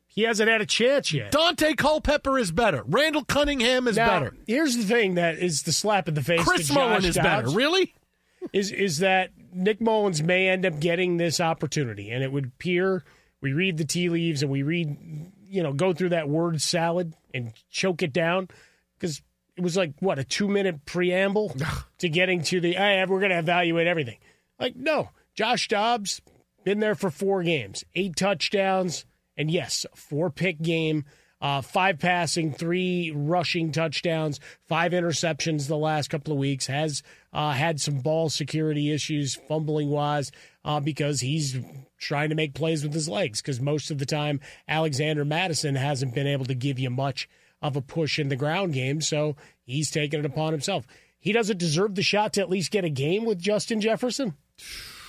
He 0.07 0.23
hasn't 0.23 0.49
had 0.49 0.59
a 0.61 0.65
chance 0.65 1.13
yet. 1.13 1.31
Dante 1.31 1.73
Culpepper 1.73 2.37
is 2.37 2.51
better. 2.51 2.83
Randall 2.85 3.23
Cunningham 3.23 3.87
is 3.87 3.95
Now, 3.95 4.07
better. 4.07 4.35
Here's 4.45 4.75
the 4.75 4.83
thing 4.83 5.15
that 5.15 5.37
is 5.39 5.63
the 5.63 5.71
slap 5.71 6.09
in 6.09 6.15
the 6.15 6.23
face. 6.23 6.43
Chris 6.43 6.67
Josh 6.67 7.05
is 7.05 7.15
better. 7.15 7.49
Really? 7.49 7.93
Is 8.51 8.71
is 8.71 8.99
that 8.99 9.29
Nick 9.53 9.79
Mullens 9.79 10.21
may 10.21 10.49
end 10.49 10.65
up 10.65 10.79
getting 10.79 11.17
this 11.17 11.39
opportunity, 11.39 12.09
and 12.09 12.23
it 12.23 12.31
would 12.31 12.45
appear 12.45 13.03
we 13.39 13.53
read 13.53 13.77
the 13.77 13.85
tea 13.85 14.09
leaves 14.09 14.41
and 14.43 14.51
we 14.51 14.63
read, 14.63 14.95
you 15.47 15.63
know, 15.63 15.73
go 15.73 15.93
through 15.93 16.09
that 16.09 16.27
word 16.27 16.61
salad 16.61 17.13
and 17.33 17.53
choke 17.69 18.03
it 18.03 18.13
down 18.13 18.49
because 18.99 19.21
it 19.55 19.61
was 19.61 19.77
like 19.77 19.93
what 19.99 20.19
a 20.19 20.23
two 20.23 20.47
minute 20.47 20.85
preamble 20.85 21.55
to 21.99 22.09
getting 22.09 22.43
to 22.43 22.59
the 22.59 22.73
hey, 22.73 23.03
we're 23.07 23.19
going 23.19 23.31
to 23.31 23.39
evaluate 23.39 23.87
everything. 23.87 24.17
Like 24.59 24.75
no, 24.75 25.09
Josh 25.35 25.67
Dobbs 25.67 26.21
been 26.63 26.79
there 26.79 26.95
for 26.95 27.09
four 27.09 27.43
games, 27.43 27.83
eight 27.95 28.15
touchdowns, 28.15 29.05
and 29.37 29.49
yes, 29.49 29.85
four 29.95 30.29
pick 30.29 30.61
game. 30.61 31.05
Uh, 31.41 31.59
five 31.59 31.97
passing, 31.97 32.53
three 32.53 33.11
rushing 33.15 33.71
touchdowns, 33.71 34.39
five 34.67 34.91
interceptions 34.91 35.67
the 35.67 35.75
last 35.75 36.11
couple 36.11 36.31
of 36.31 36.37
weeks. 36.37 36.67
Has 36.67 37.01
uh, 37.33 37.49
had 37.53 37.81
some 37.81 37.97
ball 37.97 38.29
security 38.29 38.93
issues, 38.93 39.39
fumbling 39.47 39.89
wise, 39.89 40.31
uh, 40.63 40.79
because 40.79 41.19
he's 41.19 41.57
trying 41.97 42.29
to 42.29 42.35
make 42.35 42.53
plays 42.53 42.83
with 42.83 42.93
his 42.93 43.09
legs. 43.09 43.41
Because 43.41 43.59
most 43.59 43.89
of 43.89 43.97
the 43.97 44.05
time, 44.05 44.39
Alexander 44.67 45.25
Mattison 45.25 45.73
hasn't 45.73 46.13
been 46.13 46.27
able 46.27 46.45
to 46.45 46.53
give 46.53 46.77
you 46.77 46.91
much 46.91 47.27
of 47.59 47.75
a 47.75 47.81
push 47.81 48.19
in 48.19 48.29
the 48.29 48.35
ground 48.35 48.73
game, 48.73 49.01
so 49.01 49.35
he's 49.63 49.89
taken 49.89 50.19
it 50.19 50.25
upon 50.27 50.51
himself. 50.51 50.85
He 51.19 51.31
doesn't 51.31 51.57
deserve 51.57 51.95
the 51.95 52.03
shot 52.03 52.33
to 52.33 52.41
at 52.41 52.49
least 52.49 52.71
get 52.71 52.85
a 52.85 52.89
game 52.89 53.25
with 53.25 53.39
Justin 53.39 53.81
Jefferson. 53.81 54.35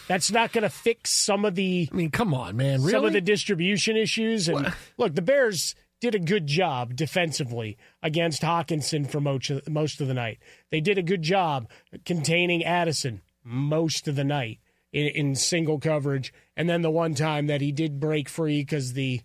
That's 0.08 0.30
not 0.30 0.52
going 0.52 0.62
to 0.62 0.70
fix 0.70 1.10
some 1.10 1.44
of 1.44 1.54
the. 1.54 1.88
I 1.90 1.94
mean, 1.94 2.10
come 2.10 2.34
on, 2.34 2.56
man. 2.56 2.80
Some 2.80 3.04
of 3.04 3.12
the 3.12 3.20
distribution 3.20 3.96
issues. 3.96 4.48
And 4.48 4.72
look, 4.98 5.14
the 5.14 5.22
Bears 5.22 5.74
did 6.00 6.14
a 6.16 6.18
good 6.18 6.48
job 6.48 6.96
defensively 6.96 7.78
against 8.02 8.42
Hockenson 8.42 9.08
for 9.08 9.20
most 9.20 9.50
of, 9.50 9.68
most 9.68 10.00
of 10.00 10.08
the 10.08 10.14
night. 10.14 10.38
They 10.70 10.80
did 10.80 10.98
a 10.98 11.02
good 11.02 11.22
job 11.22 11.68
containing 12.04 12.64
Addison 12.64 13.22
most 13.44 14.08
of 14.08 14.16
the 14.16 14.24
night 14.24 14.58
in, 14.92 15.06
in 15.06 15.34
single 15.36 15.78
coverage. 15.78 16.32
And 16.56 16.68
then 16.68 16.82
the 16.82 16.90
one 16.90 17.14
time 17.14 17.46
that 17.46 17.60
he 17.60 17.70
did 17.70 18.00
break 18.00 18.28
free 18.28 18.62
because 18.62 18.94
the 18.94 19.20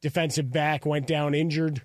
defensive 0.00 0.50
back 0.52 0.86
went 0.86 1.08
down 1.08 1.34
injured, 1.34 1.82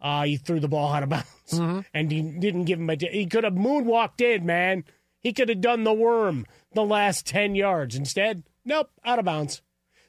uh, 0.00 0.24
he 0.24 0.38
threw 0.38 0.60
the 0.60 0.68
ball 0.68 0.92
out 0.94 1.02
of 1.02 1.10
bounds. 1.10 1.84
And 1.92 2.10
he 2.10 2.22
didn't 2.22 2.64
give 2.64 2.80
him 2.80 2.88
a. 2.88 2.96
He 2.98 3.26
could 3.26 3.44
have 3.44 3.52
moonwalked 3.52 4.22
in, 4.22 4.46
man. 4.46 4.84
He 5.20 5.32
could 5.32 5.48
have 5.48 5.60
done 5.60 5.84
the 5.84 5.92
worm 5.92 6.46
the 6.74 6.84
last 6.84 7.26
10 7.26 7.54
yards. 7.54 7.96
Instead, 7.96 8.42
nope, 8.64 8.90
out 9.04 9.18
of 9.18 9.24
bounds. 9.24 9.62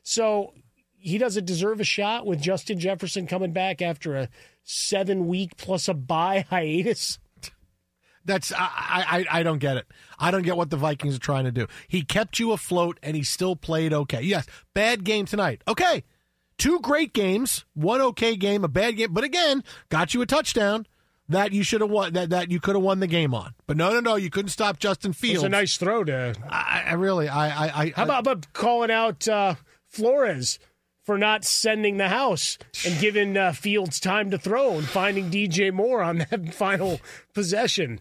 So 0.04 0.54
he 0.98 1.18
doesn't 1.18 1.46
deserve 1.46 1.80
a 1.80 1.84
shot 1.86 2.26
with 2.26 2.42
Justin 2.42 2.80
Jefferson 2.80 3.28
coming 3.28 3.54
back 3.54 3.82
after 3.82 4.16
a 4.16 4.30
seven 4.64 5.28
week 5.28 5.58
plus 5.58 5.88
a 5.88 5.94
bye 5.94 6.46
hiatus. 6.50 7.20
That's 8.28 8.52
I, 8.52 8.58
I 9.30 9.40
I 9.40 9.44
don't 9.44 9.60
get 9.60 9.78
it. 9.78 9.86
I 10.18 10.32
don't 10.32 10.42
get 10.42 10.58
what 10.58 10.72
the 10.72 10.78
Vikings 10.78 11.16
are 11.16 11.20
trying 11.20 11.46
to 11.46 11.52
do. 11.52 11.68
He 11.88 12.02
kept 12.02 12.40
you 12.40 12.54
afloat 12.54 13.00
and 13.04 13.16
he 13.16 13.22
still 13.24 13.56
played 13.56 13.94
okay. 13.94 14.22
Yes, 14.24 14.48
bad 14.74 15.04
game 15.04 15.26
tonight. 15.28 15.62
Okay. 15.68 16.04
two 16.58 16.80
great 16.80 17.14
games, 17.14 17.66
one 17.76 18.02
okay 18.02 18.36
game, 18.36 18.64
a 18.64 18.68
bad 18.68 18.96
game, 18.98 19.14
but 19.14 19.24
again, 19.24 19.64
got 19.90 20.16
you 20.16 20.22
a 20.24 20.26
touchdown 20.26 20.88
that 21.30 21.52
you 21.52 21.64
should 21.64 21.82
have 21.82 21.90
won 21.90 22.14
that, 22.14 22.30
that 22.30 22.52
you 22.52 22.60
could 22.60 22.76
have 22.76 22.84
won 22.84 23.00
the 23.00 23.08
game 23.08 23.34
on. 23.34 23.56
But 23.68 23.78
no, 23.78 23.92
no, 23.92 24.00
no, 24.00 24.16
you 24.16 24.30
couldn't 24.30 24.50
stop 24.50 24.80
Justin 24.80 25.14
Fields. 25.14 25.38
It's 25.38 25.44
a 25.46 25.50
nice 25.50 25.78
throw 25.78 26.04
to. 26.04 26.36
I, 26.50 26.84
I 26.88 26.94
really, 26.94 27.28
I, 27.28 27.48
I, 27.48 27.82
I 27.84 27.94
How 27.96 28.04
about, 28.04 28.20
about 28.20 28.54
calling 28.54 28.92
out 28.92 29.28
uh, 29.28 29.56
Flores 29.88 30.60
for 31.04 31.18
not 31.18 31.46
sending 31.46 31.98
the 31.98 32.10
house 32.10 32.58
and 32.86 33.00
giving 33.00 33.38
uh, 33.38 33.54
Fields 33.54 34.00
time 34.00 34.32
to 34.32 34.38
throw 34.38 34.78
and 34.78 34.88
finding 34.88 35.30
DJ 35.30 35.72
Moore 35.72 36.02
on 36.02 36.18
that 36.30 36.54
final 36.54 37.00
possession? 37.34 38.00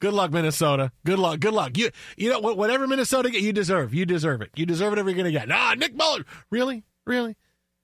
Good 0.00 0.14
luck, 0.14 0.32
Minnesota. 0.32 0.92
Good 1.04 1.18
luck. 1.18 1.40
Good 1.40 1.52
luck. 1.52 1.76
You, 1.76 1.90
you 2.16 2.30
know, 2.30 2.40
whatever 2.40 2.86
Minnesota 2.86 3.30
get, 3.30 3.42
you 3.42 3.52
deserve. 3.52 3.92
You 3.92 4.06
deserve 4.06 4.40
it. 4.40 4.50
You 4.56 4.64
deserve 4.64 4.90
whatever 4.90 5.10
you're 5.10 5.16
going 5.16 5.32
to 5.32 5.38
get. 5.38 5.46
Nah, 5.46 5.74
Nick 5.74 5.94
Mullens. 5.94 6.24
Really, 6.50 6.84
really, 7.06 7.36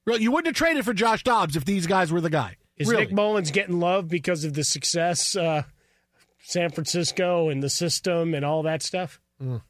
really. 0.07 0.23
You 0.23 0.33
wouldn't 0.33 0.47
have 0.47 0.57
traded 0.57 0.85
for 0.87 0.95
Josh 0.95 1.23
Dobbs 1.23 1.57
if 1.57 1.67
these 1.67 1.87
guys 1.87 2.11
were 2.11 2.23
the 2.23 2.31
guy. 2.31 2.57
Is 2.77 2.89
really. 2.89 3.07
Nick 3.07 3.13
Mullens 3.13 3.51
getting 3.51 3.81
love 3.81 4.09
because 4.09 4.45
of 4.45 4.55
the 4.55 4.65
success, 4.65 5.35
uh, 5.35 5.63
San 6.41 6.71
Francisco 6.71 7.49
and 7.49 7.63
the 7.63 7.71
system 7.71 8.35
and 8.35 8.45
all 8.45 8.63
that 8.65 8.83
stuff? 8.83 9.21
Mm. 9.43 9.63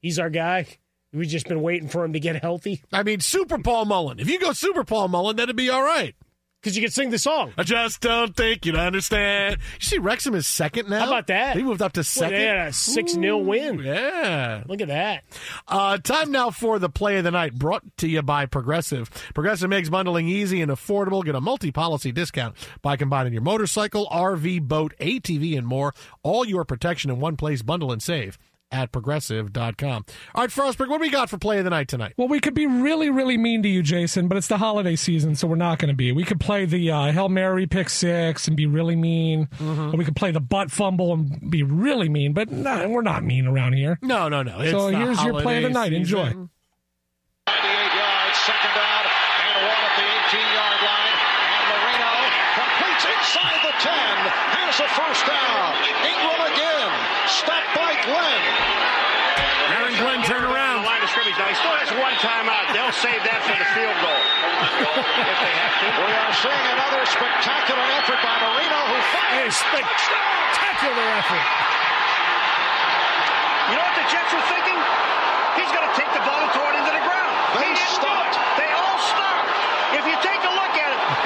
He's 0.00 0.18
our 0.18 0.30
guy. 0.30 0.66
We've 1.12 1.28
just 1.28 1.48
been 1.48 1.62
waiting 1.62 1.88
for 1.88 2.04
him 2.04 2.14
to 2.14 2.20
get 2.20 2.40
healthy. 2.42 2.82
I 2.92 3.02
mean, 3.02 3.20
Super 3.20 3.58
Paul 3.58 3.84
Mullen. 3.84 4.18
If 4.18 4.30
you 4.30 4.38
go 4.38 4.52
Super 4.52 4.84
Paul 4.84 5.08
Mullen, 5.08 5.36
that'd 5.36 5.56
be 5.56 5.68
all 5.68 5.82
right. 5.82 6.14
Because 6.62 6.76
you 6.76 6.82
can 6.82 6.92
sing 6.92 7.10
the 7.10 7.18
song. 7.18 7.52
I 7.58 7.64
just 7.64 8.00
don't 8.00 8.36
think 8.36 8.64
you'd 8.64 8.76
understand. 8.76 9.56
You 9.80 9.84
see, 9.84 9.98
Wrexham 9.98 10.36
is 10.36 10.46
second 10.46 10.88
now. 10.88 11.00
How 11.00 11.08
about 11.08 11.26
that? 11.26 11.56
He 11.56 11.64
moved 11.64 11.82
up 11.82 11.92
to 11.94 12.04
second. 12.04 12.38
Well, 12.38 12.68
a 12.68 12.72
6 12.72 13.12
0 13.14 13.38
win. 13.38 13.80
Yeah. 13.80 14.62
Look 14.68 14.80
at 14.80 14.86
that. 14.86 15.24
Uh, 15.66 15.98
time 15.98 16.30
now 16.30 16.50
for 16.50 16.78
the 16.78 16.88
play 16.88 17.18
of 17.18 17.24
the 17.24 17.32
night 17.32 17.54
brought 17.56 17.82
to 17.96 18.08
you 18.08 18.22
by 18.22 18.46
Progressive. 18.46 19.10
Progressive 19.34 19.70
makes 19.70 19.88
bundling 19.88 20.28
easy 20.28 20.62
and 20.62 20.70
affordable. 20.70 21.24
Get 21.24 21.34
a 21.34 21.40
multi 21.40 21.72
policy 21.72 22.12
discount 22.12 22.54
by 22.80 22.96
combining 22.96 23.32
your 23.32 23.42
motorcycle, 23.42 24.06
RV, 24.12 24.62
boat, 24.62 24.94
ATV, 25.00 25.58
and 25.58 25.66
more. 25.66 25.92
All 26.22 26.46
your 26.46 26.64
protection 26.64 27.10
in 27.10 27.18
one 27.18 27.36
place. 27.36 27.62
Bundle 27.62 27.90
and 27.90 28.00
save 28.00 28.38
at 28.72 28.90
progressive.com. 28.90 30.04
All 30.34 30.42
right, 30.42 30.50
Frostberg, 30.50 30.88
what 30.88 30.98
do 30.98 31.02
we 31.02 31.10
got 31.10 31.30
for 31.30 31.38
play 31.38 31.58
of 31.58 31.64
the 31.64 31.70
night 31.70 31.88
tonight? 31.88 32.14
Well, 32.16 32.28
we 32.28 32.40
could 32.40 32.54
be 32.54 32.66
really, 32.66 33.10
really 33.10 33.36
mean 33.36 33.62
to 33.62 33.68
you, 33.68 33.82
Jason, 33.82 34.28
but 34.28 34.38
it's 34.38 34.48
the 34.48 34.58
holiday 34.58 34.96
season, 34.96 35.36
so 35.36 35.46
we're 35.46 35.56
not 35.56 35.78
going 35.78 35.90
to 35.90 35.94
be. 35.94 36.10
We 36.12 36.24
could 36.24 36.40
play 36.40 36.64
the 36.64 36.90
uh, 36.90 37.12
Hail 37.12 37.28
Mary 37.28 37.66
pick 37.66 37.88
six 37.90 38.48
and 38.48 38.56
be 38.56 38.66
really 38.66 38.96
mean. 38.96 39.46
Mm-hmm. 39.58 39.94
Or 39.94 39.96
we 39.96 40.04
could 40.04 40.16
play 40.16 40.30
the 40.30 40.40
butt 40.40 40.70
fumble 40.70 41.12
and 41.12 41.50
be 41.50 41.62
really 41.62 42.08
mean, 42.08 42.32
but 42.32 42.50
no, 42.50 42.88
we're 42.88 43.02
not 43.02 43.22
mean 43.22 43.46
around 43.46 43.74
here. 43.74 43.98
No, 44.02 44.28
no, 44.28 44.42
no. 44.42 44.64
so 44.70 44.88
here's 44.88 45.22
your 45.22 45.40
play 45.42 45.58
of 45.58 45.64
the 45.64 45.70
night. 45.70 45.92
holiday 45.92 45.96
Enjoy. 45.96 46.48
Timeout. 62.22 62.70
They'll 62.70 62.94
save 62.94 63.18
that 63.26 63.40
for 63.42 63.56
the 63.58 63.66
field 63.74 63.96
goal 63.98 64.22
if 65.26 65.38
they 65.42 65.54
have 65.58 65.74
to. 65.82 65.86
We 66.06 66.12
are 66.14 66.34
seeing 66.38 66.66
another 66.78 67.02
spectacular 67.10 67.82
effort 67.98 68.20
by 68.22 68.34
Marino, 68.38 68.78
who 68.86 68.96
A 68.96 69.04
fires. 69.10 69.54
spectacular 69.58 71.06
effort. 71.18 71.44
You 73.70 73.74
know 73.78 73.84
what 73.86 73.96
the 73.98 74.06
Jets 74.06 74.30
were 74.30 74.46
thinking? 74.50 74.78
He's 75.58 75.70
going 75.74 75.86
to 75.86 75.94
take 75.98 76.10
the 76.14 76.22
ball 76.22 76.38
and 76.46 76.50
throw 76.54 76.66
it 76.70 76.76
into 76.78 76.92
the 76.94 77.02
ground. 77.04 77.32
They 77.58 77.74
he 77.74 77.74
didn't 77.74 77.90
stopped. 77.98 78.34
do 78.34 78.40
it. 78.40 78.58
They 78.62 78.70
all 78.70 78.98
stopped. 79.02 79.50
If 79.98 80.02
you 80.06 80.16
take 80.22 80.40
a 80.42 80.51
look 80.51 80.51
at 80.51 80.51
it, 80.51 80.51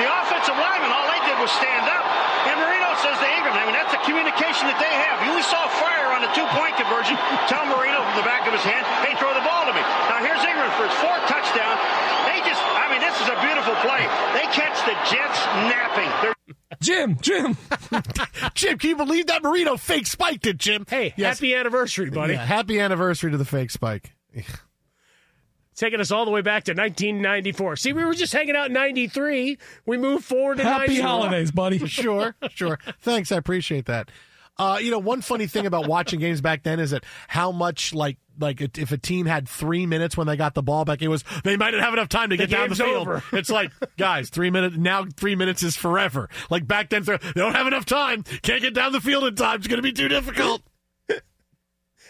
the 0.00 0.06
offensive 0.10 0.56
linemen, 0.58 0.90
all 0.90 1.06
they 1.08 1.22
did 1.26 1.38
was 1.38 1.50
stand 1.54 1.86
up. 1.86 2.04
And 2.50 2.54
Marino 2.62 2.90
says 3.02 3.18
to 3.18 3.28
Ingram, 3.38 3.54
I 3.58 3.66
mean, 3.66 3.74
that's 3.74 3.90
the 3.94 4.02
communication 4.06 4.70
that 4.70 4.78
they 4.78 4.90
have. 4.90 5.18
You 5.26 5.34
saw 5.42 5.66
fire 5.82 6.14
on 6.14 6.22
the 6.22 6.30
two-point 6.34 6.78
conversion. 6.78 7.18
Tell 7.50 7.66
Marino 7.66 7.98
from 8.06 8.16
the 8.22 8.26
back 8.26 8.46
of 8.46 8.54
his 8.54 8.62
hand, 8.62 8.86
hey, 9.02 9.14
throw 9.18 9.34
the 9.34 9.42
ball 9.42 9.66
to 9.66 9.74
me. 9.74 9.82
Now 10.10 10.22
here's 10.22 10.42
Ingram 10.46 10.70
for 10.78 10.86
his 10.86 10.96
fourth 11.02 11.22
touchdown. 11.26 11.74
They 12.30 12.38
just, 12.46 12.62
I 12.62 12.86
mean, 12.90 13.02
this 13.02 13.14
is 13.18 13.28
a 13.30 13.38
beautiful 13.42 13.74
play. 13.82 14.02
They 14.38 14.46
catch 14.54 14.78
the 14.86 14.94
Jets 15.10 15.38
napping. 15.66 16.10
They're 16.22 16.34
Jim, 16.82 17.18
Jim. 17.20 17.56
Jim, 18.54 18.78
can 18.78 18.90
you 18.90 18.96
believe 18.96 19.26
that 19.26 19.42
Marino 19.42 19.76
fake 19.76 20.06
spiked 20.06 20.46
it, 20.46 20.58
Jim? 20.58 20.84
Hey, 20.88 21.14
Yes. 21.16 21.38
happy 21.38 21.54
anniversary, 21.54 22.10
buddy. 22.10 22.34
Yeah, 22.34 22.44
happy 22.44 22.78
anniversary 22.80 23.30
to 23.30 23.36
the 23.38 23.44
fake 23.44 23.70
spike. 23.70 24.14
Taking 25.76 26.00
us 26.00 26.10
all 26.10 26.24
the 26.24 26.30
way 26.30 26.40
back 26.40 26.64
to 26.64 26.72
1994. 26.72 27.76
See, 27.76 27.92
we 27.92 28.02
were 28.04 28.14
just 28.14 28.32
hanging 28.32 28.56
out 28.56 28.68
in 28.68 28.72
93. 28.72 29.58
We 29.84 29.98
moved 29.98 30.24
forward 30.24 30.56
to 30.56 30.62
Happy 30.64 30.94
94. 30.98 31.06
holidays, 31.06 31.50
buddy. 31.50 31.78
sure, 31.86 32.34
sure. 32.50 32.78
Thanks, 33.00 33.30
I 33.30 33.36
appreciate 33.36 33.84
that. 33.86 34.10
Uh, 34.58 34.78
you 34.80 34.90
know, 34.90 34.98
one 34.98 35.20
funny 35.20 35.46
thing 35.46 35.66
about 35.66 35.86
watching 35.86 36.18
games 36.18 36.40
back 36.40 36.62
then 36.62 36.80
is 36.80 36.92
that 36.92 37.04
how 37.28 37.52
much 37.52 37.92
like 37.92 38.16
like 38.38 38.60
if 38.78 38.90
a 38.90 38.96
team 38.96 39.26
had 39.26 39.46
three 39.48 39.84
minutes 39.84 40.16
when 40.16 40.26
they 40.26 40.36
got 40.36 40.54
the 40.54 40.62
ball 40.62 40.86
back, 40.86 41.02
it 41.02 41.08
was 41.08 41.24
they 41.44 41.58
might 41.58 41.72
not 41.72 41.82
have 41.82 41.92
enough 41.92 42.08
time 42.08 42.30
to 42.30 42.36
The 42.38 42.46
get 42.46 42.50
down 42.56 42.70
the 42.70 42.74
field. 42.74 43.06
over. 43.06 43.22
It's 43.32 43.50
like 43.50 43.70
guys, 43.98 44.30
three 44.30 44.48
minutes 44.48 44.76
now. 44.78 45.04
Three 45.14 45.36
minutes 45.36 45.62
is 45.62 45.76
forever. 45.76 46.30
Like 46.48 46.66
back 46.66 46.88
then, 46.88 47.02
they 47.02 47.18
don't 47.34 47.54
have 47.54 47.66
enough 47.66 47.84
time. 47.84 48.22
Can't 48.22 48.62
get 48.62 48.72
down 48.72 48.92
the 48.92 49.00
field 49.02 49.24
in 49.24 49.34
time. 49.34 49.58
It's 49.58 49.66
going 49.66 49.76
to 49.78 49.82
be 49.82 49.92
too 49.92 50.08
difficult. 50.08 50.62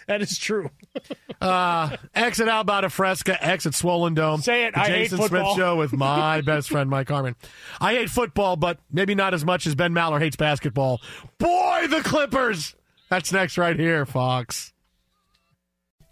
That 0.07 0.23
is 0.23 0.39
true. 0.39 0.71
Uh, 1.39 1.95
exit 2.15 2.49
out 2.49 2.63
about 2.63 2.85
a 2.85 2.89
fresca, 2.91 3.43
exit 3.45 3.75
Swollen 3.75 4.15
Dome. 4.15 4.41
Say 4.41 4.65
it, 4.65 4.75
The 4.75 4.81
I 4.81 4.87
hate 4.87 5.03
Jason 5.03 5.19
Smith 5.19 5.31
football. 5.31 5.55
Show 5.55 5.77
with 5.77 5.93
my 5.93 6.41
best 6.47 6.71
friend, 6.71 6.89
Mike 6.89 7.09
Harmon. 7.11 7.37
I 7.79 7.95
hate 7.95 8.09
football, 8.09 8.57
but 8.57 8.79
maybe 8.91 9.15
not 9.15 9.35
as 9.35 9.45
much 9.45 9.67
as 9.67 9.75
Ben 9.75 9.93
Maller 9.93 10.19
hates 10.19 10.37
basketball. 10.37 11.01
Boy, 11.39 11.87
the 11.91 12.01
Clippers! 12.01 12.75
That's 13.11 13.33
next 13.33 13.59
right 13.59 13.79
here, 13.79 14.07
Fox. 14.07 14.73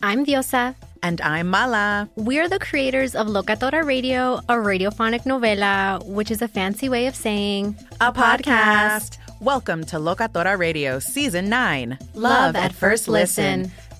I'm 0.02 0.26
Diosa. 0.26 0.74
And 1.02 1.20
I'm 1.22 1.48
Mala. 1.48 2.08
We're 2.16 2.48
the 2.48 2.58
creators 2.58 3.14
of 3.14 3.26
Locatora 3.26 3.84
Radio, 3.84 4.36
a 4.48 4.54
radiophonic 4.54 5.24
novela, 5.24 6.04
which 6.06 6.30
is 6.30 6.40
a 6.42 6.48
fancy 6.48 6.88
way 6.88 7.06
of 7.06 7.14
saying 7.14 7.76
A 8.00 8.12
podcast. 8.12 9.18
Welcome 9.40 9.84
to 9.86 9.96
Locatora 9.96 10.56
Radio 10.58 10.98
Season 10.98 11.48
9 11.50 11.98
Love 12.14 12.56
at 12.56 12.72
First 12.72 13.08
Listen. 13.08 13.70